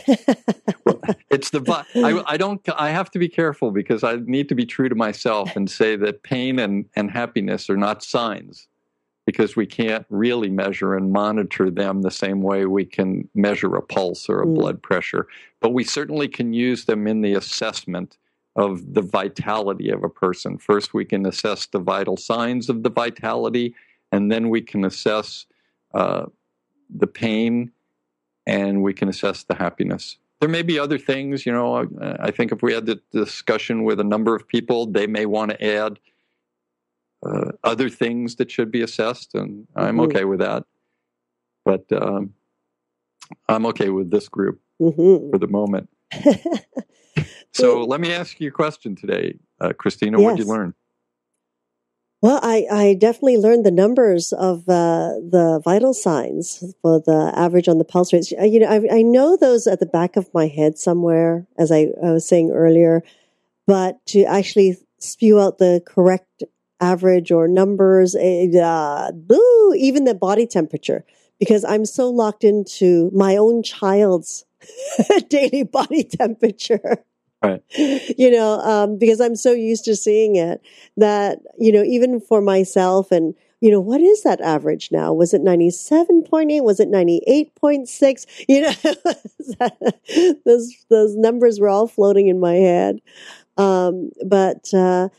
it's 1.30 1.49
the 1.51 1.86
I, 1.95 2.21
I 2.25 2.38
don't 2.38 2.61
I 2.78 2.89
have 2.89 3.09
to 3.11 3.19
be 3.19 3.30
careful 3.30 3.71
because 3.71 4.03
I 4.03 4.17
need 4.17 4.49
to 4.49 4.55
be 4.55 4.65
true 4.65 4.89
to 4.89 4.95
myself 4.95 5.55
and 5.55 5.71
say 5.71 5.95
that 5.95 6.23
pain 6.23 6.59
and, 6.59 6.86
and 6.97 7.09
happiness 7.09 7.69
are 7.69 7.78
not 7.78 8.03
signs 8.03 8.67
because 9.28 9.57
we 9.57 9.65
can't 9.65 10.05
really 10.09 10.49
measure 10.49 10.95
and 10.95 11.11
monitor 11.11 11.69
them 11.69 12.01
the 12.01 12.09
same 12.09 12.41
way 12.41 12.65
we 12.65 12.86
can 12.86 13.28
measure 13.36 13.75
a 13.75 13.82
pulse 13.82 14.30
or 14.30 14.41
a 14.41 14.45
mm. 14.45 14.55
blood 14.55 14.82
pressure. 14.82 15.28
But 15.59 15.73
we 15.73 15.84
certainly 15.84 16.30
can 16.30 16.53
use 16.53 16.86
them 16.86 17.05
in 17.07 17.19
the 17.19 17.34
assessment 17.34 18.17
of 18.55 18.93
the 18.93 19.01
vitality 19.01 19.89
of 19.89 20.01
a 20.01 20.09
person. 20.09 20.57
First, 20.57 20.93
we 20.93 21.03
can 21.03 21.25
assess 21.25 21.65
the 21.65 21.78
vital 21.80 22.15
signs 22.15 22.69
of 22.69 22.84
the 22.84 22.89
vitality, 22.89 23.75
and 24.13 24.32
then 24.32 24.49
we 24.49 24.61
can 24.61 24.86
assess 24.86 25.45
uh, 25.93 26.28
the 26.89 27.07
pain 27.07 27.71
and 28.47 28.82
we 28.82 28.93
can 28.93 29.09
assess 29.09 29.43
the 29.43 29.55
happiness. 29.55 30.17
There 30.39 30.47
may 30.47 30.61
be 30.61 30.80
other 30.80 30.97
things, 30.97 31.45
you 31.45 31.51
know. 31.51 31.86
I 32.19 32.32
think 32.32 32.53
if 32.53 32.61
we 32.61 32.73
had 32.73 32.86
the 32.86 33.01
discussion 33.11 33.84
with 33.84 33.99
a 33.99 34.05
number 34.05 34.36
of 34.38 34.47
people, 34.47 34.86
they 34.86 35.05
may 35.05 35.25
want 35.25 35.51
to 35.51 35.61
add 35.61 35.99
uh, 37.26 37.51
other 37.63 37.89
things 37.89 38.36
that 38.36 38.51
should 38.51 38.72
be 38.72 38.82
assessed, 38.82 39.34
and 39.36 39.68
I'm 39.76 39.97
mm-hmm. 39.97 39.99
okay 40.01 40.26
with 40.26 40.39
that. 40.39 40.63
But 41.65 41.86
um, 41.91 42.34
I'm 43.49 43.65
okay 43.68 43.89
with 43.89 44.11
this 44.11 44.30
group 44.30 44.61
mm-hmm. 44.82 45.32
for 45.32 45.38
the 45.38 45.47
moment. 45.47 45.89
so 47.53 47.84
let 47.84 47.99
me 47.99 48.13
ask 48.13 48.39
you 48.39 48.49
a 48.49 48.51
question 48.51 48.95
today, 48.95 49.38
uh, 49.59 49.74
Christina. 49.74 50.18
Yes. 50.18 50.24
What 50.24 50.38
did 50.38 50.45
you 50.45 50.51
learn? 50.51 50.74
Well, 52.22 52.39
I, 52.41 52.65
I 52.72 52.93
definitely 52.95 53.38
learned 53.38 53.63
the 53.63 53.72
numbers 53.72 54.34
of 54.34 54.68
uh, 54.68 55.22
the 55.30 55.61
vital 55.63 55.93
signs 55.93 56.63
for 56.82 56.99
the 56.99 57.32
average 57.36 57.68
on 57.68 57.78
the 57.78 57.86
pulse 57.86 58.11
rates. 58.11 58.32
You 58.32 58.61
know, 58.61 58.68
I, 58.68 58.97
I 58.97 59.01
know 59.03 59.38
those 59.38 59.68
at 59.68 59.80
the 59.80 59.86
back 59.86 60.15
of 60.15 60.34
my 60.34 60.47
head 60.47 60.80
somewhere, 60.80 61.45
as 61.59 61.72
I, 61.72 61.89
I 62.03 62.11
was 62.11 62.28
saying 62.28 62.51
earlier, 62.51 63.03
but 63.68 64.03
to 64.07 64.24
actually 64.24 64.78
spew 64.97 65.39
out 65.39 65.59
the 65.59 65.84
correct 65.86 66.43
average 66.80 67.32
or 67.32 67.47
numbers, 67.47 68.15
eh, 68.15 68.47
uh, 68.59 69.11
boo, 69.11 69.73
even 69.78 70.03
the 70.05 70.15
body 70.15 70.45
temperature, 70.45 71.03
because 71.39 71.63
I'm 71.65 71.86
so 71.86 72.09
locked 72.09 72.43
into 72.43 73.09
my 73.13 73.38
own 73.38 73.63
child's 73.63 74.45
daily 75.30 75.63
body 75.63 76.03
temperature. 76.03 77.03
Right. 77.43 77.61
You 78.17 78.32
know, 78.32 78.59
um, 78.61 78.97
because 78.97 79.21
I'm 79.21 79.36
so 79.36 79.51
used 79.51 79.86
to 79.86 79.95
seeing 79.95 80.36
it 80.38 80.61
that, 80.97 81.39
you 81.59 81.71
know, 81.71 81.84
even 81.84 82.19
for 82.19 82.41
myself 82.41 83.11
and, 83.11 83.36
you 83.61 83.69
know, 83.69 83.80
what 83.80 84.01
is 84.01 84.23
that 84.23 84.41
average 84.41 84.89
now? 84.91 85.13
Was 85.13 85.34
it 85.34 85.43
97.8? 85.43 86.63
Was 86.63 86.80
it 86.80 86.89
98.6? 86.89 88.25
You 88.47 88.61
know, 88.61 90.34
those, 90.45 90.73
those 90.89 91.15
numbers 91.15 91.59
were 91.59 91.69
all 91.69 91.88
floating 91.88 92.28
in 92.28 92.39
my 92.39 92.55
head. 92.55 93.01
Um, 93.57 94.11
but, 94.25 94.73
uh, 94.73 95.09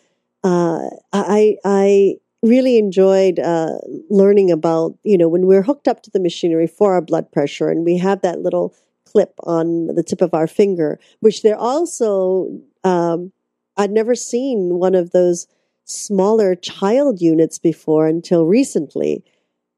uh, 0.44 0.88
I, 1.12 1.56
I 1.64 2.14
really 2.42 2.78
enjoyed, 2.78 3.38
uh, 3.38 3.78
learning 4.10 4.50
about, 4.50 4.96
you 5.02 5.18
know, 5.18 5.28
when 5.28 5.46
we're 5.46 5.62
hooked 5.62 5.88
up 5.88 6.02
to 6.02 6.10
the 6.10 6.20
machinery 6.20 6.66
for 6.66 6.94
our 6.94 7.00
blood 7.00 7.30
pressure 7.32 7.68
and 7.68 7.84
we 7.84 7.96
have 7.98 8.22
that 8.22 8.40
little 8.40 8.74
clip 9.04 9.34
on 9.44 9.86
the 9.88 10.02
tip 10.02 10.20
of 10.20 10.34
our 10.34 10.46
finger, 10.46 11.00
which 11.20 11.42
they're 11.42 11.56
also, 11.56 12.48
um, 12.84 13.32
I'd 13.76 13.90
never 13.90 14.14
seen 14.14 14.78
one 14.78 14.94
of 14.94 15.10
those 15.10 15.46
smaller 15.84 16.54
child 16.54 17.20
units 17.20 17.58
before 17.58 18.06
until 18.06 18.44
recently. 18.44 19.24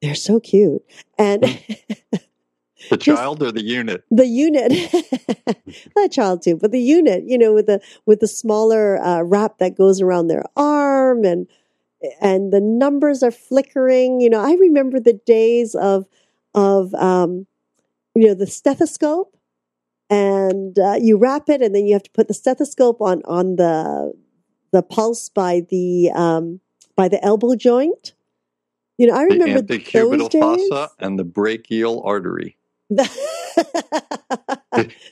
They're 0.02 0.14
so 0.14 0.40
cute. 0.40 0.82
And 1.18 1.44
the 2.88 2.96
child 2.96 3.42
or 3.42 3.52
the 3.52 3.62
unit? 3.62 4.04
The 4.10 4.26
unit. 4.26 4.70
the 5.94 6.08
child 6.10 6.42
too, 6.42 6.56
but 6.56 6.72
the 6.72 6.80
unit, 6.80 7.24
you 7.26 7.36
know, 7.36 7.52
with 7.52 7.66
the 7.66 7.80
with 8.06 8.20
the 8.20 8.28
smaller 8.28 9.02
uh, 9.02 9.22
wrap 9.22 9.58
that 9.58 9.76
goes 9.76 10.00
around 10.00 10.28
their 10.28 10.44
arm 10.56 11.24
and 11.24 11.46
and 12.20 12.52
the 12.52 12.60
numbers 12.60 13.22
are 13.22 13.30
flickering. 13.30 14.20
You 14.20 14.30
know, 14.30 14.40
I 14.40 14.54
remember 14.54 15.00
the 15.00 15.20
days 15.26 15.74
of 15.74 16.06
of 16.54 16.94
um, 16.94 17.46
you 18.14 18.26
know, 18.26 18.34
the 18.34 18.46
stethoscope 18.46 19.36
and 20.08 20.78
uh, 20.78 20.96
you 21.00 21.16
wrap 21.16 21.48
it 21.48 21.62
and 21.62 21.74
then 21.74 21.86
you 21.86 21.92
have 21.92 22.02
to 22.02 22.10
put 22.10 22.28
the 22.28 22.34
stethoscope 22.34 23.00
on, 23.00 23.22
on 23.24 23.56
the, 23.56 24.12
the 24.72 24.82
pulse 24.82 25.28
by 25.28 25.62
the, 25.70 26.10
um, 26.14 26.60
by 26.96 27.08
the 27.08 27.24
elbow 27.24 27.54
joint. 27.54 28.12
You 28.98 29.06
know, 29.06 29.14
I 29.14 29.22
remember 29.22 29.62
the 29.62 29.78
antecubital 29.78 30.32
fossa 30.32 30.90
and 30.98 31.18
the 31.18 31.24
brachial 31.24 32.02
artery. 32.04 32.56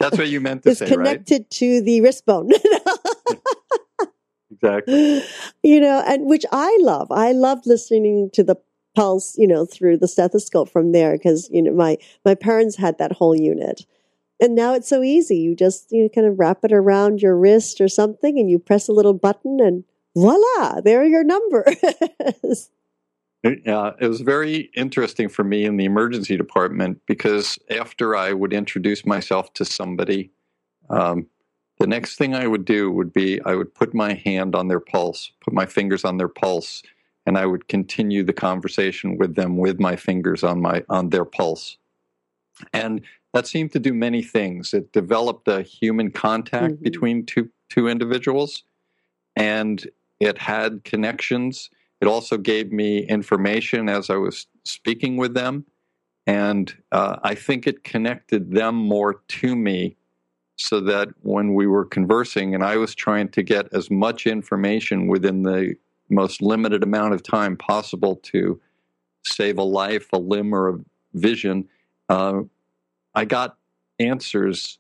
That's 0.00 0.18
what 0.18 0.28
you 0.28 0.40
meant 0.40 0.64
to 0.64 0.74
say, 0.74 0.74
right? 0.74 0.74
it's 0.74 0.78
say, 0.78 0.88
connected 0.88 1.42
right? 1.42 1.50
to 1.50 1.80
the 1.82 2.00
wrist 2.00 2.26
bone. 2.26 2.50
exactly. 4.50 5.22
You 5.62 5.80
know, 5.80 6.02
and 6.06 6.26
which 6.26 6.44
I 6.50 6.76
love. 6.80 7.10
I 7.10 7.32
love 7.32 7.60
listening 7.66 8.30
to 8.34 8.42
the 8.42 8.56
pulse, 8.94 9.36
you 9.38 9.46
know, 9.46 9.64
through 9.64 9.98
the 9.98 10.08
stethoscope 10.08 10.68
from 10.68 10.92
there 10.92 11.12
because 11.12 11.48
you 11.52 11.62
know 11.62 11.72
my 11.72 11.98
my 12.24 12.34
parents 12.34 12.76
had 12.76 12.98
that 12.98 13.12
whole 13.12 13.36
unit. 13.36 13.86
And 14.40 14.54
now 14.54 14.74
it's 14.74 14.88
so 14.88 15.02
easy. 15.02 15.36
You 15.36 15.54
just 15.54 15.90
you 15.90 16.02
know, 16.02 16.08
kind 16.08 16.26
of 16.26 16.38
wrap 16.38 16.64
it 16.64 16.72
around 16.72 17.22
your 17.22 17.36
wrist 17.36 17.80
or 17.80 17.88
something 17.88 18.38
and 18.38 18.50
you 18.50 18.58
press 18.58 18.88
a 18.88 18.92
little 18.92 19.14
button 19.14 19.60
and 19.60 19.84
voila, 20.16 20.80
there 20.80 21.00
are 21.00 21.06
your 21.06 21.24
numbers. 21.24 22.70
Yeah, 23.45 23.93
it 24.01 24.09
was 24.09 24.20
very 24.20 24.70
interesting 24.74 25.28
for 25.28 25.45
me 25.45 25.64
in 25.64 25.76
the 25.76 25.84
emergency 25.84 26.36
department 26.36 27.01
because 27.07 27.59
after 27.70 28.16
I 28.16 28.32
would 28.32 28.53
introduce 28.53 29.07
myself 29.07 29.53
to 29.55 29.64
somebody, 29.64 30.30
um, 30.91 31.28
the 31.78 31.86
next 31.86 32.16
thing 32.16 32.34
I 32.34 32.49
would 32.49 32.64
do 32.64 32.91
would 32.91 33.12
be 33.12 33.41
I 33.45 33.55
would 33.55 33.72
put 33.74 33.95
my 33.95 34.14
hand 34.14 34.57
on 34.57 34.66
their 34.66 34.80
pulse, 34.80 35.30
put 35.41 35.55
my 35.55 35.66
fingers 35.66 36.05
on 36.05 36.16
their 36.16 36.28
pulse, 36.28 36.82
and 37.26 37.39
I 37.39 37.47
would 37.47 37.68
continue 37.68 38.24
the 38.24 38.32
conversation 38.32 39.16
with 39.16 39.36
them 39.36 39.57
with 39.57 39.78
my 39.78 39.95
fingers 39.95 40.43
on 40.43 40.61
my 40.61 40.84
on 40.89 41.11
their 41.11 41.24
pulse. 41.24 41.76
And 42.72 43.03
that 43.34 43.47
seemed 43.47 43.70
to 43.72 43.78
do 43.78 43.95
many 43.95 44.22
things. 44.22 44.74
It 44.74 44.91
developed 44.93 45.47
a 45.47 45.62
human 45.62 46.11
contact 46.11 46.74
mm-hmm. 46.74 46.82
between 46.82 47.26
two 47.26 47.51
two 47.70 47.86
individuals, 47.86 48.64
and 49.36 49.89
it 50.18 50.39
had 50.39 50.82
connections. 50.82 51.70
It 52.01 52.07
also 52.07 52.36
gave 52.36 52.72
me 52.72 53.01
information 53.01 53.88
as 53.88 54.11
I 54.11 54.16
was 54.16 54.46
speaking 54.64 55.16
with 55.16 55.34
them, 55.34 55.64
and 56.26 56.74
uh, 56.92 57.16
I 57.22 57.34
think 57.34 57.66
it 57.66 57.84
connected 57.84 58.53
them 58.53 58.74
more 58.74 59.22
to 59.28 59.57
me 59.57 59.96
so 60.57 60.80
that 60.80 61.09
when 61.22 61.55
we 61.55 61.66
were 61.66 61.84
conversing 61.84 62.55
and 62.55 62.64
I 62.64 62.76
was 62.76 62.94
trying 62.94 63.28
to 63.30 63.42
get 63.42 63.72
as 63.72 63.90
much 63.90 64.26
information 64.26 65.07
within 65.07 65.42
the 65.42 65.76
most 66.11 66.42
limited 66.42 66.82
amount 66.82 67.14
of 67.14 67.22
time 67.22 67.57
possible 67.57 68.16
to 68.16 68.61
save 69.24 69.59
a 69.59 69.62
life, 69.62 70.09
a 70.12 70.18
limb, 70.18 70.55
or 70.55 70.68
a 70.68 70.78
vision, 71.14 71.68
uh, 72.09 72.40
I 73.14 73.24
got 73.24 73.57
answers 73.99 74.78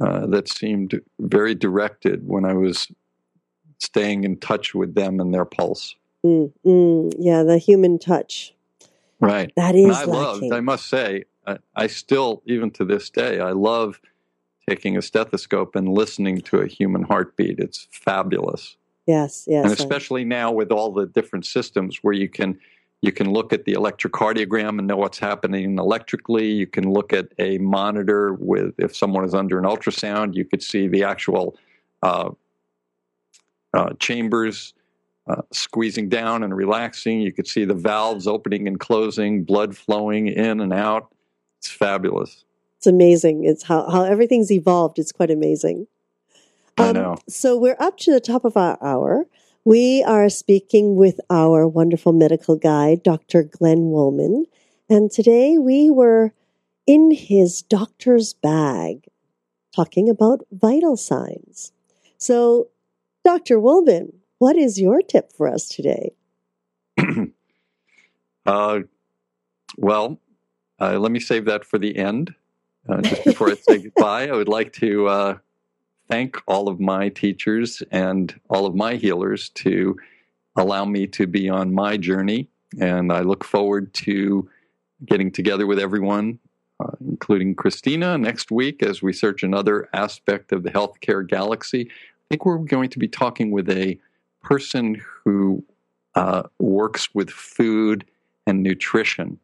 uh, 0.00 0.26
that 0.26 0.48
seemed 0.48 1.00
very 1.20 1.54
directed 1.54 2.26
when 2.26 2.44
I 2.44 2.54
was 2.54 2.88
staying 3.78 4.24
in 4.24 4.38
touch 4.38 4.74
with 4.74 4.94
them 4.94 5.20
and 5.20 5.32
their 5.32 5.44
pulse. 5.44 5.94
Mm, 6.24 6.52
mm, 6.64 7.12
yeah, 7.18 7.42
the 7.42 7.58
human 7.58 7.98
touch. 7.98 8.54
Right. 9.20 9.52
That 9.56 9.74
is. 9.74 9.84
And 9.84 9.92
I 9.92 10.04
love. 10.04 10.42
I 10.52 10.60
must 10.60 10.86
say, 10.86 11.24
I, 11.46 11.58
I 11.76 11.86
still, 11.86 12.42
even 12.46 12.70
to 12.72 12.84
this 12.84 13.10
day, 13.10 13.40
I 13.40 13.50
love 13.50 14.00
taking 14.68 14.96
a 14.96 15.02
stethoscope 15.02 15.76
and 15.76 15.88
listening 15.88 16.40
to 16.42 16.58
a 16.58 16.66
human 16.66 17.02
heartbeat. 17.02 17.58
It's 17.58 17.88
fabulous. 17.90 18.76
Yes, 19.06 19.44
yes. 19.46 19.64
And 19.64 19.72
especially 19.72 20.24
now 20.24 20.50
with 20.50 20.72
all 20.72 20.92
the 20.92 21.06
different 21.06 21.44
systems 21.44 21.98
where 22.02 22.14
you 22.14 22.28
can 22.28 22.58
you 23.02 23.12
can 23.12 23.30
look 23.30 23.52
at 23.52 23.66
the 23.66 23.74
electrocardiogram 23.74 24.78
and 24.78 24.86
know 24.86 24.96
what's 24.96 25.18
happening 25.18 25.78
electrically. 25.78 26.50
You 26.50 26.66
can 26.66 26.90
look 26.90 27.12
at 27.12 27.28
a 27.38 27.58
monitor 27.58 28.32
with 28.32 28.72
if 28.78 28.96
someone 28.96 29.26
is 29.26 29.34
under 29.34 29.58
an 29.58 29.66
ultrasound, 29.66 30.34
you 30.34 30.46
could 30.46 30.62
see 30.62 30.88
the 30.88 31.04
actual 31.04 31.58
uh, 32.02 32.30
uh, 33.74 33.90
chambers 33.98 34.72
uh, 35.26 35.42
squeezing 35.52 36.08
down 36.08 36.42
and 36.42 36.56
relaxing. 36.56 37.20
You 37.20 37.32
could 37.32 37.46
see 37.46 37.64
the 37.64 37.74
valves 37.74 38.26
opening 38.26 38.68
and 38.68 38.78
closing, 38.78 39.44
blood 39.44 39.76
flowing 39.76 40.28
in 40.28 40.60
and 40.60 40.72
out. 40.72 41.12
It's 41.58 41.70
fabulous 41.70 42.44
it's 42.84 42.92
amazing. 42.92 43.44
It's 43.44 43.62
how, 43.62 43.88
how 43.88 44.04
everything's 44.04 44.52
evolved. 44.52 44.98
It's 44.98 45.10
quite 45.10 45.30
amazing. 45.30 45.86
Um, 46.76 46.88
I 46.88 46.92
know. 46.92 47.16
So 47.26 47.56
we're 47.56 47.78
up 47.80 47.96
to 48.00 48.12
the 48.12 48.20
top 48.20 48.44
of 48.44 48.58
our 48.58 48.76
hour. 48.84 49.24
We 49.64 50.04
are 50.06 50.28
speaking 50.28 50.94
with 50.94 51.18
our 51.30 51.66
wonderful 51.66 52.12
medical 52.12 52.56
guide, 52.56 53.02
Dr. 53.02 53.44
Glenn 53.44 53.90
Woolman. 53.90 54.44
And 54.90 55.10
today 55.10 55.56
we 55.56 55.88
were 55.88 56.34
in 56.86 57.10
his 57.10 57.62
doctor's 57.62 58.34
bag 58.34 59.08
talking 59.74 60.10
about 60.10 60.44
vital 60.52 60.98
signs. 60.98 61.72
So, 62.18 62.68
Dr. 63.24 63.58
Woolman, 63.58 64.12
what 64.38 64.56
is 64.56 64.80
your 64.80 65.00
tip 65.02 65.32
for 65.32 65.48
us 65.48 65.68
today? 65.68 66.12
uh, 68.46 68.80
well, 69.76 70.20
uh, 70.80 70.98
let 70.98 71.12
me 71.12 71.20
save 71.20 71.44
that 71.46 71.64
for 71.64 71.78
the 71.78 71.96
end. 71.96 72.34
Uh, 72.88 73.00
just 73.00 73.24
before 73.24 73.50
I 73.50 73.54
say 73.54 73.78
goodbye, 73.82 74.28
I 74.28 74.32
would 74.32 74.48
like 74.48 74.72
to 74.74 75.08
uh, 75.08 75.38
thank 76.08 76.36
all 76.46 76.68
of 76.68 76.80
my 76.80 77.08
teachers 77.08 77.82
and 77.90 78.38
all 78.50 78.66
of 78.66 78.74
my 78.74 78.96
healers 78.96 79.48
to 79.50 79.96
allow 80.56 80.84
me 80.84 81.06
to 81.08 81.26
be 81.26 81.48
on 81.48 81.72
my 81.72 81.96
journey. 81.96 82.48
And 82.80 83.12
I 83.12 83.20
look 83.20 83.44
forward 83.44 83.92
to 83.94 84.48
getting 85.04 85.30
together 85.30 85.66
with 85.66 85.78
everyone, 85.78 86.38
uh, 86.80 86.92
including 87.00 87.54
Christina, 87.54 88.18
next 88.18 88.50
week 88.50 88.82
as 88.82 89.02
we 89.02 89.12
search 89.12 89.42
another 89.42 89.88
aspect 89.92 90.52
of 90.52 90.62
the 90.62 90.70
healthcare 90.70 91.26
galaxy. 91.26 91.88
I 91.90 92.24
think 92.28 92.44
we're 92.44 92.58
going 92.58 92.90
to 92.90 92.98
be 92.98 93.08
talking 93.08 93.50
with 93.50 93.68
a 93.70 93.98
person 94.44 95.02
who 95.24 95.64
uh, 96.14 96.44
works 96.58 97.08
with 97.14 97.30
food 97.30 98.04
and 98.46 98.62
nutrition 98.62 99.38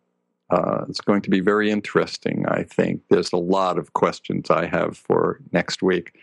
uh, 0.50 0.84
it's 0.88 1.00
going 1.00 1.22
to 1.22 1.30
be 1.30 1.40
very 1.40 1.70
interesting, 1.70 2.44
I 2.48 2.64
think. 2.64 3.02
There's 3.08 3.32
a 3.32 3.36
lot 3.36 3.78
of 3.78 3.92
questions 3.92 4.50
I 4.50 4.66
have 4.66 4.96
for 4.96 5.40
next 5.52 5.82
week. 5.82 6.14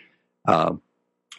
Uh, 0.48 0.74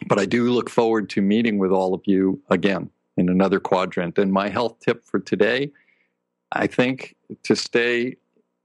but 0.07 0.19
I 0.19 0.25
do 0.25 0.49
look 0.49 0.69
forward 0.69 1.09
to 1.11 1.21
meeting 1.21 1.59
with 1.59 1.71
all 1.71 1.93
of 1.93 2.01
you 2.05 2.41
again 2.49 2.89
in 3.17 3.29
another 3.29 3.59
quadrant. 3.59 4.17
And 4.17 4.31
my 4.31 4.49
health 4.49 4.79
tip 4.79 5.05
for 5.05 5.19
today, 5.19 5.71
I 6.51 6.67
think 6.67 7.15
to 7.43 7.55
stay 7.55 8.15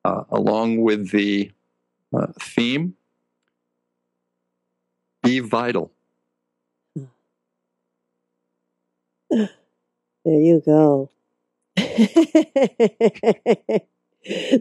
uh, 0.04 0.24
along 0.30 0.80
with 0.80 1.10
the 1.10 1.50
uh, 2.16 2.28
theme, 2.40 2.94
be 5.22 5.40
vital. 5.40 5.90
There 10.24 10.40
you 10.40 10.62
go. 10.64 11.10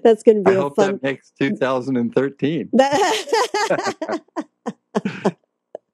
That's 0.04 0.24
going 0.24 0.44
to 0.44 0.44
be 0.44 0.52
I 0.52 0.56
hope 0.56 0.76
fun. 0.76 0.94
that 0.94 1.04
makes 1.04 1.32
2013. 1.40 2.70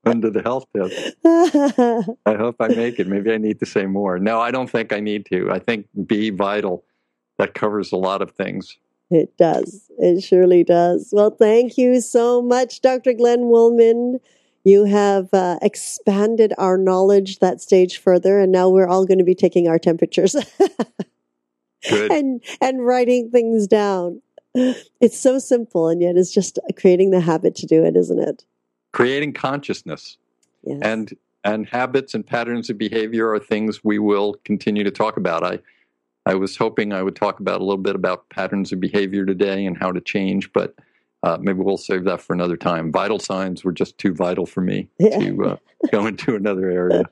Under 0.06 0.30
the 0.32 0.42
health 0.42 0.66
tip. 0.76 0.92
I 2.26 2.36
hope 2.36 2.56
I 2.60 2.70
make 2.70 3.00
it. 3.00 3.08
Maybe 3.08 3.32
I 3.32 3.38
need 3.38 3.60
to 3.60 3.66
say 3.66 3.86
more. 3.86 4.18
No, 4.18 4.40
I 4.40 4.50
don't 4.50 4.70
think 4.70 4.92
I 4.92 5.00
need 5.00 5.28
to. 5.28 5.52
I 5.52 5.60
think 5.60 5.86
be 6.08 6.32
vital. 6.32 6.84
That 7.38 7.54
covers 7.54 7.92
a 7.92 7.98
lot 7.98 8.22
of 8.22 8.32
things. 8.32 8.78
It 9.12 9.38
does. 9.38 9.90
It 9.98 10.22
surely 10.22 10.64
does. 10.64 11.10
Well, 11.12 11.32
thank 11.32 11.78
you 11.78 12.02
so 12.02 12.42
much, 12.42 12.82
Dr. 12.82 13.14
Glenn 13.14 13.50
Woolman. 13.50 14.20
You 14.64 14.86
have 14.86 15.30
uh, 15.34 15.58
expanded 15.62 16.54
our 16.58 16.78
knowledge 16.78 17.40
that 17.40 17.62
stage 17.62 17.98
further, 17.98 18.40
and 18.40 18.52
now 18.52 18.70
we're 18.70 18.88
all 18.88 19.06
going 19.06 19.18
to 19.18 19.24
be 19.24 19.36
taking 19.36 19.68
our 19.68 19.80
temperatures. 19.80 20.36
Good. 21.90 22.12
and 22.12 22.44
and 22.62 22.86
writing 22.86 23.32
things 23.32 23.68
down. 23.68 24.22
It's 25.00 25.18
so 25.18 25.40
simple, 25.40 25.88
and 25.88 26.02
yet 26.02 26.18
it's 26.18 26.34
just 26.34 26.60
creating 26.76 27.12
the 27.12 27.22
habit 27.22 27.56
to 27.56 27.66
do 27.66 27.86
it, 27.86 27.96
isn't 27.96 28.20
it? 28.20 28.44
Creating 28.92 29.32
consciousness, 29.32 30.18
yes. 30.64 30.80
and 30.82 31.14
and 31.44 31.66
habits 31.68 32.14
and 32.14 32.26
patterns 32.26 32.70
of 32.70 32.78
behavior 32.78 33.30
are 33.30 33.40
things 33.40 33.84
we 33.84 33.98
will 33.98 34.36
continue 34.44 34.84
to 34.84 34.92
talk 34.92 35.16
about. 35.16 35.44
I 35.44 35.60
I 36.26 36.36
was 36.36 36.58
hoping 36.58 36.92
I 36.92 37.02
would 37.02 37.16
talk 37.16 37.40
about 37.40 37.62
a 37.62 37.64
little 37.64 37.82
bit 37.82 37.96
about 37.96 38.30
patterns 38.30 38.72
of 38.72 38.80
behavior 38.80 39.26
today 39.26 39.66
and 39.66 39.78
how 39.78 39.92
to 39.92 40.02
change, 40.02 40.52
but 40.52 40.76
uh, 41.24 41.38
maybe 41.40 41.60
we'll 41.60 41.78
save 41.78 42.06
that 42.06 42.22
for 42.22 42.34
another 42.34 42.58
time. 42.58 42.92
Vital 42.92 43.20
signs 43.20 43.64
were 43.64 43.72
just 43.72 43.98
too 43.98 44.14
vital 44.14 44.46
for 44.46 44.62
me 44.62 44.90
yeah. 45.00 45.20
to 45.20 45.46
uh, 45.46 45.58
go 45.92 46.06
into 46.08 46.36
another 46.36 46.70
area. 46.70 47.04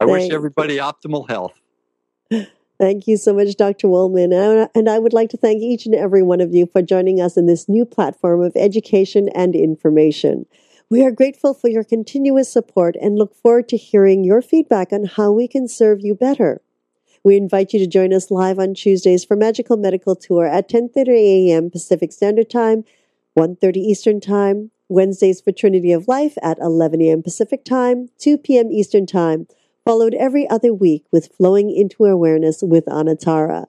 I 0.00 0.04
wish 0.04 0.30
everybody 0.30 0.76
optimal 0.78 1.28
health. 1.28 1.60
Thank 2.78 3.06
you 3.06 3.16
so 3.16 3.32
much, 3.32 3.56
Dr. 3.56 3.88
Woolman. 3.88 4.32
And 4.74 4.88
I 4.88 4.98
would 4.98 5.12
like 5.12 5.30
to 5.30 5.36
thank 5.36 5.62
each 5.62 5.86
and 5.86 5.94
every 5.94 6.22
one 6.22 6.40
of 6.40 6.52
you 6.52 6.66
for 6.66 6.82
joining 6.82 7.20
us 7.20 7.36
in 7.36 7.46
this 7.46 7.68
new 7.68 7.84
platform 7.84 8.42
of 8.42 8.52
education 8.56 9.28
and 9.34 9.54
information. 9.54 10.46
We 10.90 11.04
are 11.04 11.10
grateful 11.10 11.54
for 11.54 11.68
your 11.68 11.84
continuous 11.84 12.52
support 12.52 12.96
and 13.00 13.16
look 13.16 13.34
forward 13.34 13.68
to 13.70 13.76
hearing 13.76 14.22
your 14.22 14.42
feedback 14.42 14.92
on 14.92 15.04
how 15.04 15.30
we 15.30 15.48
can 15.48 15.66
serve 15.66 16.00
you 16.02 16.14
better. 16.14 16.60
We 17.24 17.38
invite 17.38 17.72
you 17.72 17.78
to 17.78 17.86
join 17.86 18.12
us 18.12 18.30
live 18.30 18.58
on 18.58 18.74
Tuesdays 18.74 19.24
for 19.24 19.34
Magical 19.34 19.78
Medical 19.78 20.14
Tour 20.14 20.44
at 20.44 20.68
10:30 20.68 21.08
a.m. 21.08 21.70
Pacific 21.70 22.12
Standard 22.12 22.50
Time, 22.50 22.84
1:30 23.34 23.78
Eastern 23.78 24.20
Time, 24.20 24.70
Wednesdays 24.90 25.40
for 25.40 25.50
Trinity 25.50 25.90
of 25.90 26.06
Life 26.06 26.36
at 26.42 26.58
11 26.58 27.00
a.m. 27.00 27.22
Pacific 27.22 27.64
Time, 27.64 28.10
2 28.18 28.36
p.m. 28.36 28.70
Eastern 28.70 29.06
Time 29.06 29.46
followed 29.86 30.12
every 30.12 30.46
other 30.50 30.74
week 30.74 31.06
with 31.10 31.32
Flowing 31.34 31.70
into 31.70 32.04
Awareness 32.04 32.62
with 32.62 32.84
Anatara. 32.84 33.68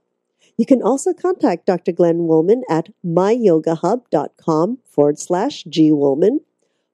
You 0.58 0.66
can 0.66 0.82
also 0.82 1.14
contact 1.14 1.66
Dr. 1.66 1.94
Glenn 1.94 2.28
Woolman 2.28 2.64
at 2.70 2.90
myyogahub.com 3.06 4.80
forward 4.84 5.18
slash 5.18 5.64
G 5.64 5.94
Woolman. 5.94 6.42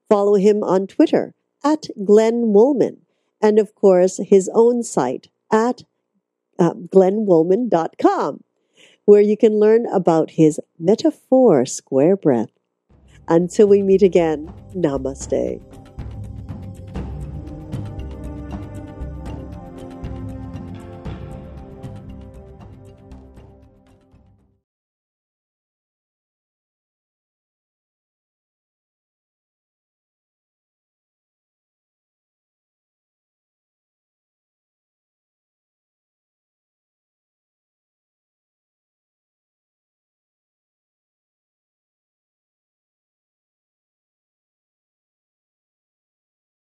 Follow 0.08 0.34
him 0.34 0.62
on 0.62 0.86
Twitter 0.86 1.34
at 1.64 1.86
Glenn 2.04 2.52
Woolman. 2.52 2.98
And 3.40 3.58
of 3.58 3.74
course, 3.74 4.20
his 4.24 4.48
own 4.54 4.84
site 4.84 5.28
at 5.50 5.82
uh, 6.62 8.32
where 9.04 9.20
you 9.20 9.36
can 9.36 9.58
learn 9.58 9.86
about 9.86 10.30
his 10.30 10.60
Metaphor 10.78 11.66
Square 11.66 12.16
Breath. 12.18 12.50
Until 13.28 13.66
we 13.66 13.82
meet 13.82 14.02
again, 14.02 14.52
namaste. 14.74 15.81